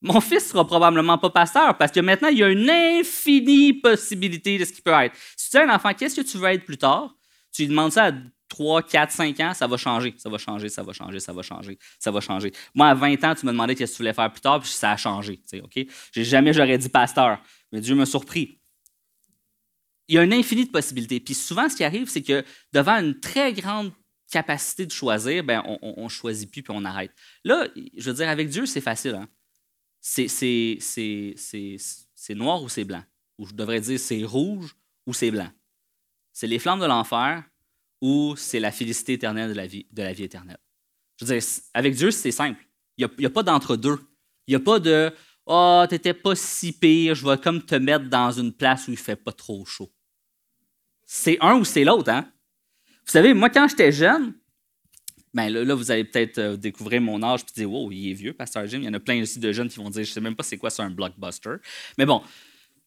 mon 0.00 0.20
fils 0.20 0.48
sera 0.48 0.66
probablement 0.66 1.18
pas 1.18 1.30
pasteur 1.30 1.76
parce 1.76 1.92
que 1.92 2.00
maintenant, 2.00 2.28
il 2.28 2.38
y 2.38 2.44
a 2.44 2.48
une 2.48 2.70
infinie 2.70 3.72
possibilité 3.74 4.58
de 4.58 4.64
ce 4.64 4.72
qu'il 4.72 4.82
peut 4.82 4.92
être. 4.92 5.14
Si 5.36 5.50
tu 5.50 5.56
as 5.56 5.64
un 5.64 5.74
enfant, 5.74 5.92
qu'est-ce 5.94 6.20
que 6.20 6.26
tu 6.26 6.38
veux 6.38 6.48
être 6.48 6.64
plus 6.64 6.78
tard? 6.78 7.14
Tu 7.52 7.62
lui 7.62 7.68
demandes 7.68 7.92
ça 7.92 8.06
à 8.06 8.12
3, 8.48 8.82
4, 8.82 9.10
5 9.10 9.40
ans, 9.40 9.54
ça 9.54 9.66
va 9.66 9.76
changer, 9.76 10.14
ça 10.16 10.30
va 10.30 10.38
changer, 10.38 10.68
ça 10.68 10.82
va 10.82 10.92
changer, 10.92 11.20
ça 11.20 11.32
va 11.32 11.42
changer, 11.42 11.78
ça 11.98 12.10
va 12.10 12.20
changer. 12.20 12.52
Moi, 12.74 12.88
à 12.88 12.94
20 12.94 13.24
ans, 13.24 13.34
tu 13.34 13.46
me 13.46 13.52
demandais 13.52 13.74
qu'est-ce 13.74 13.92
que 13.92 13.96
tu 13.96 14.02
voulais 14.02 14.14
faire 14.14 14.30
plus 14.32 14.40
tard, 14.40 14.60
puis 14.60 14.70
ça 14.70 14.92
a 14.92 14.96
changé. 14.96 15.40
OK? 15.62 15.86
Jamais 16.12 16.52
j'aurais 16.52 16.78
dit 16.78 16.88
pasteur, 16.88 17.42
mais 17.72 17.80
Dieu 17.80 17.94
m'a 17.94 18.06
surpris. 18.06 18.60
Il 20.08 20.14
y 20.14 20.18
a 20.18 20.22
une 20.22 20.32
infinie 20.32 20.64
de 20.64 20.70
possibilités. 20.70 21.20
Puis 21.20 21.34
souvent, 21.34 21.68
ce 21.68 21.76
qui 21.76 21.84
arrive, 21.84 22.08
c'est 22.08 22.22
que 22.22 22.42
devant 22.72 22.94
une 22.94 23.20
très 23.20 23.52
grande 23.52 23.92
capacité 24.30 24.86
de 24.86 24.92
choisir, 24.92 25.44
ben, 25.44 25.62
on 25.82 26.04
ne 26.04 26.08
choisit 26.08 26.50
plus 26.50 26.62
puis 26.62 26.72
on 26.74 26.84
arrête. 26.84 27.12
Là, 27.44 27.66
je 27.96 28.10
veux 28.10 28.16
dire, 28.16 28.28
avec 28.28 28.48
Dieu, 28.48 28.64
c'est 28.64 28.80
facile. 28.80 29.14
Hein? 29.14 29.28
C'est 30.00 30.78
noir 32.30 32.62
ou 32.62 32.68
c'est 32.68 32.84
blanc? 32.84 33.04
Ou 33.38 33.46
je 33.46 33.54
devrais 33.54 33.80
dire 33.80 33.98
c'est 33.98 34.24
rouge 34.24 34.76
ou 35.06 35.12
c'est 35.12 35.30
blanc? 35.30 35.50
C'est 36.32 36.46
les 36.46 36.58
flammes 36.58 36.80
de 36.80 36.86
l'enfer 36.86 37.44
ou 38.00 38.34
c'est 38.36 38.60
la 38.60 38.70
félicité 38.70 39.14
éternelle 39.14 39.50
de 39.50 39.56
la 39.56 39.66
vie, 39.66 40.22
éternelle? 40.22 40.58
Je 41.16 41.24
veux 41.24 41.38
dire, 41.38 41.48
avec 41.74 41.94
Dieu, 41.94 42.10
c'est 42.10 42.30
simple. 42.30 42.64
Il 42.96 43.08
n'y 43.18 43.26
a, 43.26 43.30
pas 43.30 43.42
d'entre-deux. 43.42 43.98
Il 44.46 44.52
n'y 44.52 44.56
a 44.56 44.60
pas 44.60 44.78
de 44.78 45.12
Oh, 45.50 45.82
t'étais 45.88 46.12
pas 46.12 46.34
si 46.34 46.72
pire, 46.72 47.14
je 47.14 47.26
vais 47.26 47.38
comme 47.38 47.64
te 47.64 47.74
mettre 47.74 48.04
dans 48.10 48.30
une 48.30 48.52
place 48.52 48.86
où 48.86 48.90
il 48.90 48.98
fait 48.98 49.16
pas 49.16 49.32
trop 49.32 49.64
chaud. 49.64 49.90
C'est 51.06 51.38
un 51.40 51.54
ou 51.54 51.64
c'est 51.64 51.84
l'autre, 51.84 52.10
hein? 52.10 52.30
Vous 53.06 53.12
savez, 53.12 53.32
moi, 53.32 53.48
quand 53.48 53.66
j'étais 53.66 53.90
jeune, 53.90 54.37
ben 55.34 55.48
là, 55.50 55.74
vous 55.74 55.90
allez 55.90 56.04
peut-être 56.04 56.38
euh, 56.38 56.56
découvrir 56.56 57.00
mon 57.00 57.22
âge 57.22 57.40
et 57.40 57.60
dire 57.60 57.70
Wow, 57.70 57.92
il 57.92 58.10
est 58.10 58.14
vieux, 58.14 58.32
Pasteur 58.32 58.66
Jim. 58.66 58.78
Il 58.78 58.84
y 58.84 58.88
en 58.88 58.94
a 58.94 59.00
plein 59.00 59.20
aussi 59.22 59.38
de 59.38 59.52
jeunes 59.52 59.68
qui 59.68 59.78
vont 59.78 59.90
dire 59.90 60.04
Je 60.04 60.10
sais 60.10 60.20
même 60.20 60.34
pas 60.34 60.42
c'est 60.42 60.56
quoi, 60.56 60.70
c'est 60.70 60.82
un 60.82 60.90
blockbuster. 60.90 61.56
Mais 61.96 62.06
bon, 62.06 62.22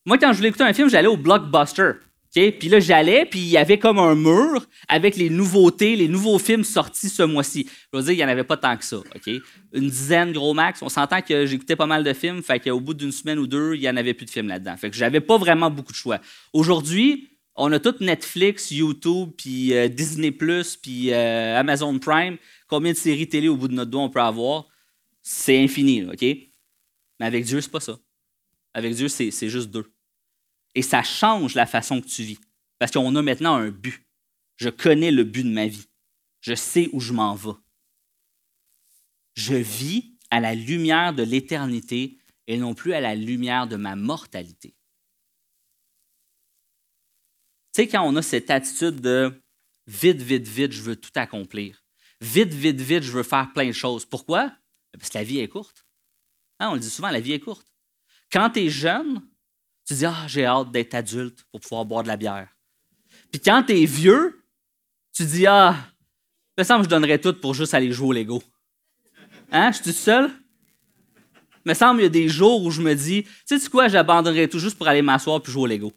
moi, 0.06 0.17
quand 0.17 0.32
je 0.32 0.38
voulais 0.38 0.49
écouter 0.49 0.63
un 0.63 0.73
film, 0.73 0.89
j'allais 0.89 1.08
au 1.08 1.17
blockbuster. 1.17 1.93
Puis 2.34 2.69
là, 2.69 2.80
j'allais, 2.80 3.25
puis 3.25 3.39
il 3.39 3.49
y 3.49 3.58
avait 3.58 3.77
comme 3.77 3.99
un 3.99 4.15
mur 4.15 4.65
avec 4.88 5.17
les 5.17 5.30
nouveautés, 5.30 5.97
les 5.97 6.08
nouveaux 6.08 6.39
films 6.39 6.63
sortis 6.63 7.10
ce 7.10 7.23
mois-ci. 7.23 7.67
Je 7.91 7.97
veux 7.97 8.04
dire, 8.04 8.13
il 8.13 8.17
n'y 8.17 8.23
en 8.23 8.30
avait 8.30 8.45
pas 8.45 8.56
tant 8.56 8.77
que 8.77 8.86
ça. 8.86 8.97
OK? 8.97 9.30
Une 9.73 9.89
dizaine, 9.89 10.32
gros 10.32 10.54
max. 10.54 10.82
On 10.82 10.88
s'entend 10.88 11.21
que 11.21 11.45
j'écoutais 11.45 11.75
pas 11.75 11.88
mal 11.88 12.06
de 12.06 12.13
films, 12.13 12.41
fait 12.41 12.60
qu'au 12.62 12.80
bout 12.80 12.93
d'une 12.93 13.12
semaine 13.12 13.38
ou 13.38 13.47
deux, 13.47 13.75
il 13.75 13.82
n'y 13.82 13.89
en 13.89 13.97
avait 13.97 14.13
plus 14.13 14.25
de 14.25 14.32
films 14.32 14.47
là-dedans. 14.47 14.77
Fait 14.77 14.89
que 14.89 14.95
j'avais 14.95 15.19
pas 15.19 15.38
vraiment 15.38 15.69
beaucoup 15.69 15.91
de 15.91 15.97
choix. 15.97 16.19
Aujourd'hui, 16.54 17.30
on 17.55 17.71
a 17.71 17.79
tout 17.79 17.95
Netflix, 17.99 18.71
YouTube, 18.71 19.31
puis 19.37 19.73
euh, 19.73 19.87
Disney+, 19.87 20.31
puis 20.31 21.11
euh, 21.11 21.59
Amazon 21.59 21.97
Prime. 21.99 22.37
Combien 22.67 22.91
de 22.91 22.97
séries 22.97 23.27
télé 23.27 23.49
au 23.49 23.57
bout 23.57 23.67
de 23.67 23.73
notre 23.73 23.91
doigt 23.91 24.03
on 24.03 24.09
peut 24.09 24.21
avoir? 24.21 24.67
C'est 25.21 25.61
infini, 25.61 26.05
OK? 26.05 26.21
Mais 26.21 27.25
avec 27.25 27.45
Dieu, 27.45 27.61
c'est 27.61 27.71
pas 27.71 27.79
ça. 27.79 27.99
Avec 28.73 28.95
Dieu, 28.95 29.07
c'est 29.09 29.49
juste 29.49 29.69
deux. 29.69 29.93
Et 30.73 30.82
ça 30.82 31.03
change 31.03 31.55
la 31.55 31.65
façon 31.65 32.01
que 32.01 32.07
tu 32.07 32.23
vis. 32.23 32.39
Parce 32.80 32.91
qu'on 32.91 33.15
a 33.15 33.21
maintenant 33.21 33.55
un 33.55 33.69
but. 33.69 34.07
Je 34.55 34.69
connais 34.69 35.11
le 35.11 35.23
but 35.23 35.43
de 35.43 35.49
ma 35.51 35.67
vie. 35.67 35.86
Je 36.39 36.55
sais 36.55 36.89
où 36.93 36.99
je 36.99 37.13
m'en 37.13 37.36
vais. 37.36 37.51
Je 39.36 39.55
vis 39.55 40.15
à 40.30 40.39
la 40.39 40.55
lumière 40.55 41.13
de 41.13 41.23
l'éternité 41.23 42.17
et 42.47 42.57
non 42.57 42.73
plus 42.73 42.93
à 42.93 43.01
la 43.01 43.15
lumière 43.15 43.67
de 43.67 43.76
ma 43.76 43.95
mortalité. 43.95 44.73
Tu 47.74 47.84
sais, 47.84 47.88
quand 47.88 48.03
on 48.03 48.15
a 48.15 48.22
cette 48.22 48.49
attitude 48.49 48.99
de 48.99 49.32
vite, 49.88 50.22
vite, 50.22 50.47
vite, 50.47 50.72
je 50.72 50.82
veux 50.82 50.95
tout 50.95 51.11
accomplir. 51.15 51.84
Vite, 52.19 52.53
vite, 52.53 52.80
vite, 52.80 53.03
je 53.03 53.11
veux 53.11 53.24
faire 53.24 53.51
plein 53.53 53.67
de 53.67 53.72
choses. 53.72 54.05
Pourquoi? 54.05 54.51
Parce 54.97 55.09
que 55.09 55.17
la 55.17 55.24
vie 55.24 55.39
est 55.39 55.47
courte. 55.47 55.86
Hein, 56.59 56.69
on 56.72 56.74
le 56.74 56.80
dit 56.80 56.89
souvent, 56.89 57.09
la 57.09 57.19
vie 57.19 57.34
est 57.34 57.39
courte. 57.39 57.67
Quand 58.32 58.49
tu 58.51 58.61
es 58.61 58.69
jeune, 58.69 59.22
tu 59.86 59.93
dis 59.93 60.05
Ah, 60.05 60.26
j'ai 60.28 60.45
hâte 60.45 60.72
d'être 60.72 60.93
adulte 60.93 61.43
pour 61.51 61.61
pouvoir 61.61 61.86
boire 61.86 62.03
de 62.03 62.09
la 62.09 62.17
bière. 62.17 62.49
Puis 63.32 63.41
quand 63.41 63.63
tu 63.63 63.74
es 63.74 63.86
vieux, 63.86 64.43
tu 65.13 65.26
dis 65.26 65.47
Ah, 65.47 65.76
me 66.57 66.63
semble 66.63 66.82
que 66.82 66.86
je 66.86 66.89
donnerais 66.89 67.19
tout 67.19 67.34
pour 67.34 67.53
juste 67.53 67.74
aller 67.74 67.91
jouer 67.91 68.07
au 68.07 68.13
Lego. 68.13 68.43
Hein? 69.51 69.72
Je 69.72 69.82
suis 69.82 69.93
seul? 69.93 70.32
me 71.65 71.74
semble 71.74 71.99
qu'il 71.99 72.03
y 72.03 72.07
a 72.07 72.09
des 72.09 72.28
jours 72.28 72.63
où 72.63 72.72
je 72.72 72.82
me 72.82 72.95
dis, 72.95 73.24
tu 73.47 73.59
sais 73.59 73.69
quoi, 73.69 73.88
j'abandonnerai 73.88 74.47
tout 74.47 74.59
juste 74.59 74.78
pour 74.78 74.88
aller 74.88 75.01
m'asseoir 75.01 75.41
puis 75.41 75.51
jouer 75.51 75.63
au 75.63 75.67
Lego. 75.67 75.93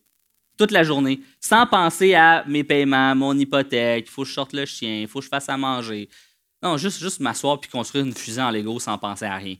Toute 0.56 0.70
la 0.70 0.84
journée, 0.84 1.20
sans 1.40 1.66
penser 1.66 2.14
à 2.14 2.44
mes 2.46 2.62
paiements, 2.62 3.14
mon 3.16 3.36
hypothèque, 3.36 4.06
il 4.06 4.10
faut 4.10 4.22
que 4.22 4.28
je 4.28 4.34
sorte 4.34 4.52
le 4.52 4.66
chien, 4.66 5.00
il 5.00 5.08
faut 5.08 5.18
que 5.18 5.24
je 5.24 5.30
fasse 5.30 5.48
à 5.48 5.56
manger. 5.56 6.08
Non, 6.62 6.76
juste, 6.76 7.00
juste 7.00 7.20
m'asseoir 7.20 7.60
puis 7.60 7.70
construire 7.70 8.04
une 8.04 8.14
fusée 8.14 8.40
en 8.40 8.50
Lego 8.50 8.78
sans 8.78 8.96
penser 8.96 9.24
à 9.24 9.36
rien. 9.36 9.56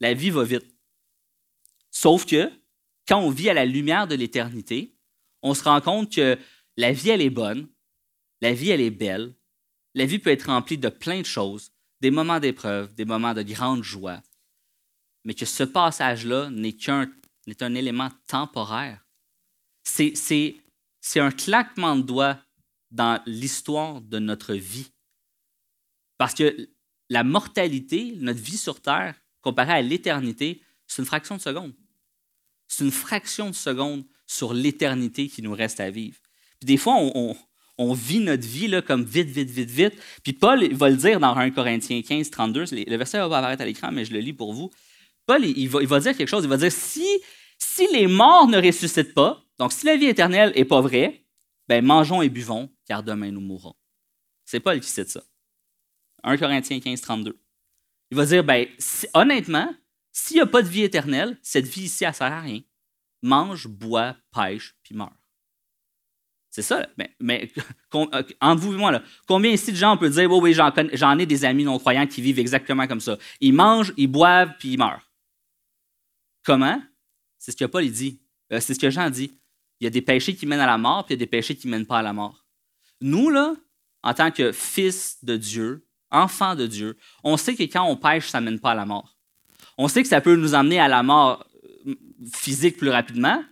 La 0.00 0.14
vie 0.14 0.30
va 0.30 0.44
vite. 0.44 0.66
Sauf 1.90 2.26
que, 2.26 2.50
quand 3.06 3.20
on 3.20 3.30
vit 3.30 3.48
à 3.48 3.54
la 3.54 3.64
lumière 3.64 4.06
de 4.06 4.14
l'éternité, 4.14 4.96
on 5.42 5.54
se 5.54 5.62
rend 5.62 5.80
compte 5.80 6.12
que 6.12 6.38
la 6.76 6.92
vie, 6.92 7.10
elle 7.10 7.22
est 7.22 7.30
bonne, 7.30 7.68
la 8.40 8.52
vie, 8.52 8.70
elle 8.70 8.80
est 8.80 8.90
belle, 8.90 9.34
la 9.94 10.04
vie 10.04 10.18
peut 10.18 10.30
être 10.30 10.46
remplie 10.46 10.76
de 10.76 10.88
plein 10.88 11.20
de 11.20 11.26
choses, 11.26 11.70
des 12.00 12.10
moments 12.10 12.40
d'épreuve, 12.40 12.94
des 12.94 13.04
moments 13.04 13.32
de 13.32 13.42
grande 13.42 13.82
joie, 13.82 14.20
mais 15.24 15.34
que 15.34 15.46
ce 15.46 15.64
passage-là 15.64 16.50
n'est 16.50 16.74
qu'un 16.74 17.10
est 17.50 17.62
un 17.62 17.74
élément 17.74 18.10
temporaire. 18.26 19.04
C'est 19.82 20.54
un 21.16 21.30
claquement 21.30 21.96
de 21.96 22.02
doigts 22.02 22.38
dans 22.90 23.20
l'histoire 23.26 24.00
de 24.00 24.18
notre 24.18 24.54
vie. 24.54 24.90
Parce 26.18 26.34
que 26.34 26.68
la 27.08 27.24
mortalité, 27.24 28.14
notre 28.18 28.40
vie 28.40 28.56
sur 28.56 28.80
Terre, 28.80 29.14
comparée 29.40 29.72
à 29.72 29.82
l'éternité, 29.82 30.62
c'est 30.86 31.02
une 31.02 31.06
fraction 31.06 31.36
de 31.36 31.40
seconde. 31.40 31.74
C'est 32.68 32.84
une 32.84 32.90
fraction 32.90 33.50
de 33.50 33.54
seconde 33.54 34.04
sur 34.26 34.54
l'éternité 34.54 35.28
qui 35.28 35.42
nous 35.42 35.52
reste 35.52 35.78
à 35.78 35.90
vivre. 35.90 36.18
Puis 36.58 36.66
des 36.66 36.76
fois, 36.76 36.96
on, 36.96 37.36
on 37.78 37.92
vit 37.92 38.20
notre 38.20 38.46
vie 38.46 38.68
là, 38.68 38.82
comme 38.82 39.04
vite, 39.04 39.28
vite, 39.28 39.50
vite, 39.50 39.70
vite. 39.70 39.94
Puis 40.22 40.32
Paul 40.32 40.66
va 40.72 40.90
le 40.90 40.96
dire 40.96 41.20
dans 41.20 41.36
1 41.36 41.50
Corinthiens 41.50 42.02
15, 42.02 42.30
32. 42.30 42.64
Le 42.72 42.96
verset 42.96 43.18
va 43.18 43.24
apparaître 43.24 43.62
à 43.62 43.66
l'écran, 43.66 43.92
mais 43.92 44.04
je 44.04 44.12
le 44.12 44.20
lis 44.20 44.32
pour 44.32 44.52
vous. 44.52 44.70
Paul, 45.26 45.44
il 45.44 45.68
va, 45.68 46.00
dire 46.00 46.16
quelque 46.16 46.28
chose. 46.28 46.44
Il 46.44 46.50
va 46.50 46.56
dire 46.56 46.72
si, 46.72 47.20
les 47.92 48.06
morts 48.06 48.46
ne 48.46 48.64
ressuscitent 48.64 49.14
pas, 49.14 49.42
donc 49.58 49.72
si 49.72 49.84
la 49.86 49.96
vie 49.96 50.06
éternelle 50.06 50.52
n'est 50.54 50.64
pas 50.64 50.80
vraie, 50.80 51.24
ben 51.68 51.84
mangeons 51.84 52.22
et 52.22 52.28
buvons, 52.28 52.70
car 52.86 53.02
demain 53.02 53.32
nous 53.32 53.40
mourrons. 53.40 53.74
C'est 54.44 54.60
Paul 54.60 54.78
qui 54.78 54.88
cite 54.88 55.08
ça. 55.08 55.22
1 56.22 56.36
Corinthiens 56.36 56.78
15, 56.78 57.00
32. 57.00 57.38
Il 58.12 58.16
va 58.16 58.24
dire 58.24 58.44
ben, 58.44 58.66
honnêtement, 59.14 59.74
s'il 60.12 60.36
n'y 60.36 60.42
a 60.42 60.46
pas 60.46 60.62
de 60.62 60.68
vie 60.68 60.82
éternelle, 60.82 61.36
cette 61.42 61.66
vie 61.66 61.82
ici, 61.82 62.04
elle 62.04 62.10
ne 62.10 62.14
sert 62.14 62.32
à 62.32 62.40
rien. 62.40 62.60
Mange, 63.22 63.66
bois, 63.66 64.16
pêche, 64.32 64.76
puis 64.82 64.94
meurt. 64.94 65.12
C'est 66.50 66.62
ça. 66.62 66.86
Mais, 66.96 67.14
mais 67.20 67.52
entre 68.40 68.62
vous 68.62 68.72
et 68.72 68.76
moi, 68.76 68.92
là, 68.92 69.02
combien 69.26 69.50
ici 69.50 69.72
de 69.72 69.76
gens 69.76 69.94
on 69.94 69.98
peut 69.98 70.08
dire 70.08 70.30
Oui, 70.30 70.54
oui, 70.54 70.88
j'en 70.94 71.18
ai 71.18 71.26
des 71.26 71.44
amis 71.44 71.64
non-croyants 71.64 72.06
qui 72.06 72.22
vivent 72.22 72.38
exactement 72.38 72.86
comme 72.86 73.00
ça. 73.00 73.18
Ils 73.40 73.52
mangent, 73.52 73.92
ils 73.96 74.06
boivent, 74.06 74.52
puis 74.58 74.70
ils 74.70 74.78
meurent. 74.78 75.05
Comment? 76.46 76.80
C'est 77.38 77.50
ce 77.50 77.56
que 77.56 77.64
Paul 77.64 77.90
dit. 77.90 78.20
Euh, 78.52 78.60
c'est 78.60 78.72
ce 78.72 78.78
que 78.78 78.88
Jean 78.88 79.10
dit. 79.10 79.36
Il 79.80 79.84
y 79.84 79.86
a 79.88 79.90
des 79.90 80.00
péchés 80.00 80.36
qui 80.36 80.46
mènent 80.46 80.60
à 80.60 80.66
la 80.66 80.78
mort, 80.78 81.04
puis 81.04 81.14
il 81.14 81.18
y 81.18 81.20
a 81.20 81.24
des 81.24 81.30
péchés 81.30 81.56
qui 81.56 81.66
ne 81.66 81.72
mènent 81.72 81.86
pas 81.86 81.98
à 81.98 82.02
la 82.02 82.12
mort. 82.12 82.46
Nous, 83.00 83.30
là, 83.30 83.56
en 84.04 84.14
tant 84.14 84.30
que 84.30 84.52
fils 84.52 85.18
de 85.24 85.36
Dieu, 85.36 85.84
enfants 86.10 86.54
de 86.54 86.68
Dieu, 86.68 86.96
on 87.24 87.36
sait 87.36 87.56
que 87.56 87.64
quand 87.64 87.84
on 87.84 87.96
pêche, 87.96 88.28
ça 88.28 88.40
ne 88.40 88.46
mène 88.46 88.60
pas 88.60 88.70
à 88.70 88.74
la 88.76 88.86
mort. 88.86 89.16
On 89.76 89.88
sait 89.88 90.02
que 90.02 90.08
ça 90.08 90.20
peut 90.20 90.36
nous 90.36 90.54
emmener 90.54 90.78
à 90.78 90.86
la 90.86 91.02
mort 91.02 91.44
euh, 91.84 91.96
physique 92.32 92.76
plus 92.76 92.90
rapidement, 92.90 93.44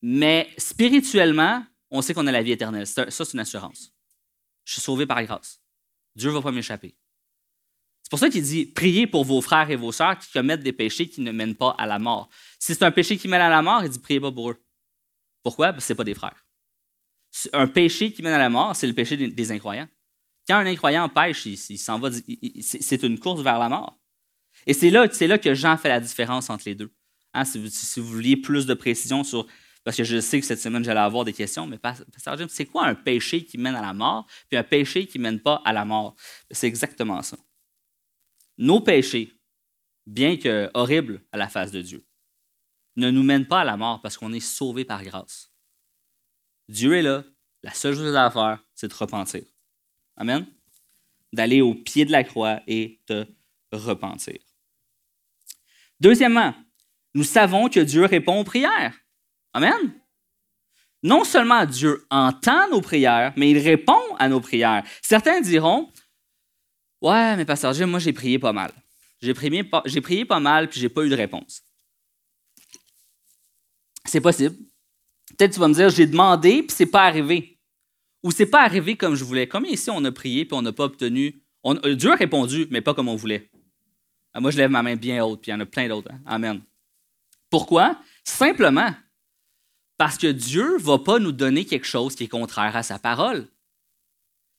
mais 0.00 0.48
spirituellement, 0.56 1.62
on 1.90 2.00
sait 2.00 2.14
qu'on 2.14 2.26
a 2.26 2.32
la 2.32 2.42
vie 2.42 2.52
éternelle. 2.52 2.86
Ça, 2.86 3.10
c'est 3.10 3.32
une 3.34 3.40
assurance. 3.40 3.92
Je 4.64 4.72
suis 4.72 4.80
sauvé 4.80 5.04
par 5.04 5.22
grâce. 5.22 5.60
Dieu 6.16 6.30
ne 6.30 6.34
va 6.34 6.42
pas 6.42 6.52
m'échapper. 6.52 6.96
C'est 8.08 8.12
pour 8.12 8.20
ça 8.20 8.30
qu'il 8.30 8.42
dit 8.42 8.64
priez 8.64 9.06
pour 9.06 9.22
vos 9.22 9.42
frères 9.42 9.70
et 9.70 9.76
vos 9.76 9.92
sœurs 9.92 10.18
qui 10.18 10.32
commettent 10.32 10.62
des 10.62 10.72
péchés 10.72 11.10
qui 11.10 11.20
ne 11.20 11.30
mènent 11.30 11.54
pas 11.54 11.74
à 11.76 11.84
la 11.84 11.98
mort. 11.98 12.30
Si 12.58 12.74
c'est 12.74 12.82
un 12.82 12.90
péché 12.90 13.18
qui 13.18 13.28
mène 13.28 13.42
à 13.42 13.50
la 13.50 13.60
mort, 13.60 13.84
il 13.84 13.90
dit 13.90 13.98
priez 13.98 14.18
pas 14.18 14.32
pour 14.32 14.52
eux. 14.52 14.64
Pourquoi? 15.42 15.72
Parce 15.72 15.84
que 15.84 15.88
ce 15.88 15.92
pas 15.92 16.04
des 16.04 16.14
frères. 16.14 16.46
Un 17.52 17.66
péché 17.66 18.10
qui 18.10 18.22
mène 18.22 18.32
à 18.32 18.38
la 18.38 18.48
mort, 18.48 18.74
c'est 18.74 18.86
le 18.86 18.94
péché 18.94 19.18
des, 19.18 19.52
incroyants. 19.52 19.88
Quand 20.46 20.56
un 20.56 20.64
incroyant 20.64 21.06
pêche, 21.10 21.44
il, 21.44 21.58
s'en 21.58 21.98
va, 21.98 22.08
c'est 22.62 23.02
une 23.02 23.18
course 23.18 23.42
vers 23.42 23.58
la 23.58 23.68
mort. 23.68 23.98
Et 24.66 24.72
c'est 24.72 24.88
là, 24.88 25.06
que 25.06 25.52
Jean 25.52 25.76
fait 25.76 25.90
la 25.90 26.00
différence 26.00 26.48
entre 26.48 26.64
les 26.64 26.74
deux. 26.74 26.90
Hein, 27.34 27.44
si, 27.44 27.58
vous, 27.58 27.68
si, 27.68 28.00
vous, 28.00 28.06
vouliez 28.06 28.38
plus 28.38 28.64
de 28.64 28.72
précision 28.72 29.22
sur 29.22 29.46
parce 29.84 29.98
que 29.98 30.04
je 30.04 30.18
sais 30.18 30.40
que 30.40 30.46
cette 30.46 30.60
semaine, 30.60 30.82
j'allais 30.82 31.00
avoir 31.00 31.26
des 31.26 31.34
questions, 31.34 31.66
mais 31.66 31.78
Pasteur 31.78 32.36
Jim, 32.38 32.46
c'est 32.48 32.66
quoi 32.66 32.86
un 32.86 32.94
péché 32.94 33.44
qui 33.44 33.58
mène 33.58 33.74
à 33.74 33.82
la 33.82 33.92
mort, 33.92 34.26
puis 34.48 34.58
un 34.58 34.62
péché 34.62 35.06
qui 35.06 35.18
ne 35.18 35.24
mène 35.24 35.40
pas 35.40 35.62
à 35.64 35.72
la 35.72 35.84
mort? 35.84 36.14
C'est 36.50 36.66
exactement 36.66 37.22
ça. 37.22 37.36
Nos 38.58 38.80
péchés, 38.80 39.32
bien 40.06 40.36
que 40.36 40.68
horribles 40.74 41.22
à 41.32 41.36
la 41.36 41.48
face 41.48 41.70
de 41.70 41.80
Dieu, 41.80 42.04
ne 42.96 43.10
nous 43.10 43.22
mènent 43.22 43.46
pas 43.46 43.60
à 43.60 43.64
la 43.64 43.76
mort 43.76 44.00
parce 44.02 44.16
qu'on 44.16 44.32
est 44.32 44.40
sauvé 44.40 44.84
par 44.84 45.04
grâce. 45.04 45.52
Dieu 46.68 46.94
est 46.94 47.02
là. 47.02 47.24
La 47.62 47.72
seule 47.72 47.94
chose 47.94 48.14
à 48.14 48.30
faire, 48.30 48.64
c'est 48.74 48.88
de 48.88 48.94
repentir. 48.94 49.42
Amen? 50.16 50.46
D'aller 51.32 51.60
au 51.60 51.74
pied 51.74 52.04
de 52.04 52.12
la 52.12 52.24
croix 52.24 52.60
et 52.66 53.00
de 53.08 53.26
repentir. 53.72 54.38
Deuxièmement, 56.00 56.54
nous 57.14 57.24
savons 57.24 57.68
que 57.68 57.80
Dieu 57.80 58.04
répond 58.04 58.40
aux 58.40 58.44
prières. 58.44 58.96
Amen. 59.52 59.94
Non 61.02 61.24
seulement 61.24 61.64
Dieu 61.64 62.06
entend 62.10 62.68
nos 62.70 62.80
prières, 62.80 63.32
mais 63.36 63.50
il 63.50 63.58
répond 63.58 64.16
à 64.18 64.28
nos 64.28 64.40
prières. 64.40 64.84
Certains 65.02 65.40
diront 65.40 65.92
Ouais, 67.00 67.36
mais 67.36 67.44
Pasteur 67.44 67.72
Jim, 67.72 67.86
moi 67.86 67.98
j'ai 67.98 68.12
prié 68.12 68.38
pas 68.38 68.52
mal. 68.52 68.72
J'ai 69.20 69.34
prié, 69.34 70.24
pas 70.24 70.40
mal, 70.40 70.68
puis 70.68 70.80
j'ai 70.80 70.88
pas 70.88 71.04
eu 71.04 71.08
de 71.08 71.16
réponse. 71.16 71.62
C'est 74.04 74.20
possible. 74.20 74.56
Peut-être 75.36 75.54
tu 75.54 75.60
vas 75.60 75.68
me 75.68 75.74
dire 75.74 75.90
J'ai 75.90 76.06
demandé, 76.06 76.62
puis 76.62 76.74
c'est 76.76 76.86
pas 76.86 77.04
arrivé. 77.04 77.58
Ou 78.22 78.30
c'est 78.30 78.46
pas 78.46 78.62
arrivé 78.62 78.96
comme 78.96 79.14
je 79.14 79.24
voulais. 79.24 79.48
Comme 79.48 79.64
ici, 79.64 79.90
on 79.90 80.04
a 80.04 80.12
prié, 80.12 80.44
puis 80.44 80.56
on 80.56 80.62
n'a 80.62 80.72
pas 80.72 80.84
obtenu? 80.84 81.42
Euh, 81.66 81.94
Dieu 81.94 82.12
a 82.12 82.16
répondu, 82.16 82.66
mais 82.70 82.80
pas 82.80 82.94
comme 82.94 83.08
on 83.08 83.16
voulait. 83.16 83.50
Ah, 84.32 84.40
moi, 84.40 84.50
je 84.50 84.56
lève 84.56 84.70
ma 84.70 84.82
main 84.82 84.96
bien 84.96 85.24
haute, 85.24 85.42
puis 85.42 85.50
il 85.50 85.54
y 85.54 85.56
en 85.56 85.60
a 85.60 85.66
plein 85.66 85.88
d'autres. 85.88 86.10
Hein. 86.12 86.20
Amen. 86.26 86.62
Pourquoi? 87.50 87.98
Simplement 88.24 88.94
parce 89.96 90.16
que 90.16 90.28
Dieu 90.28 90.74
ne 90.74 90.82
va 90.82 90.98
pas 90.98 91.18
nous 91.18 91.32
donner 91.32 91.64
quelque 91.64 91.86
chose 91.86 92.14
qui 92.14 92.24
est 92.24 92.28
contraire 92.28 92.76
à 92.76 92.82
sa 92.82 92.98
parole. 92.98 93.48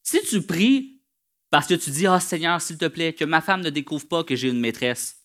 Si 0.03 0.21
tu 0.23 0.41
pries 0.41 0.98
parce 1.49 1.67
que 1.67 1.73
tu 1.73 1.89
dis 1.89 2.07
Ah 2.07 2.15
oh, 2.17 2.19
Seigneur, 2.19 2.61
s'il 2.61 2.77
te 2.77 2.85
plaît, 2.85 3.13
que 3.13 3.25
ma 3.25 3.41
femme 3.41 3.61
ne 3.61 3.69
découvre 3.69 4.07
pas 4.07 4.23
que 4.23 4.35
j'ai 4.35 4.49
une 4.49 4.59
maîtresse. 4.59 5.17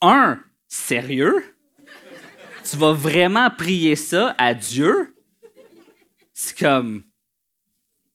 Un, 0.00 0.40
sérieux? 0.68 1.42
Tu 2.68 2.76
vas 2.76 2.92
vraiment 2.92 3.50
prier 3.50 3.96
ça 3.96 4.34
à 4.38 4.54
Dieu? 4.54 5.14
C'est 6.32 6.58
comme 6.58 7.02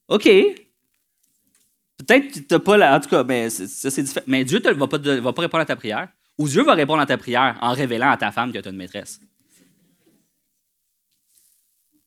OK. 0.08 0.24
Peut-être 0.24 2.28
que 2.28 2.38
tu 2.38 2.46
n'as 2.50 2.58
pas 2.58 2.76
la. 2.76 2.96
En 2.96 3.00
tout 3.00 3.08
cas, 3.08 3.22
ben, 3.22 3.50
ça 3.50 3.90
c'est 3.90 4.02
différent. 4.02 4.24
Mais 4.26 4.44
Dieu 4.44 4.58
ne 4.58 4.72
va, 4.72 5.20
va 5.20 5.32
pas 5.32 5.42
répondre 5.42 5.62
à 5.62 5.66
ta 5.66 5.76
prière. 5.76 6.08
Ou 6.38 6.48
Dieu 6.48 6.62
va 6.62 6.74
répondre 6.74 7.00
à 7.00 7.06
ta 7.06 7.16
prière 7.16 7.56
en 7.60 7.72
révélant 7.72 8.10
à 8.10 8.16
ta 8.16 8.32
femme 8.32 8.52
que 8.52 8.58
tu 8.58 8.68
as 8.68 8.70
une 8.70 8.76
maîtresse. 8.76 9.20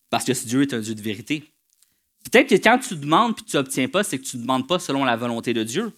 Parce 0.10 0.26
que 0.26 0.32
Dieu 0.46 0.62
est 0.62 0.74
un 0.74 0.80
Dieu 0.80 0.96
de 0.96 1.02
vérité. 1.02 1.44
Peut-être 2.30 2.50
que 2.50 2.56
quand 2.56 2.80
tu 2.80 2.96
demandes 2.96 3.36
et 3.40 3.44
tu 3.44 3.56
n'obtiens 3.56 3.88
pas, 3.88 4.04
c'est 4.04 4.20
que 4.20 4.26
tu 4.26 4.38
ne 4.38 4.42
demandes 4.42 4.68
pas 4.68 4.80
selon 4.80 5.06
la 5.06 5.16
volonté 5.16 5.54
de 5.54 5.64
Dieu. 5.64 5.94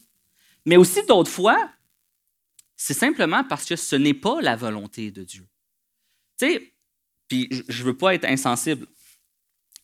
Mais 0.66 0.78
aussi 0.78 1.06
d'autres 1.06 1.32
fois, 1.32 1.72
c'est 2.76 2.94
simplement 2.94 3.44
parce 3.44 3.66
que 3.66 3.76
ce 3.76 3.96
n'est 3.96 4.14
pas 4.14 4.42
la 4.42 4.56
volonté 4.56 5.12
de 5.12 5.24
Dieu. 5.24 5.48
Tu 6.38 6.46
sais, 6.46 6.74
puis 7.28 7.48
je 7.52 7.82
ne 7.82 7.88
veux 7.88 7.98
pas 7.98 8.14
être 8.14 8.26
insensible. 8.26 8.88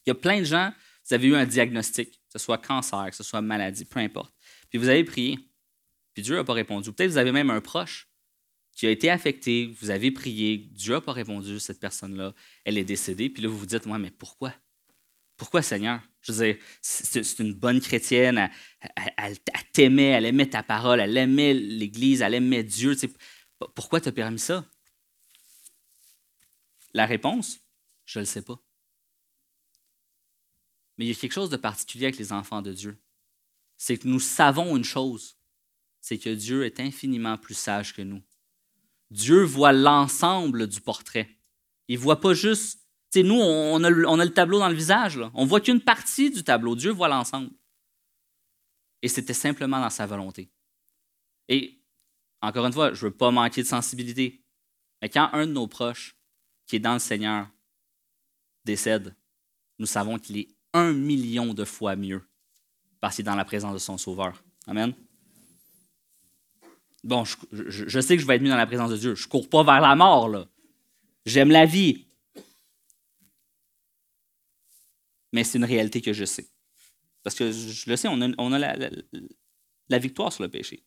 Il 0.06 0.10
y 0.10 0.12
a 0.12 0.16
plein 0.16 0.40
de 0.40 0.46
gens, 0.46 0.72
vous 1.08 1.14
avez 1.14 1.28
eu 1.28 1.36
un 1.36 1.46
diagnostic, 1.46 2.12
que 2.12 2.32
ce 2.34 2.40
soit 2.40 2.58
cancer, 2.58 3.08
que 3.10 3.16
ce 3.16 3.24
soit 3.24 3.42
maladie, 3.42 3.86
peu 3.86 4.00
importe. 4.00 4.34
Puis 4.70 4.78
vous 4.78 4.88
avez 4.88 5.04
prié, 5.04 5.40
puis 6.14 6.24
Dieu 6.24 6.36
n'a 6.36 6.44
pas 6.44 6.54
répondu. 6.54 6.92
Peut-être 6.92 7.12
vous 7.12 7.18
avez 7.18 7.32
même 7.32 7.50
un 7.50 7.62
proche 7.62 8.08
qui 8.72 8.88
a 8.88 8.92
été 8.92 9.10
affecté, 9.10 9.74
vous 9.82 9.90
avez 9.90 10.12
prié, 10.12 10.58
Dieu 10.58 10.94
n'a 10.94 11.02
pas 11.02 11.14
répondu, 11.14 11.60
cette 11.60 11.80
personne-là, 11.80 12.34
elle 12.66 12.78
est 12.78 12.84
décédée, 12.84 13.30
puis 13.30 13.42
là, 13.42 13.50
vous 13.50 13.58
vous 13.58 13.66
dites, 13.66 13.86
moi, 13.86 13.98
mais 13.98 14.12
pourquoi? 14.12 14.54
Pourquoi, 15.38 15.62
Seigneur? 15.62 16.02
Je 16.22 16.32
veux 16.32 16.54
dire, 16.54 16.64
c'est 16.82 17.40
une 17.40 17.54
bonne 17.54 17.80
chrétienne, 17.80 18.50
elle, 19.18 19.38
t'aimait, 19.74 20.10
elle 20.10 20.26
aimait 20.26 20.50
ta 20.50 20.64
parole, 20.64 21.00
elle 21.00 21.16
aimait 21.18 21.54
l'Église, 21.54 22.22
elle 22.22 22.34
aimait 22.34 22.64
Dieu. 22.64 22.96
pourquoi 23.76 24.02
tu 24.02 24.10
as 24.10 24.12
permis 24.12 24.40
ça? 24.40 24.66
La 26.94 27.06
réponse, 27.06 27.60
je 28.06 28.20
ne 28.20 28.24
le 28.24 28.26
sais 28.26 28.42
pas. 28.42 28.60
Mais 30.98 31.06
il 31.06 31.10
y 31.10 31.12
a 31.12 31.16
quelque 31.16 31.34
chose 31.34 31.50
de 31.50 31.58
particulier 31.58 32.06
avec 32.06 32.18
les 32.18 32.32
enfants 32.32 32.62
de 32.62 32.74
Dieu. 32.74 32.98
C'est 33.78 33.98
que 33.98 34.08
nous 34.08 34.22
savons 34.22 34.78
une 34.78 34.86
chose, 34.86 35.38
c'est 36.00 36.18
que 36.18 36.30
Dieu 36.30 36.66
est 36.66 36.80
infiniment 36.80 37.38
plus 37.38 37.54
sage 37.54 37.94
que 37.94 38.02
nous. 38.02 38.24
Dieu 39.12 39.44
voit 39.44 39.74
l'ensemble 39.74 40.68
du 40.68 40.82
portrait. 40.82 41.30
Il 41.88 42.00
voit 42.00 42.20
pas 42.20 42.34
juste. 42.34 42.85
Nous, 43.24 43.40
on 43.40 43.84
a, 43.84 43.90
le, 43.90 44.30
tableau 44.30 44.60
dans 44.60 44.70
le 44.70 44.76
visage. 44.76 45.18
On 45.34 45.44
On 45.44 45.46
voit 45.46 45.62
qu'une 45.62 45.82
partie 45.82 46.32
du 46.32 46.44
tableau. 46.44 46.76
Dieu 46.76 46.92
voit 46.92 47.08
l'ensemble. 47.08 47.50
Et 49.02 49.08
c'était 49.08 49.34
simplement 49.34 49.80
dans 49.80 49.90
sa 49.90 50.06
volonté. 50.06 50.50
Et 51.48 51.80
encore 52.42 52.66
une 52.66 52.74
fois, 52.74 52.94
je 52.94 53.06
ne 53.06 53.10
veux 53.10 53.16
pas 53.16 53.32
manquer 53.32 53.62
de 53.62 53.68
sensibilité. 53.68 54.42
Mais 55.02 55.10
quand 55.10 55.30
un 55.34 55.46
de 55.46 55.52
nos 55.52 55.68
proches 55.68 56.16
qui 56.66 56.78
est 56.78 56.80
dans 56.80 56.94
le 56.94 57.00
Seigneur 57.00 57.48
décède, 58.64 59.16
nous 59.78 59.86
savons 59.86 60.18
qu'il 60.18 60.38
est 60.38 60.48
un 60.74 60.94
million 60.94 61.54
de 61.54 61.64
fois 61.64 61.96
mieux 61.96 62.22
parce 63.00 63.16
qu'il 63.16 63.24
est 63.24 63.30
dans 63.30 63.36
la 63.36 63.46
présence 63.46 63.74
de 63.74 63.80
son 63.80 63.98
Sauveur. 63.98 64.44
Amen. 64.68 64.94
Bon, 67.04 67.24
je, 67.52 68.00
sais 68.00 68.16
que 68.16 68.22
je 68.22 68.28
vais 68.28 68.36
être 68.36 68.42
mieux 68.42 68.50
dans 68.50 68.58
la 68.58 68.66
présence 68.66 68.90
de 68.90 68.98
Dieu. 68.98 69.14
Je 69.14 69.26
ne 69.26 69.30
cours 69.30 69.48
pas 69.48 69.64
vers 69.64 69.80
la 69.80 69.96
mort, 69.96 70.28
là. 70.28 70.48
J'aime 71.26 71.52
la 71.52 71.68
vie. 71.68 72.05
Mais 75.36 75.44
c'est 75.44 75.58
une 75.58 75.66
réalité 75.66 76.00
que 76.00 76.14
je 76.14 76.24
sais. 76.24 76.48
Parce 77.22 77.36
que 77.36 77.52
je 77.52 77.90
le 77.90 77.98
sais, 77.98 78.08
on 78.08 78.52
a, 78.54 78.58
la, 79.90 80.00
victoire 80.00 80.32
sur 80.32 80.44
le 80.44 80.50
péché. 80.50 80.86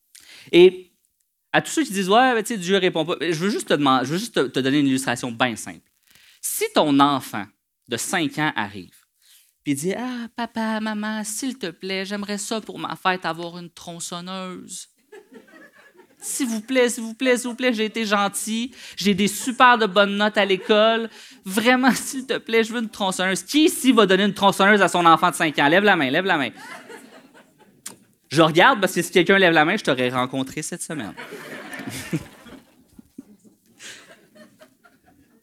Et 0.53 0.91
à 1.53 1.61
tous 1.61 1.71
ceux 1.71 1.85
qui 1.85 1.93
disent 1.93 2.09
Ouais, 2.09 2.43
tu 2.43 2.55
sais, 2.55 2.59
Dieu 2.59 2.79
répond 2.79 3.05
pas, 3.05 3.17
je 3.21 3.35
veux 3.35 3.51
juste 3.51 3.69
te, 3.69 3.75
demander, 3.75 4.07
je 4.07 4.13
veux 4.13 4.19
juste 4.19 4.51
te, 4.51 4.61
donner 4.61 4.79
une 4.79 4.87
illustration 4.87 5.31
bien 5.31 5.55
simple. 5.55 5.87
Si 6.41 6.65
ton 6.75 6.99
enfant 6.99 7.45
de 7.89 7.99
5 7.99 8.39
ans 8.39 8.53
arrive, 8.57 9.05
puis 9.65 9.75
dit 9.75 9.93
Ah, 9.93 10.29
papa, 10.35 10.81
maman, 10.81 11.25
s'il 11.25 11.59
te 11.59 11.71
plaît, 11.71 12.07
j'aimerais 12.07 12.39
ça 12.39 12.63
pour 12.63 12.79
ma 12.79 12.97
fête 12.97 13.27
avoir 13.27 13.59
une 13.59 13.69
tronçonneuse. 13.69 14.89
S'il 16.21 16.49
vous 16.49 16.61
plaît, 16.61 16.89
s'il 16.89 17.05
vous 17.05 17.15
plaît, 17.15 17.37
s'il 17.37 17.49
vous 17.49 17.55
plaît, 17.55 17.73
j'ai 17.73 17.85
été 17.85 18.05
gentil. 18.05 18.73
J'ai 18.97 19.15
des 19.15 19.29
super 19.29 19.79
de 19.79 19.87
bonnes 19.87 20.17
notes 20.17 20.37
à 20.37 20.45
l'école. 20.45 21.09
Vraiment, 21.45 21.91
s'il 21.95 22.27
te 22.27 22.39
plaît, 22.39 22.65
je 22.65 22.73
veux 22.73 22.81
une 22.81 22.89
tronçonneuse. 22.89 23.43
Qui 23.43 23.67
ici 23.67 23.93
va 23.93 24.07
donner 24.07 24.25
une 24.25 24.35
tronçonneuse 24.35 24.83
à 24.83 24.89
son 24.89 25.07
enfant 25.07 25.31
de 25.31 25.37
5 25.37 25.59
ans? 25.59 25.69
Lève 25.69 25.85
la 25.85 25.97
main, 25.97 26.11
lève 26.11 26.25
la 26.25 26.37
main. 26.37 26.51
Je 28.29 28.43
regarde 28.43 28.81
parce 28.81 28.95
que 28.95 29.03
si 29.03 29.11
quelqu'un 29.11 29.39
lève 29.39 29.55
la 29.55 29.65
main, 29.65 29.77
je 29.77 29.85
t'aurais 29.85 30.11
rencontré 30.11 30.63
cette 30.63 30.83
semaine. 30.83 31.15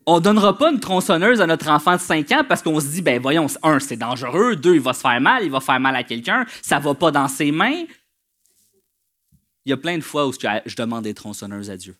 on 0.06 0.20
donnera 0.20 0.58
pas 0.58 0.72
une 0.72 0.80
tronçonneuse 0.80 1.42
à 1.42 1.48
notre 1.48 1.70
enfant 1.70 1.96
de 1.96 2.02
5 2.02 2.32
ans 2.32 2.44
parce 2.48 2.62
qu'on 2.62 2.80
se 2.80 2.88
dit, 2.88 3.02
ben 3.02 3.20
voyons, 3.20 3.48
un, 3.64 3.80
c'est 3.80 3.98
dangereux, 3.98 4.56
deux, 4.56 4.76
il 4.76 4.82
va 4.82 4.94
se 4.94 5.02
faire 5.02 5.20
mal, 5.20 5.44
il 5.44 5.52
va 5.52 5.60
faire 5.62 5.80
mal 5.80 5.96
à 5.96 6.04
quelqu'un, 6.04 6.46
ça 6.62 6.80
va 6.80 6.94
pas 6.94 7.12
dans 7.12 7.28
ses 7.28 7.52
mains. 7.52 7.86
Il 9.66 9.72
y 9.72 9.74
a 9.74 9.78
plein 9.78 9.98
de 9.98 10.04
fois 10.04 10.28
où 10.28 10.34
je 10.34 10.76
demande 10.76 11.04
des 11.04 11.14
tronçonneuses 11.14 11.70
à 11.70 11.78
Dieu. 11.78 11.96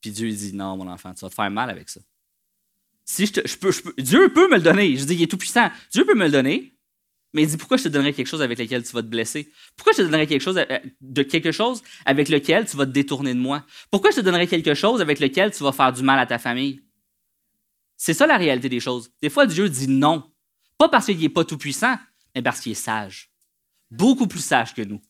Puis 0.00 0.10
Dieu 0.10 0.28
dit 0.30 0.52
Non, 0.52 0.76
mon 0.76 0.88
enfant, 0.88 1.14
tu 1.14 1.20
vas 1.20 1.30
te 1.30 1.34
faire 1.34 1.50
mal 1.50 1.70
avec 1.70 1.88
ça. 1.88 2.00
Si 3.04 3.26
je, 3.26 3.32
je, 3.44 3.56
peux, 3.56 3.72
Dieu 3.98 4.32
peut 4.32 4.48
me 4.48 4.56
le 4.56 4.62
donner. 4.62 4.96
Je 4.96 5.04
dis, 5.04 5.14
il 5.14 5.22
est 5.22 5.26
tout 5.26 5.38
puissant. 5.38 5.70
Dieu 5.90 6.04
peut 6.04 6.14
me 6.14 6.26
le 6.26 6.30
donner. 6.30 6.72
Mais 7.34 7.42
il 7.42 7.48
dit 7.48 7.56
pourquoi 7.56 7.78
je 7.78 7.84
te 7.84 7.88
donnerais 7.88 8.12
quelque 8.12 8.26
chose 8.26 8.42
avec 8.42 8.58
lequel 8.58 8.82
tu 8.82 8.92
vas 8.92 9.02
te 9.02 9.06
blesser? 9.06 9.50
Pourquoi 9.74 9.94
je 9.94 9.98
te 9.98 10.02
donnerais 10.02 10.26
quelque 10.26 10.42
chose 10.42 10.58
euh, 10.58 10.78
de 11.00 11.22
quelque 11.22 11.50
chose 11.50 11.82
avec 12.04 12.28
lequel 12.28 12.66
tu 12.66 12.76
vas 12.76 12.84
te 12.84 12.90
détourner 12.90 13.32
de 13.32 13.38
moi? 13.38 13.64
Pourquoi 13.90 14.10
je 14.10 14.16
te 14.16 14.20
donnerais 14.20 14.46
quelque 14.46 14.74
chose 14.74 15.00
avec 15.00 15.18
lequel 15.18 15.50
tu 15.50 15.62
vas 15.62 15.72
faire 15.72 15.92
du 15.94 16.02
mal 16.02 16.18
à 16.18 16.26
ta 16.26 16.38
famille? 16.38 16.82
C'est 17.96 18.12
ça 18.12 18.26
la 18.26 18.36
réalité 18.36 18.68
des 18.68 18.80
choses. 18.80 19.10
Des 19.22 19.30
fois 19.30 19.46
Dieu 19.46 19.70
dit 19.70 19.88
non, 19.88 20.30
pas 20.76 20.90
parce 20.90 21.06
qu'il 21.06 21.18
n'est 21.18 21.30
pas 21.30 21.44
tout 21.44 21.56
puissant, 21.56 21.96
mais 22.34 22.42
parce 22.42 22.60
qu'il 22.60 22.72
est 22.72 22.74
sage, 22.74 23.30
beaucoup 23.90 24.26
plus 24.26 24.44
sage 24.44 24.74
que 24.74 24.82
nous 24.82 25.00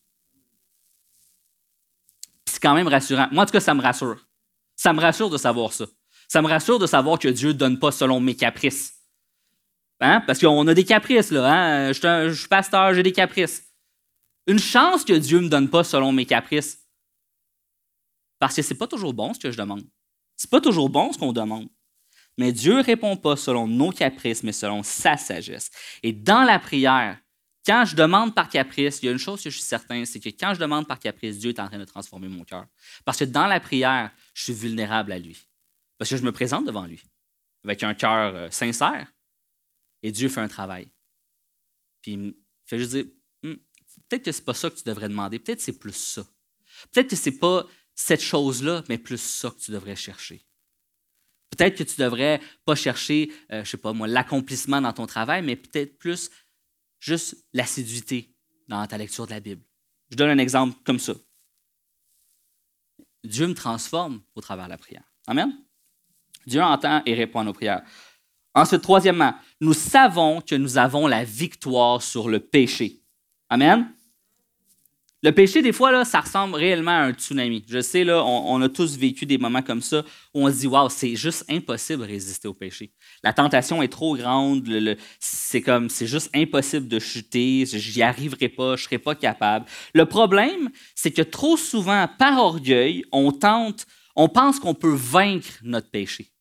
quand 2.63 2.73
même 2.73 2.87
rassurant. 2.87 3.27
Moi, 3.31 3.43
en 3.43 3.45
tout 3.45 3.51
cas, 3.51 3.59
ça 3.59 3.73
me 3.73 3.81
rassure. 3.81 4.25
Ça 4.75 4.93
me 4.93 5.01
rassure 5.01 5.29
de 5.29 5.37
savoir 5.37 5.73
ça. 5.73 5.85
Ça 6.29 6.41
me 6.41 6.47
rassure 6.47 6.79
de 6.79 6.87
savoir 6.87 7.19
que 7.19 7.27
Dieu 7.27 7.49
ne 7.49 7.53
donne 7.53 7.77
pas 7.77 7.91
selon 7.91 8.19
mes 8.21 8.35
caprices. 8.35 8.93
Hein? 9.99 10.21
Parce 10.25 10.39
qu'on 10.39 10.65
a 10.67 10.73
des 10.73 10.85
caprices, 10.85 11.29
là. 11.29 11.51
Hein? 11.51 11.91
Je, 11.91 12.33
suis 12.33 12.47
pasteur, 12.47 12.93
j'ai 12.93 13.03
des 13.03 13.11
caprices. 13.11 13.63
Une 14.47 14.59
chance 14.59 15.03
que 15.03 15.13
Dieu 15.13 15.39
ne 15.39 15.43
me 15.43 15.49
donne 15.49 15.69
pas 15.69 15.83
selon 15.83 16.11
mes 16.11 16.25
caprices. 16.25 16.79
Parce 18.39 18.55
que 18.55 18.61
c'est 18.61 18.75
pas 18.75 18.87
toujours 18.87 19.13
bon 19.13 19.33
ce 19.33 19.39
que 19.39 19.51
je 19.51 19.57
demande. 19.57 19.83
C'est 20.35 20.49
pas 20.49 20.61
toujours 20.61 20.89
bon 20.89 21.11
ce 21.11 21.17
qu'on 21.17 21.33
demande. 21.33 21.67
Mais 22.37 22.51
Dieu 22.51 22.79
répond 22.79 23.15
pas 23.15 23.35
selon 23.35 23.67
nos 23.67 23.91
caprices, 23.91 24.41
mais 24.41 24.53
selon 24.53 24.83
sa 24.83 25.17
sagesse. 25.17 25.69
Et 26.01 26.13
dans 26.13 26.43
la 26.43 26.59
prière, 26.59 27.19
quand 27.65 27.85
je 27.85 27.95
demande 27.95 28.35
par 28.35 28.49
caprice, 28.49 28.99
il 29.01 29.05
y 29.05 29.09
a 29.09 29.11
une 29.11 29.17
chose 29.17 29.41
que 29.41 29.49
je 29.49 29.55
suis 29.55 29.65
certain, 29.65 30.03
c'est 30.05 30.19
que 30.19 30.29
quand 30.29 30.53
je 30.53 30.59
demande 30.59 30.87
par 30.87 30.99
caprice, 30.99 31.39
Dieu 31.39 31.49
est 31.49 31.59
en 31.59 31.67
train 31.67 31.79
de 31.79 31.85
transformer 31.85 32.27
mon 32.27 32.43
cœur. 32.43 32.65
Parce 33.05 33.19
que 33.19 33.25
dans 33.25 33.47
la 33.47 33.59
prière, 33.59 34.11
je 34.33 34.43
suis 34.43 34.53
vulnérable 34.53 35.11
à 35.11 35.19
lui. 35.19 35.47
Parce 35.97 36.09
que 36.09 36.17
je 36.17 36.23
me 36.23 36.31
présente 36.31 36.65
devant 36.65 36.85
lui 36.85 37.01
avec 37.63 37.83
un 37.83 37.93
cœur 37.93 38.35
euh, 38.35 38.49
sincère 38.49 39.11
et 40.01 40.11
Dieu 40.11 40.29
fait 40.29 40.41
un 40.41 40.47
travail. 40.47 40.89
Puis 42.01 42.13
il 42.13 42.35
fait 42.65 42.77
juste 42.77 42.91
dire 42.91 43.05
hmm, 43.43 43.55
peut-être 44.09 44.25
que 44.25 44.31
c'est 44.31 44.45
pas 44.45 44.53
ça 44.53 44.69
que 44.69 44.75
tu 44.75 44.83
devrais 44.83 45.07
demander, 45.07 45.39
peut-être 45.39 45.59
que 45.59 45.63
c'est 45.63 45.79
plus 45.79 45.95
ça. 45.95 46.25
Peut-être 46.91 47.09
que 47.09 47.15
c'est 47.15 47.39
pas 47.39 47.65
cette 47.95 48.21
chose-là, 48.21 48.83
mais 48.89 48.97
plus 48.97 49.21
ça 49.21 49.51
que 49.51 49.59
tu 49.59 49.71
devrais 49.71 49.95
chercher. 49.95 50.45
Peut-être 51.51 51.77
que 51.77 51.83
tu 51.83 52.01
devrais 52.01 52.41
pas 52.65 52.75
chercher, 52.75 53.31
je 53.49 53.55
euh, 53.55 53.63
je 53.63 53.69
sais 53.69 53.77
pas 53.77 53.93
moi, 53.93 54.07
l'accomplissement 54.07 54.81
dans 54.81 54.91
ton 54.91 55.05
travail, 55.05 55.43
mais 55.43 55.55
peut-être 55.55 55.97
plus 55.99 56.31
juste 57.03 57.35
l'assiduité 57.51 58.33
dans 58.69 58.85
ta 58.87 58.97
lecture 58.97 59.25
de 59.25 59.31
la 59.31 59.41
Bible. 59.41 59.61
Je 60.09 60.15
donne 60.15 60.29
un 60.29 60.37
exemple 60.37 60.77
comme 60.85 60.99
ça. 60.99 61.13
Dieu 63.23 63.47
me 63.47 63.53
transforme 63.53 64.21
au 64.35 64.41
travers 64.41 64.65
de 64.65 64.69
la 64.69 64.77
prière. 64.77 65.03
Amen. 65.27 65.53
Dieu 66.45 66.61
entend 66.61 67.01
et 67.05 67.13
répond 67.13 67.39
à 67.39 67.43
nos 67.43 67.53
prières. 67.53 67.83
Ensuite, 68.53 68.81
troisièmement, 68.81 69.33
nous 69.59 69.73
savons 69.73 70.41
que 70.41 70.55
nous 70.55 70.77
avons 70.77 71.07
la 71.07 71.23
victoire 71.23 72.01
sur 72.01 72.29
le 72.29 72.39
péché. 72.39 73.01
Amen. 73.49 73.93
Le 75.23 75.31
péché, 75.31 75.61
des 75.61 75.71
fois, 75.71 75.93
là, 75.93 76.03
ça 76.03 76.19
ressemble 76.19 76.55
réellement 76.55 76.91
à 76.91 77.03
un 77.03 77.13
tsunami. 77.13 77.63
Je 77.69 77.79
sais, 77.79 78.03
là, 78.03 78.25
on, 78.25 78.61
a 78.61 78.67
tous 78.67 78.97
vécu 78.97 79.25
des 79.25 79.37
moments 79.37 79.61
comme 79.61 79.81
ça 79.81 80.03
où 80.33 80.45
on 80.45 80.51
se 80.51 80.59
dit, 80.59 80.67
waouh, 80.67 80.89
c'est 80.89 81.15
juste 81.15 81.45
impossible 81.49 82.01
de 82.01 82.07
résister 82.07 82.49
au 82.49 82.53
péché. 82.53 82.91
La 83.23 83.31
tentation 83.31 83.81
est 83.81 83.87
trop 83.87 84.17
grande, 84.17 84.67
c'est 85.21 85.61
comme, 85.61 85.89
c'est 85.89 86.07
juste 86.07 86.29
impossible 86.35 86.89
de 86.89 86.99
chuter, 86.99 87.65
j'y 87.65 88.03
arriverai 88.03 88.49
pas, 88.49 88.75
je 88.75 88.83
serai 88.83 88.97
pas 88.97 89.15
capable. 89.15 89.65
Le 89.93 90.05
problème, 90.05 90.69
c'est 90.93 91.11
que 91.11 91.21
trop 91.21 91.55
souvent, 91.55 92.05
par 92.19 92.37
orgueil, 92.37 93.05
on 93.13 93.31
tente, 93.31 93.87
on 94.17 94.27
pense 94.27 94.59
qu'on 94.59 94.75
peut 94.75 94.93
vaincre 94.93 95.53
notre 95.63 95.89
péché. 95.89 96.33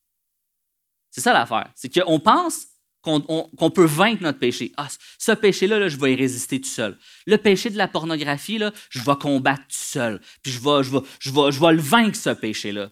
C'est 1.13 1.21
ça 1.21 1.33
l'affaire. 1.33 1.71
C'est 1.77 1.93
qu'on 1.93 2.19
pense 2.19 2.67
qu'on 3.03 3.71
peut 3.71 3.85
vaincre 3.85 4.23
notre 4.23 4.39
péché. 4.39 4.73
Ah, 4.77 4.89
ce 5.19 5.33
péché-là, 5.33 5.89
je 5.89 5.97
vais 5.97 6.13
y 6.13 6.17
résister 6.17 6.61
tout 6.61 6.69
seul. 6.69 6.99
Le 7.27 7.37
péché 7.37 7.69
de 7.69 7.77
la 7.77 7.89
pornographie, 7.89 8.61
je 8.91 9.01
vais 9.01 9.17
combattre 9.21 9.63
tout 9.63 9.71
seul. 9.71 10.21
Puis 10.43 10.53
je 10.53 10.61
vais 10.61 11.73
le 11.73 11.81
vaincre, 11.81 12.17
ce 12.17 12.31
péché-là. 12.31 12.91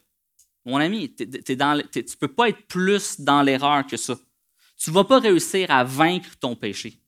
Mon 0.64 0.76
ami, 0.76 1.14
tu 1.14 1.26
ne 1.26 2.16
peux 2.16 2.32
pas 2.34 2.48
être 2.48 2.66
plus 2.66 3.20
dans 3.20 3.42
l'erreur 3.42 3.86
que 3.86 3.96
ça. 3.96 4.18
Tu 4.76 4.90
ne 4.90 4.94
vas 4.94 5.04
pas 5.04 5.20
réussir 5.20 5.70
à 5.70 5.84
vaincre 5.84 6.36
ton 6.38 6.56
péché. 6.56 7.00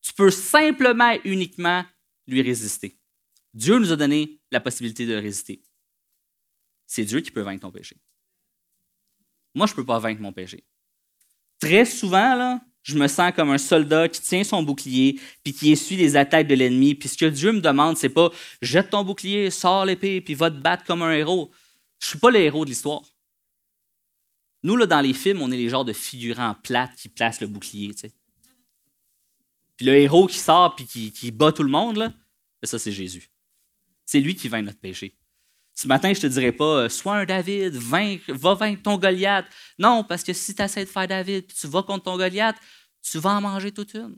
Tu 0.00 0.12
peux 0.12 0.30
simplement 0.30 1.12
et 1.12 1.20
uniquement 1.24 1.84
lui 2.26 2.42
résister. 2.42 2.98
Dieu 3.52 3.78
nous 3.78 3.92
a 3.92 3.96
donné 3.96 4.40
la 4.50 4.60
possibilité 4.60 5.06
de 5.06 5.14
résister. 5.14 5.62
C'est 6.86 7.04
Dieu 7.04 7.20
qui 7.20 7.30
peut 7.30 7.42
vaincre 7.42 7.62
ton 7.62 7.70
péché. 7.70 7.96
Moi, 9.54 9.66
je 9.66 9.72
ne 9.72 9.76
peux 9.76 9.86
pas 9.86 9.98
vaincre 9.98 10.20
mon 10.20 10.32
péché 10.32 10.64
très 11.64 11.86
souvent, 11.86 12.60
je 12.82 12.98
me 12.98 13.08
sens 13.08 13.32
comme 13.34 13.50
un 13.50 13.58
soldat 13.58 14.08
qui 14.08 14.20
tient 14.20 14.44
son 14.44 14.62
bouclier 14.62 15.18
puis 15.42 15.54
qui 15.54 15.72
essuie 15.72 15.96
les 15.96 16.16
attaques 16.16 16.46
de 16.46 16.54
l'ennemi. 16.54 16.94
Puis 16.94 17.08
ce 17.08 17.16
que 17.16 17.24
Dieu 17.24 17.52
me 17.52 17.60
demande, 17.60 17.96
c'est 17.96 18.10
pas 18.10 18.30
jette 18.60 18.90
ton 18.90 19.02
bouclier, 19.02 19.50
sors 19.50 19.86
l'épée, 19.86 20.20
puis 20.20 20.34
va 20.34 20.50
te 20.50 20.56
battre 20.56 20.84
comme 20.84 21.02
un 21.02 21.12
héros. 21.12 21.50
Je 22.00 22.08
suis 22.08 22.18
pas 22.18 22.30
le 22.30 22.40
héros 22.40 22.64
de 22.64 22.70
l'histoire. 22.70 23.02
Nous, 24.62 24.84
dans 24.86 25.00
les 25.00 25.14
films, 25.14 25.40
on 25.40 25.50
est 25.50 25.56
les 25.56 25.68
genres 25.70 25.84
de 25.84 25.92
figurants 25.92 26.54
plates 26.62 26.94
qui 26.96 27.08
placent 27.08 27.40
le 27.40 27.46
bouclier. 27.46 27.92
Le 29.80 29.92
héros 29.92 30.26
qui 30.26 30.38
sort 30.38 30.74
puis 30.76 30.86
qui, 30.86 31.12
qui 31.12 31.30
bat 31.30 31.52
tout 31.52 31.62
le 31.62 31.70
monde, 31.70 31.96
là, 31.96 32.12
ça, 32.62 32.78
c'est 32.78 32.92
Jésus. 32.92 33.30
C'est 34.06 34.20
lui 34.20 34.34
qui 34.34 34.48
vainc 34.48 34.64
notre 34.64 34.78
péché. 34.78 35.14
Ce 35.74 35.88
matin, 35.88 36.12
je 36.12 36.18
ne 36.18 36.22
te 36.22 36.26
dirais 36.28 36.52
pas, 36.52 36.84
euh, 36.84 36.88
sois 36.88 37.16
un 37.16 37.24
David, 37.24 37.74
va 37.74 38.54
vaincre 38.54 38.82
ton 38.82 38.96
Goliath. 38.96 39.46
Non, 39.78 40.04
parce 40.04 40.22
que 40.22 40.32
si 40.32 40.54
tu 40.54 40.62
essaies 40.62 40.84
de 40.84 40.90
faire 40.90 41.08
David 41.08 41.44
et 41.44 41.46
tu 41.46 41.66
vas 41.66 41.82
contre 41.82 42.04
ton 42.04 42.16
Goliath, 42.16 42.56
tu 43.02 43.18
vas 43.18 43.30
en 43.30 43.40
manger 43.40 43.72
toute 43.72 43.94
une. 43.94 44.16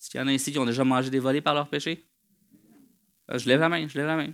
Est-ce 0.00 0.10
qu'il 0.10 0.18
y 0.18 0.22
en 0.22 0.26
a 0.26 0.32
ici 0.32 0.50
qui 0.50 0.58
ont 0.58 0.64
déjà 0.64 0.84
mangé 0.84 1.10
des 1.10 1.18
volets 1.18 1.42
par 1.42 1.54
leur 1.54 1.68
péché? 1.68 2.08
Euh, 3.30 3.38
je 3.38 3.46
lève 3.46 3.60
la 3.60 3.68
main, 3.68 3.86
je 3.86 3.96
lève 3.98 4.06
la 4.06 4.16
main. 4.16 4.32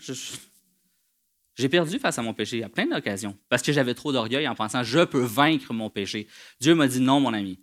J'ai 1.56 1.68
perdu 1.68 1.98
face 1.98 2.16
à 2.18 2.22
mon 2.22 2.32
péché 2.32 2.62
à 2.62 2.68
plein 2.68 2.86
d'occasions 2.86 3.36
parce 3.48 3.62
que 3.62 3.72
j'avais 3.72 3.94
trop 3.94 4.12
d'orgueil 4.12 4.46
en 4.46 4.54
pensant 4.54 4.84
je 4.84 5.04
peux 5.04 5.24
vaincre 5.24 5.74
mon 5.74 5.90
péché. 5.90 6.28
Dieu 6.60 6.76
m'a 6.76 6.86
dit 6.86 7.00
non, 7.00 7.18
mon 7.18 7.34
ami. 7.34 7.60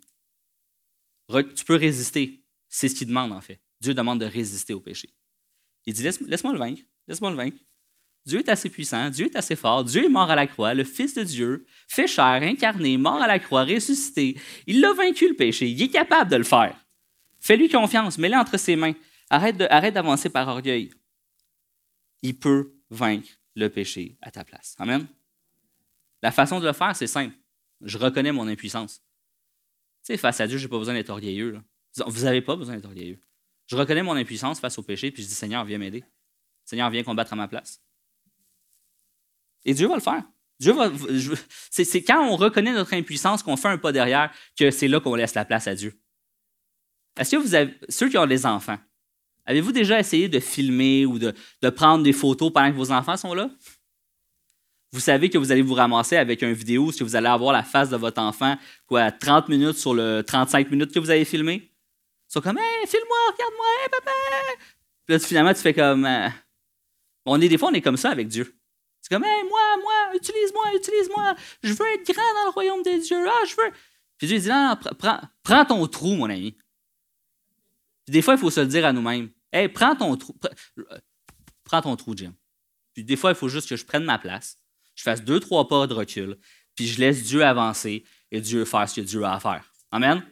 Tu 1.54 1.64
peux 1.64 1.76
résister. 1.76 2.44
C'est 2.68 2.88
ce 2.88 2.94
qu'il 2.94 3.08
demande 3.08 3.32
en 3.32 3.40
fait. 3.40 3.60
Dieu 3.80 3.94
demande 3.94 4.20
de 4.20 4.26
résister 4.26 4.74
au 4.74 4.80
péché. 4.80 5.08
Il 5.86 5.94
dit 5.94 6.02
Laisse-moi 6.02 6.52
le 6.52 6.58
vaincre, 6.58 6.82
laisse-moi 7.08 7.30
le 7.30 7.36
vaincre. 7.36 7.58
Dieu 8.26 8.40
est 8.40 8.48
assez 8.48 8.68
puissant, 8.68 9.08
Dieu 9.08 9.26
est 9.26 9.36
assez 9.36 9.54
fort, 9.54 9.84
Dieu 9.84 10.04
est 10.04 10.08
mort 10.08 10.28
à 10.28 10.34
la 10.34 10.48
croix, 10.48 10.74
le 10.74 10.82
Fils 10.82 11.14
de 11.14 11.22
Dieu, 11.22 11.64
fait 11.86 12.08
chair, 12.08 12.42
incarné, 12.42 12.98
mort 12.98 13.22
à 13.22 13.28
la 13.28 13.38
croix, 13.38 13.62
ressuscité. 13.62 14.36
Il 14.66 14.84
a 14.84 14.92
vaincu 14.92 15.28
le 15.28 15.36
péché, 15.36 15.70
il 15.70 15.80
est 15.80 15.88
capable 15.88 16.30
de 16.30 16.36
le 16.36 16.44
faire. 16.44 16.76
Fais-lui 17.38 17.68
confiance, 17.68 18.18
mets-le 18.18 18.36
entre 18.36 18.58
ses 18.58 18.74
mains. 18.74 18.94
Arrête, 19.30 19.56
d'avancer 19.56 20.28
par 20.28 20.48
orgueil. 20.48 20.90
Il 22.22 22.36
peut 22.36 22.74
vaincre 22.90 23.28
le 23.54 23.68
péché 23.68 24.16
à 24.22 24.32
ta 24.32 24.44
place. 24.44 24.74
Amen. 24.78 25.06
La 26.22 26.32
façon 26.32 26.58
de 26.58 26.66
le 26.66 26.72
faire, 26.72 26.94
c'est 26.96 27.06
simple. 27.06 27.36
Je 27.80 27.98
reconnais 27.98 28.32
mon 28.32 28.48
impuissance. 28.48 28.98
Tu 30.04 30.12
sais, 30.12 30.16
face 30.16 30.40
à 30.40 30.46
Dieu, 30.48 30.58
je 30.58 30.64
n'ai 30.64 30.68
pas 30.68 30.78
besoin 30.78 30.94
d'être 30.94 31.10
orgueilleux. 31.10 31.60
Vous 32.06 32.24
n'avez 32.24 32.42
pas 32.42 32.56
besoin 32.56 32.74
d'être 32.74 32.86
orgueilleux. 32.86 33.20
Je 33.66 33.76
reconnais 33.76 34.02
mon 34.02 34.14
impuissance 34.14 34.60
face 34.60 34.78
au 34.78 34.82
péché, 34.82 35.10
puis 35.10 35.22
je 35.22 35.28
dis 35.28 35.34
Seigneur, 35.34 35.64
viens 35.64 35.78
m'aider. 35.78 36.04
Seigneur, 36.64 36.90
viens 36.90 37.02
combattre 37.02 37.32
à 37.32 37.36
ma 37.36 37.48
place. 37.48 37.80
Et 39.64 39.74
Dieu 39.74 39.88
va 39.88 39.96
le 39.96 40.00
faire. 40.00 40.22
Dieu 40.58 40.72
va, 40.72 40.90
c'est, 41.70 42.02
quand 42.02 42.26
on 42.26 42.36
reconnaît 42.36 42.72
notre 42.72 42.94
impuissance 42.94 43.42
qu'on 43.42 43.56
fait 43.56 43.68
un 43.68 43.78
pas 43.78 43.92
derrière 43.92 44.32
que 44.58 44.70
c'est 44.70 44.88
là 44.88 45.00
qu'on 45.00 45.14
laisse 45.14 45.34
la 45.34 45.44
place 45.44 45.66
à 45.66 45.74
Dieu. 45.74 45.94
Est-ce 47.18 47.32
que 47.32 47.36
vous 47.36 47.54
avez, 47.54 47.74
ceux 47.88 48.08
qui 48.08 48.16
ont 48.16 48.26
des 48.26 48.46
enfants, 48.46 48.78
avez-vous 49.44 49.72
déjà 49.72 49.98
essayé 49.98 50.28
de 50.28 50.40
filmer 50.40 51.04
ou 51.04 51.18
de, 51.18 51.34
prendre 51.70 52.04
des 52.04 52.12
photos 52.12 52.52
pendant 52.52 52.70
que 52.70 52.76
vos 52.76 52.90
enfants 52.90 53.16
sont 53.16 53.34
là? 53.34 53.50
Vous 54.92 55.00
savez 55.00 55.28
que 55.28 55.36
vous 55.36 55.52
allez 55.52 55.62
vous 55.62 55.74
ramasser 55.74 56.16
avec 56.16 56.42
une 56.42 56.52
vidéo 56.52 56.88
où 56.88 57.04
vous 57.04 57.16
allez 57.16 57.26
avoir 57.26 57.52
la 57.52 57.62
face 57.62 57.90
de 57.90 57.96
votre 57.96 58.20
enfant, 58.20 58.56
quoi, 58.86 59.10
30 59.10 59.48
minutes 59.48 59.76
sur 59.76 59.92
le 59.92 60.22
35 60.22 60.70
minutes 60.70 60.92
que 60.92 61.00
vous 61.00 61.10
avez 61.10 61.24
filmé? 61.24 61.70
Ils 62.28 62.32
sont 62.32 62.40
comme, 62.40 62.58
hey, 62.58 62.86
filme-moi, 62.86 63.18
regarde-moi, 63.32 63.66
hey, 63.82 63.88
papa! 63.90 64.10
Puis 65.06 65.14
là, 65.14 65.18
finalement, 65.18 65.54
tu 65.54 65.60
fais 65.60 65.74
comme. 65.74 66.04
Euh, 66.04 66.28
on 67.24 67.40
est, 67.40 67.48
des 67.48 67.58
fois, 67.58 67.70
on 67.70 67.74
est 67.74 67.80
comme 67.80 67.96
ça 67.96 68.10
avec 68.10 68.28
Dieu. 68.28 68.56
C'est 69.00 69.14
comme, 69.14 69.24
hey, 69.24 69.44
moi, 69.44 69.60
moi, 69.82 70.16
utilise-moi, 70.16 70.64
utilise-moi. 70.74 71.34
Je 71.62 71.72
veux 71.72 71.86
être 71.94 72.06
grand 72.06 72.34
dans 72.34 72.44
le 72.46 72.50
royaume 72.50 72.82
des 72.82 72.98
dieux. 72.98 73.24
Ah, 73.28 73.44
je 73.48 73.54
veux. 73.54 73.72
Puis 74.18 74.26
Dieu 74.26 74.38
dit, 74.38 74.48
non, 74.48 74.76
prends 75.42 75.64
ton 75.64 75.86
trou, 75.86 76.14
mon 76.14 76.28
ami. 76.28 76.56
Puis 78.04 78.12
des 78.12 78.22
fois, 78.22 78.34
il 78.34 78.40
faut 78.40 78.50
se 78.50 78.60
le 78.60 78.66
dire 78.66 78.84
à 78.84 78.92
nous-mêmes. 78.92 79.30
Hey, 79.52 79.68
prends 79.68 79.94
ton 79.94 80.16
trou. 80.16 80.34
Prends 81.64 81.82
ton 81.82 81.96
trou, 81.96 82.16
Jim. 82.16 82.34
Puis 82.94 83.04
des 83.04 83.16
fois, 83.16 83.30
il 83.30 83.36
faut 83.36 83.48
juste 83.48 83.68
que 83.68 83.76
je 83.76 83.84
prenne 83.84 84.04
ma 84.04 84.18
place, 84.18 84.58
je 84.94 85.02
fasse 85.02 85.22
deux, 85.22 85.38
trois 85.38 85.68
pas 85.68 85.86
de 85.86 85.92
recul, 85.92 86.38
puis 86.74 86.86
je 86.86 86.98
laisse 86.98 87.22
Dieu 87.24 87.44
avancer 87.44 88.04
et 88.30 88.40
Dieu 88.40 88.64
faire 88.64 88.88
ce 88.88 89.00
que 89.00 89.04
Dieu 89.04 89.22
a 89.22 89.34
à 89.34 89.40
faire. 89.40 89.70
Amen? 89.90 90.22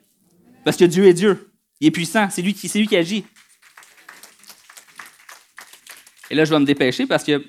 Parce 0.65 0.77
que 0.77 0.85
Dieu 0.85 1.05
est 1.05 1.13
Dieu. 1.13 1.54
Il 1.81 1.89
est 1.89 1.91
puissant. 1.91 2.29
C'est 2.31 2.43
lui, 2.43 2.55
qui, 2.55 2.69
lui 2.79 2.87
qui 2.87 2.97
agit. 2.97 3.25
Et 6.31 6.35
là, 6.35 6.45
je 6.45 6.51
vais 6.51 6.59
me 6.59 6.65
dépêcher 6.65 7.07
parce 7.07 7.25
que 7.25 7.45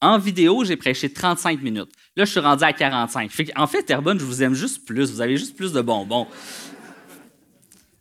en 0.00 0.18
vidéo, 0.18 0.64
j'ai 0.64 0.76
prêché 0.76 1.10
35 1.12 1.62
minutes. 1.62 1.90
Là, 2.16 2.24
je 2.24 2.30
suis 2.30 2.40
rendu 2.40 2.64
à 2.64 2.72
45. 2.72 3.30
en 3.56 3.66
fait, 3.66 3.82
Terrebonne, 3.82 4.18
je 4.18 4.24
vous 4.24 4.42
aime 4.42 4.54
juste 4.54 4.84
plus. 4.84 5.10
Vous 5.10 5.20
avez 5.20 5.36
juste 5.36 5.56
plus 5.56 5.72
de 5.72 5.80
bonbons. 5.80 6.26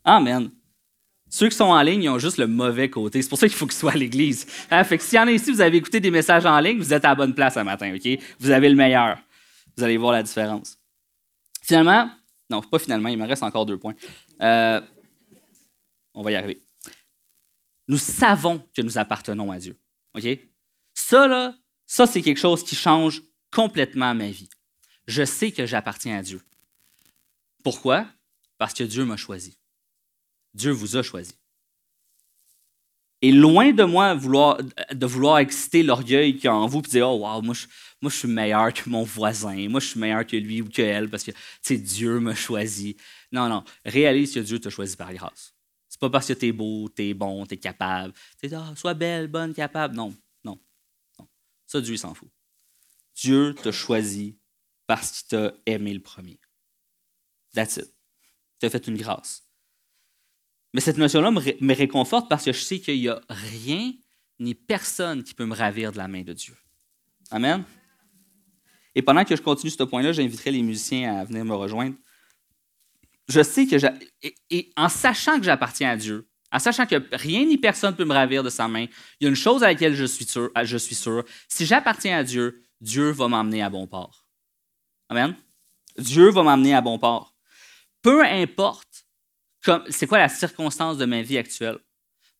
Amen. 0.04 0.50
Ceux 1.30 1.50
qui 1.50 1.56
sont 1.56 1.66
en 1.66 1.82
ligne, 1.82 2.04
ils 2.04 2.10
ont 2.10 2.20
juste 2.20 2.38
le 2.38 2.48
mauvais 2.48 2.90
côté. 2.90 3.22
C'est 3.22 3.30
pour 3.30 3.38
ça 3.38 3.48
qu'il 3.48 3.58
faut 3.58 3.66
qu'ils 3.66 3.76
soient 3.76 3.92
à 3.92 3.96
l'église. 3.96 4.46
Hein? 4.72 4.84
S'il 4.84 5.18
y 5.18 5.20
en 5.20 5.28
a 5.28 5.32
ici, 5.32 5.52
vous 5.52 5.62
avez 5.62 5.78
écouté 5.78 6.00
des 6.00 6.12
messages 6.12 6.46
en 6.46 6.60
ligne, 6.60 6.78
vous 6.78 6.94
êtes 6.94 7.04
à 7.04 7.10
la 7.10 7.16
bonne 7.16 7.34
place 7.34 7.56
ce 7.56 7.60
matin? 7.60 7.94
Vous 8.40 8.52
avez 8.52 8.70
le 8.70 8.76
meilleur. 8.76 9.18
Vous 9.76 9.84
allez 9.84 9.98
voir 9.98 10.14
la 10.14 10.24
différence. 10.24 10.78
Finalement, 11.62 12.10
non, 12.50 12.62
pas 12.62 12.80
finalement, 12.80 13.10
il 13.10 13.18
me 13.18 13.28
reste 13.28 13.44
encore 13.44 13.66
deux 13.66 13.78
points. 13.78 13.96
Euh, 14.42 14.80
on 16.16 16.24
va 16.24 16.32
y 16.32 16.36
arriver. 16.36 16.62
Nous 17.88 17.98
savons 17.98 18.68
que 18.76 18.82
nous 18.82 18.98
appartenons 18.98 19.52
à 19.52 19.60
Dieu. 19.60 19.78
OK? 20.16 20.26
Ça, 20.96 21.28
là, 21.28 21.56
ça, 21.86 22.08
c'est 22.08 22.22
quelque 22.22 22.40
chose 22.40 22.64
qui 22.64 22.76
change 22.76 23.22
complètement 23.52 24.16
ma 24.16 24.30
vie. 24.30 24.50
Je 25.08 25.24
sais 25.24 25.52
que 25.52 25.66
j'appartiens 25.66 26.18
à 26.18 26.24
Dieu. 26.24 26.42
Pourquoi? 27.64 28.08
Parce 28.58 28.74
que 28.74 28.84
Dieu 28.84 29.06
m'a 29.06 29.18
choisi. 29.18 29.58
Dieu 30.54 30.72
vous 30.72 30.98
a 30.98 31.04
choisi. 31.04 31.34
Et 33.22 33.32
loin 33.32 33.72
de 33.72 33.84
moi 33.84 34.16
de 34.16 35.06
vouloir 35.06 35.40
exciter 35.40 35.84
l'orgueil 35.84 36.38
qui 36.38 36.48
est 36.48 36.50
en 36.50 36.68
vous 36.68 36.80
et 36.80 36.90
dire 36.90 37.10
Oh, 37.10 37.20
wow, 37.20 37.42
moi 37.42 37.56
je, 37.56 37.66
moi 38.02 38.12
je 38.12 38.18
suis 38.18 38.28
meilleur 38.28 38.72
que 38.74 38.88
mon 38.90 39.04
voisin, 39.04 39.68
moi 39.70 39.80
je 39.80 39.88
suis 39.88 40.00
meilleur 40.00 40.26
que 40.28 40.36
lui 40.36 40.62
ou 40.62 40.70
que 40.70 40.82
elle 40.82 41.10
parce 41.10 41.24
que 41.24 41.32
Dieu 41.74 42.20
m'a 42.20 42.36
choisi. 42.36 42.98
Non, 43.32 43.50
non. 43.50 43.64
Réalise 43.84 44.34
que 44.34 44.42
Dieu 44.42 44.60
t'a 44.60 44.70
choisi 44.70 44.96
par 44.96 45.14
grâce. 45.14 45.55
C'est 45.96 46.02
pas 46.02 46.10
parce 46.10 46.28
que 46.28 46.34
tu 46.34 46.48
es 46.48 46.52
beau, 46.52 46.90
tu 46.94 47.04
es 47.04 47.14
bon, 47.14 47.46
tu 47.46 47.54
es 47.54 47.58
capable. 47.58 48.14
Tu 48.44 48.54
ah, 48.54 48.74
sois 48.76 48.94
belle, 48.94 49.30
bonne, 49.30 49.54
capable. 49.54 49.96
Non, 49.96 50.14
non, 50.44 50.60
non. 51.18 51.26
Ça, 51.66 51.80
Dieu 51.80 51.96
s'en 51.96 52.14
fout. 52.14 52.28
Dieu 53.16 53.56
t'a 53.56 53.72
choisi 53.72 54.38
parce 54.88 55.22
qu'il 55.22 55.30
t'a 55.30 55.54
aimé 55.66 55.94
le 55.94 56.02
premier. 56.02 56.38
That's 57.54 57.78
it. 57.78 57.86
Il 57.86 58.60
t'a 58.60 58.70
fait 58.70 58.86
une 58.88 58.98
grâce. 58.98 59.48
Mais 60.74 60.82
cette 60.82 60.98
notion-là 60.98 61.32
me, 61.32 61.74
réconforte 61.74 62.28
parce 62.28 62.44
que 62.44 62.52
je 62.52 62.60
sais 62.60 62.82
qu'il 62.82 63.00
n'y 63.00 63.08
a 63.08 63.22
rien 63.30 63.94
ni 64.38 64.54
personne 64.54 65.24
qui 65.24 65.34
peut 65.34 65.46
me 65.46 65.56
ravir 65.56 65.94
de 65.94 65.98
la 65.98 66.10
main 66.10 66.24
de 66.24 66.34
Dieu. 66.34 66.58
Amen? 67.32 67.64
Et 68.96 69.02
pendant 69.02 69.24
que 69.24 69.34
je 69.34 69.42
continue 69.42 69.72
ce 69.72 69.82
point-là, 69.82 70.12
j'inviterai 70.12 70.52
les 70.52 70.62
musiciens 70.62 71.20
à 71.20 71.24
venir 71.24 71.46
me 71.46 71.56
rejoindre. 71.56 71.96
Je 73.28 73.42
sais 73.42 73.66
que, 73.66 73.76
et, 74.52 74.72
en 74.78 74.90
sachant 74.90 75.38
que 75.38 75.44
j'appartiens 75.44 75.92
à 75.92 75.96
Dieu, 75.96 76.30
en 76.52 76.60
sachant 76.60 76.86
que 76.86 76.96
rien 77.12 77.46
ni 77.46 77.58
personne 77.58 77.92
ne 77.92 77.98
peut 77.98 78.06
me 78.06 78.14
ravir 78.14 78.44
de 78.44 78.50
sa 78.50 78.68
main, 78.68 78.86
il 79.20 79.24
y 79.24 79.26
a 79.26 79.30
une 79.30 79.36
chose 79.36 79.64
à 79.64 79.68
laquelle 79.68 79.96
je 79.96 80.06
suis 80.06 80.26
sûr. 80.26 80.52
Je 80.64 80.78
suis 80.78 80.96
sûr 80.96 81.24
si 81.50 81.66
j'appartiens 81.66 82.18
à 82.20 82.24
Dieu, 82.24 82.64
Dieu 82.82 83.10
va 83.12 83.28
m'emmener 83.28 83.64
à 83.64 83.70
bon 83.70 83.88
port. 83.88 84.26
Amen. 85.10 85.36
Dieu 85.98 86.30
va 86.30 86.44
m'emmener 86.44 86.76
à 86.76 86.82
bon 86.82 87.00
port. 87.00 87.36
Peu 88.02 88.24
importe 88.24 89.06
c'est 89.90 90.08
quoi 90.08 90.20
la 90.20 90.30
circonstance 90.30 90.98
de 90.98 91.06
ma 91.06 91.22
vie 91.22 91.38
actuelle. 91.38 91.78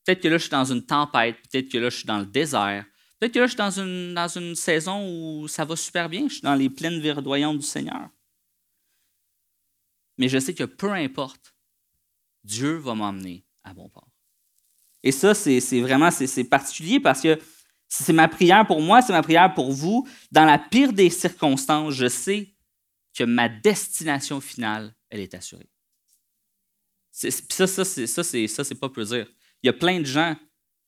Peut-être 0.04 0.22
que 0.22 0.28
là, 0.28 0.36
je 0.36 0.42
suis 0.42 0.50
dans 0.50 0.64
une 0.64 0.84
tempête, 0.84 1.36
peut-être 1.50 1.68
que 1.68 1.78
là, 1.78 1.90
je 1.90 1.96
suis 1.96 2.06
dans 2.06 2.18
le 2.18 2.26
désert, 2.26 2.84
peut-être 3.18 3.32
que 3.32 3.40
là, 3.40 3.46
je 3.46 3.50
suis 3.50 3.58
dans 3.58 3.70
une, 3.70 4.14
dans 4.14 4.28
une 4.28 4.54
saison 4.54 5.04
où 5.08 5.48
ça 5.48 5.64
va 5.64 5.74
super 5.74 6.08
bien, 6.08 6.28
je 6.28 6.34
suis 6.34 6.42
dans 6.42 6.54
les 6.54 6.70
plaines 6.70 7.00
verdoyantes 7.00 7.58
du 7.58 7.66
Seigneur. 7.66 8.08
Mais 10.18 10.28
je 10.28 10.38
sais 10.38 10.54
que 10.54 10.64
peu 10.64 10.92
importe, 10.92 11.54
Dieu 12.44 12.76
va 12.76 12.94
m'emmener 12.94 13.44
à 13.64 13.74
bon 13.74 13.88
port. 13.88 14.08
Et 15.02 15.12
ça, 15.12 15.34
c'est 15.34 15.80
vraiment 15.80 16.10
c'est 16.10 16.44
particulier 16.44 17.00
parce 17.00 17.20
que 17.20 17.38
c'est 17.88 18.12
ma 18.12 18.28
prière 18.28 18.66
pour 18.66 18.80
moi, 18.80 19.02
c'est 19.02 19.12
ma 19.12 19.22
prière 19.22 19.54
pour 19.54 19.72
vous. 19.72 20.08
Dans 20.32 20.44
la 20.44 20.58
pire 20.58 20.92
des 20.92 21.10
circonstances, 21.10 21.94
je 21.94 22.08
sais 22.08 22.54
que 23.14 23.24
ma 23.24 23.48
destination 23.48 24.40
finale, 24.40 24.94
elle 25.08 25.20
est 25.20 25.34
assurée. 25.34 25.70
Ça, 27.12 27.30
ça, 27.30 27.84
c'est, 27.84 28.06
ça, 28.06 28.22
c'est, 28.22 28.46
ça, 28.46 28.64
c'est 28.64 28.74
pas 28.74 28.90
peu 28.90 29.04
dire. 29.04 29.26
Il 29.62 29.66
y 29.66 29.70
a 29.70 29.72
plein 29.72 30.00
de 30.00 30.04
gens 30.04 30.36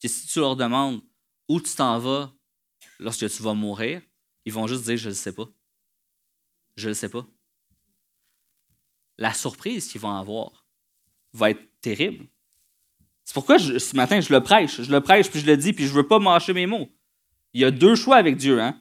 que 0.02 0.08
si 0.08 0.26
tu 0.26 0.40
leur 0.40 0.56
demandes 0.56 1.00
où 1.48 1.60
tu 1.60 1.74
t'en 1.74 1.98
vas 1.98 2.34
lorsque 2.98 3.30
tu 3.30 3.42
vas 3.42 3.54
mourir, 3.54 4.02
ils 4.44 4.52
vont 4.52 4.66
juste 4.66 4.84
dire 4.84 4.96
Je 4.96 5.08
ne 5.08 5.14
sais 5.14 5.32
pas. 5.32 5.48
Je 6.76 6.88
ne 6.90 6.94
sais 6.94 7.08
pas. 7.08 7.26
La 9.18 9.34
surprise 9.34 9.88
qu'ils 9.88 10.00
vont 10.00 10.14
avoir 10.14 10.64
va 11.32 11.50
être 11.50 11.62
terrible. 11.80 12.26
C'est 13.24 13.34
pourquoi 13.34 13.58
ce 13.58 13.94
matin, 13.94 14.20
je 14.20 14.32
le 14.32 14.42
prêche. 14.42 14.80
Je 14.80 14.90
le 14.90 15.00
prêche, 15.00 15.30
puis 15.30 15.40
je 15.40 15.46
le 15.46 15.56
dis, 15.56 15.72
puis 15.72 15.84
je 15.84 15.90
ne 15.90 15.96
veux 15.96 16.06
pas 16.06 16.18
mâcher 16.18 16.54
mes 16.54 16.66
mots. 16.66 16.88
Il 17.52 17.60
y 17.60 17.64
a 17.64 17.70
deux 17.70 17.94
choix 17.94 18.16
avec 18.16 18.36
Dieu. 18.36 18.60
Hein? 18.60 18.80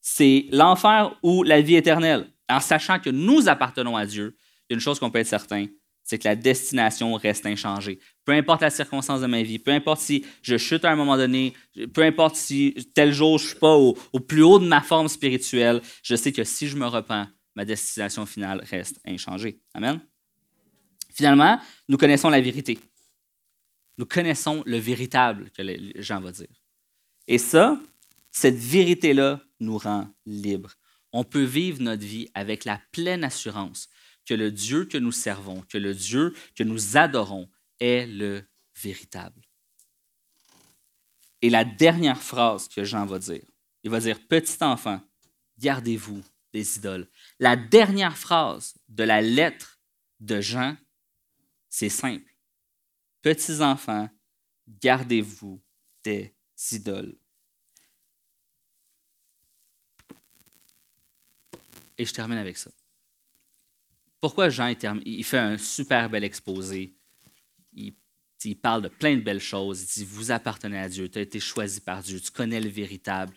C'est 0.00 0.46
l'enfer 0.50 1.14
ou 1.22 1.42
la 1.42 1.60
vie 1.60 1.76
éternelle. 1.76 2.30
En 2.48 2.60
sachant 2.60 2.98
que 2.98 3.10
nous 3.10 3.48
appartenons 3.48 3.96
à 3.96 4.06
Dieu, 4.06 4.36
il 4.38 4.72
y 4.72 4.74
a 4.74 4.76
une 4.76 4.80
chose 4.80 4.98
qu'on 4.98 5.10
peut 5.10 5.18
être 5.18 5.26
certain, 5.26 5.66
c'est 6.02 6.18
que 6.18 6.28
la 6.28 6.36
destination 6.36 7.14
reste 7.14 7.46
inchangée. 7.46 7.98
Peu 8.24 8.32
importe 8.32 8.60
la 8.60 8.70
circonstance 8.70 9.22
de 9.22 9.26
ma 9.26 9.42
vie, 9.42 9.58
peu 9.58 9.70
importe 9.70 10.00
si 10.00 10.24
je 10.42 10.56
chute 10.58 10.84
à 10.84 10.90
un 10.90 10.96
moment 10.96 11.16
donné, 11.16 11.54
peu 11.92 12.02
importe 12.02 12.36
si 12.36 12.74
tel 12.94 13.12
jour 13.12 13.38
je 13.38 13.44
ne 13.44 13.48
suis 13.48 13.58
pas 13.58 13.74
au, 13.74 13.94
plus 14.26 14.42
haut 14.42 14.58
de 14.58 14.66
ma 14.66 14.82
forme 14.82 15.08
spirituelle, 15.08 15.80
je 16.02 16.14
sais 16.14 16.32
que 16.32 16.44
si 16.44 16.68
je 16.68 16.76
me 16.76 16.86
repens, 16.86 17.26
ma 17.54 17.64
destination 17.64 18.26
finale 18.26 18.62
reste 18.64 19.00
inchangée. 19.04 19.60
Amen. 19.74 20.00
Finalement, 21.12 21.60
nous 21.88 21.96
connaissons 21.96 22.28
la 22.28 22.40
vérité. 22.40 22.78
Nous 23.98 24.06
connaissons 24.06 24.62
le 24.66 24.78
véritable 24.78 25.50
que 25.50 25.62
Jean 26.00 26.20
va 26.20 26.32
dire. 26.32 26.62
Et 27.28 27.38
ça, 27.38 27.80
cette 28.30 28.56
vérité-là 28.56 29.40
nous 29.60 29.78
rend 29.78 30.08
libres. 30.26 30.74
On 31.12 31.22
peut 31.22 31.44
vivre 31.44 31.80
notre 31.80 32.04
vie 32.04 32.28
avec 32.34 32.64
la 32.64 32.80
pleine 32.90 33.22
assurance 33.22 33.88
que 34.26 34.34
le 34.34 34.50
Dieu 34.50 34.86
que 34.86 34.98
nous 34.98 35.12
servons, 35.12 35.62
que 35.68 35.78
le 35.78 35.94
Dieu 35.94 36.34
que 36.56 36.64
nous 36.64 36.96
adorons 36.96 37.48
est 37.78 38.06
le 38.06 38.42
véritable. 38.82 39.40
Et 41.40 41.50
la 41.50 41.64
dernière 41.64 42.20
phrase 42.20 42.68
que 42.68 42.84
Jean 42.84 43.06
va 43.06 43.18
dire, 43.18 43.44
il 43.84 43.90
va 43.90 44.00
dire, 44.00 44.18
Petit 44.26 44.56
enfant, 44.62 45.00
gardez-vous 45.58 46.22
des 46.52 46.78
idoles. 46.78 47.06
La 47.40 47.56
dernière 47.56 48.16
phrase 48.16 48.74
de 48.88 49.04
la 49.04 49.20
lettre 49.20 49.80
de 50.20 50.40
Jean, 50.40 50.76
c'est 51.68 51.88
simple. 51.88 52.32
Petits 53.22 53.60
enfants, 53.60 54.08
gardez-vous 54.68 55.60
des 56.04 56.34
idoles. 56.70 57.16
Et 61.98 62.04
je 62.04 62.12
termine 62.12 62.38
avec 62.38 62.56
ça. 62.56 62.70
Pourquoi 64.20 64.48
Jean 64.48 64.72
il 65.04 65.24
fait 65.24 65.38
un 65.38 65.58
super 65.58 66.08
bel 66.08 66.24
exposé? 66.24 66.96
Il, 67.72 67.94
il 68.44 68.58
parle 68.58 68.82
de 68.82 68.88
plein 68.88 69.16
de 69.16 69.22
belles 69.22 69.40
choses. 69.40 69.82
Il 69.82 69.86
dit, 69.86 70.04
vous 70.04 70.30
appartenez 70.30 70.78
à 70.78 70.88
Dieu, 70.88 71.10
tu 71.10 71.18
as 71.18 71.22
été 71.22 71.40
choisi 71.40 71.80
par 71.80 72.02
Dieu, 72.02 72.20
tu 72.20 72.30
connais 72.30 72.60
le 72.60 72.68
véritable. 72.68 73.34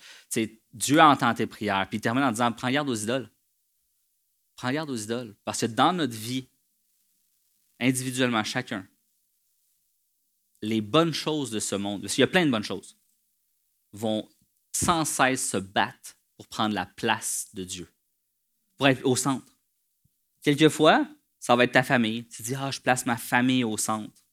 Dieu 0.73 1.01
entend 1.01 1.33
tes 1.33 1.47
prières. 1.47 1.87
Puis 1.89 1.97
il 1.97 2.01
termine 2.01 2.23
en 2.23 2.31
disant, 2.31 2.51
prends 2.51 2.71
garde 2.71 2.89
aux 2.89 2.95
idoles. 2.95 3.29
Prends 4.57 4.71
garde 4.71 4.89
aux 4.89 4.97
idoles. 4.97 5.35
Parce 5.45 5.61
que 5.61 5.67
dans 5.67 5.93
notre 5.93 6.15
vie, 6.15 6.49
individuellement, 7.79 8.43
chacun, 8.43 8.85
les 10.61 10.81
bonnes 10.81 11.13
choses 11.13 11.51
de 11.51 11.59
ce 11.59 11.75
monde, 11.75 12.01
parce 12.01 12.15
qu'il 12.15 12.23
y 12.23 12.25
a 12.25 12.27
plein 12.27 12.45
de 12.45 12.51
bonnes 12.51 12.63
choses, 12.63 12.97
vont 13.93 14.27
sans 14.73 15.05
cesse 15.05 15.49
se 15.49 15.57
battre 15.57 16.15
pour 16.35 16.47
prendre 16.47 16.75
la 16.75 16.85
place 16.85 17.49
de 17.53 17.63
Dieu, 17.63 17.87
pour 18.75 18.87
être 18.87 19.05
au 19.05 19.15
centre. 19.15 19.45
Quelquefois, 20.41 21.07
ça 21.39 21.55
va 21.55 21.63
être 21.63 21.73
ta 21.73 21.83
famille. 21.83 22.27
Tu 22.27 22.41
dis, 22.41 22.55
ah, 22.55 22.71
je 22.71 22.79
place 22.79 23.05
ma 23.05 23.17
famille 23.17 23.63
au 23.63 23.77
centre. 23.77 24.23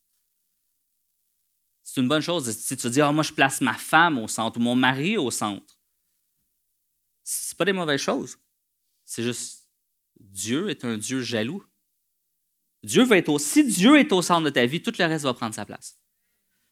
C'est 1.83 2.01
une 2.01 2.09
bonne 2.09 2.23
chose. 2.23 2.51
Si 2.51 2.77
tu 2.77 2.89
dis, 2.89 3.03
ah, 3.03 3.13
moi, 3.13 3.23
je 3.23 3.33
place 3.33 3.61
ma 3.61 3.75
femme 3.75 4.19
au 4.19 4.29
centre 4.29 4.59
ou 4.59 4.63
mon 4.63 4.75
mari 4.75 5.19
au 5.19 5.31
centre. 5.31 5.79
Ce 7.23 7.55
pas 7.55 7.67
des 7.67 7.73
mauvaises 7.73 8.01
choses. 8.01 8.39
C'est 9.05 9.23
juste, 9.23 9.64
Dieu 10.35 10.69
est 10.69 10.85
un 10.85 10.99
Dieu 10.99 11.23
jaloux. 11.23 11.65
Dieu 12.83 13.05
va 13.05 13.19
être 13.19 13.29
au, 13.29 13.39
si 13.39 13.65
Dieu 13.65 13.99
est 13.99 14.13
au 14.13 14.21
centre 14.21 14.45
de 14.45 14.51
ta 14.51 14.67
vie, 14.67 14.83
tout 14.83 14.93
le 14.99 15.05
reste 15.05 15.25
va 15.25 15.33
prendre 15.33 15.55
sa 15.55 15.65
place. 15.65 15.99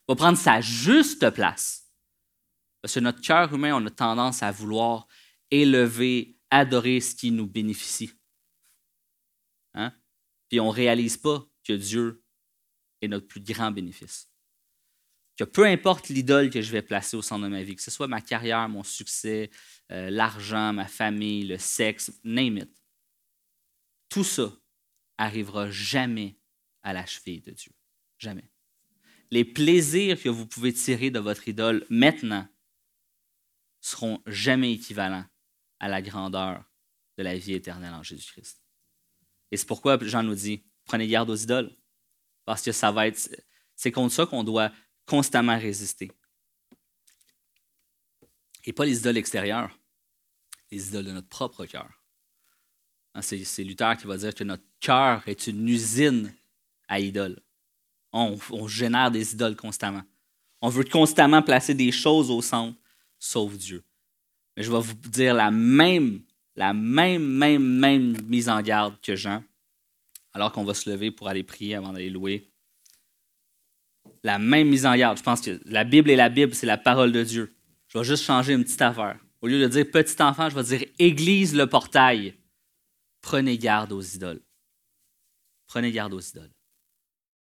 Va 0.09 0.17
prendre 0.17 0.37
sa 0.37 0.61
juste 0.61 1.31
place. 1.31 1.89
Parce 2.83 2.95
que 2.95 3.01
notre 3.01 3.21
cœur 3.21 3.55
humain, 3.55 3.73
on 3.75 3.87
a 3.87 3.91
tendance 3.91 4.43
à 4.43 4.51
vouloir 4.51 5.07
élever, 5.53 6.37
adorer 6.51 7.01
ce 7.01 7.15
qui 7.15 7.31
nous 7.31 7.47
bénéficie. 7.47 8.11
Hein? 9.75 9.95
Puis 10.49 10.59
on 10.59 10.67
ne 10.67 10.73
réalise 10.73 11.17
pas 11.17 11.49
que 11.63 11.73
Dieu 11.73 12.25
est 13.01 13.09
notre 13.09 13.29
plus 13.29 13.41
grand 13.41 13.71
bénéfice. 13.71 14.29
Que 15.37 15.45
peu 15.45 15.65
importe 15.67 16.09
l'idole 16.09 16.51
que 16.51 16.61
je 16.61 16.73
vais 16.73 16.83
placer 16.83 17.17
au 17.17 17.23
centre 17.23 17.45
de 17.45 17.49
ma 17.49 17.63
vie, 17.63 17.77
que 17.77 17.83
ce 17.83 17.93
soit 17.93 18.09
ma 18.09 18.21
carrière, 18.21 18.69
mon 18.69 18.83
succès, 18.83 19.51
euh, 19.93 20.11
l'argent, 20.11 20.73
ma 20.73 20.89
famille, 20.89 21.45
le 21.45 21.59
sexe, 21.59 22.13
name 22.25 22.59
it, 22.59 22.82
tout 24.13 24.25
ça 24.25 24.53
arrivera 25.17 25.71
jamais 25.71 26.39
à 26.83 26.93
la 26.93 27.07
cheville 27.07 27.41
de 27.41 27.53
Dieu. 27.53 27.73
Jamais. 28.19 28.51
Les 29.31 29.43
plaisirs 29.43 30.23
que 30.23 30.29
vous 30.29 30.47
pouvez 30.47 30.75
tirer 30.75 31.11
de 31.11 31.19
votre 31.19 31.49
idole 31.49 31.87
maintenant 31.89 32.47
seront 33.81 34.23
jamais 34.27 34.75
équivalents 34.75 35.25
à 35.79 35.89
la 35.89 36.03
grandeur 36.03 36.63
de 37.17 37.23
la 37.23 37.39
vie 37.39 37.55
éternelle 37.55 37.95
en 37.95 38.03
Jésus-Christ. 38.03 38.63
Et 39.51 39.57
c'est 39.57 39.65
pourquoi 39.67 39.99
Jean 40.03 40.23
nous 40.23 40.35
dit, 40.35 40.63
prenez 40.85 41.09
garde 41.09 41.31
aux 41.31 41.37
idoles, 41.37 41.75
parce 42.45 42.63
que 42.63 42.73
ça 42.73 42.93
va 42.93 43.07
être, 43.07 43.35
c'est 43.75 43.93
contre 43.93 44.15
ça 44.15 44.27
qu'on 44.27 44.45
doit 44.45 44.73
constamment 45.07 45.59
résister. 45.59 46.13
Et 48.65 48.75
pas 48.75 48.85
les 48.85 48.99
idoles 48.99 49.17
extérieures, 49.17 49.79
les 50.71 50.89
idoles 50.89 51.07
de 51.07 51.13
notre 51.13 51.29
propre 51.29 51.65
cœur. 51.65 52.02
Hein, 53.15 53.23
c'est 53.23 53.65
Luther 53.65 53.97
qui 53.97 54.07
va 54.07 54.17
dire 54.17 54.35
que 54.35 54.45
notre 54.45 54.65
cœur 54.81 55.23
est 55.27 55.47
une 55.47 55.69
usine 55.69 56.33
à 56.89 56.99
idoles. 57.01 57.41
On, 58.13 58.37
génère 58.69 59.11
des 59.11 59.33
idoles 59.33 59.57
constamment. 59.57 60.03
On 60.61 60.69
veut 60.69 60.85
constamment 60.85 61.43
placer 61.43 61.75
des 61.75 61.93
choses 61.93 62.31
au 62.31 62.43
centre, 62.43 62.79
sauf 63.19 63.55
Dieu. 63.57 63.83
Mais 64.57 64.63
je 64.63 64.71
vais 64.71 64.81
vous 64.81 64.95
dire 64.95 65.35
la 65.35 65.51
même 65.51 66.23
la 66.57 66.73
même, 66.73 67.25
même, 67.25 67.65
même 67.65 68.17
mise 68.29 68.49
en 68.49 68.61
garde 68.61 68.95
que 69.01 69.17
Jean, 69.17 69.43
alors 70.33 70.53
qu'on 70.53 70.65
va 70.65 70.75
se 70.75 70.89
lever 70.91 71.11
pour 71.11 71.29
aller 71.29 71.43
prier 71.43 71.75
avant 71.75 71.93
d'aller 71.93 72.11
louer. 72.11 72.51
La 74.23 74.39
même 74.39 74.69
mise 74.69 74.87
en 74.87 74.95
garde. 74.97 75.19
Je 75.19 75.23
pense 75.23 75.41
que 75.41 75.61
la 75.65 75.85
Bible 75.85 76.11
et 76.11 76.17
la 76.17 76.29
Bible, 76.29 76.55
c'est 76.55 76.67
la 76.67 76.79
parole 76.79 77.13
de 77.13 77.23
Dieu. 77.23 77.55
Je 77.89 77.99
vais 77.99 78.05
juste 78.05 78.25
changer 78.25 78.53
une 78.53 78.65
petite 78.65 78.83
affaire. 78.83 79.19
Au 79.41 79.47
lieu 79.47 79.61
de 79.61 79.67
dire 79.67 79.91
petit 79.91 80.21
enfant, 80.23 80.49
je 80.49 80.55
vais 80.55 80.63
dire 80.63 80.89
Église 80.99 81.55
le 81.55 81.67
portail. 81.67 82.35
Prenez 83.23 83.57
garde 83.57 83.93
aux 83.93 84.03
idoles. 84.03 84.43
Prenez 85.66 85.93
garde 85.93 86.12
aux 86.12 86.20
idoles. 86.20 86.53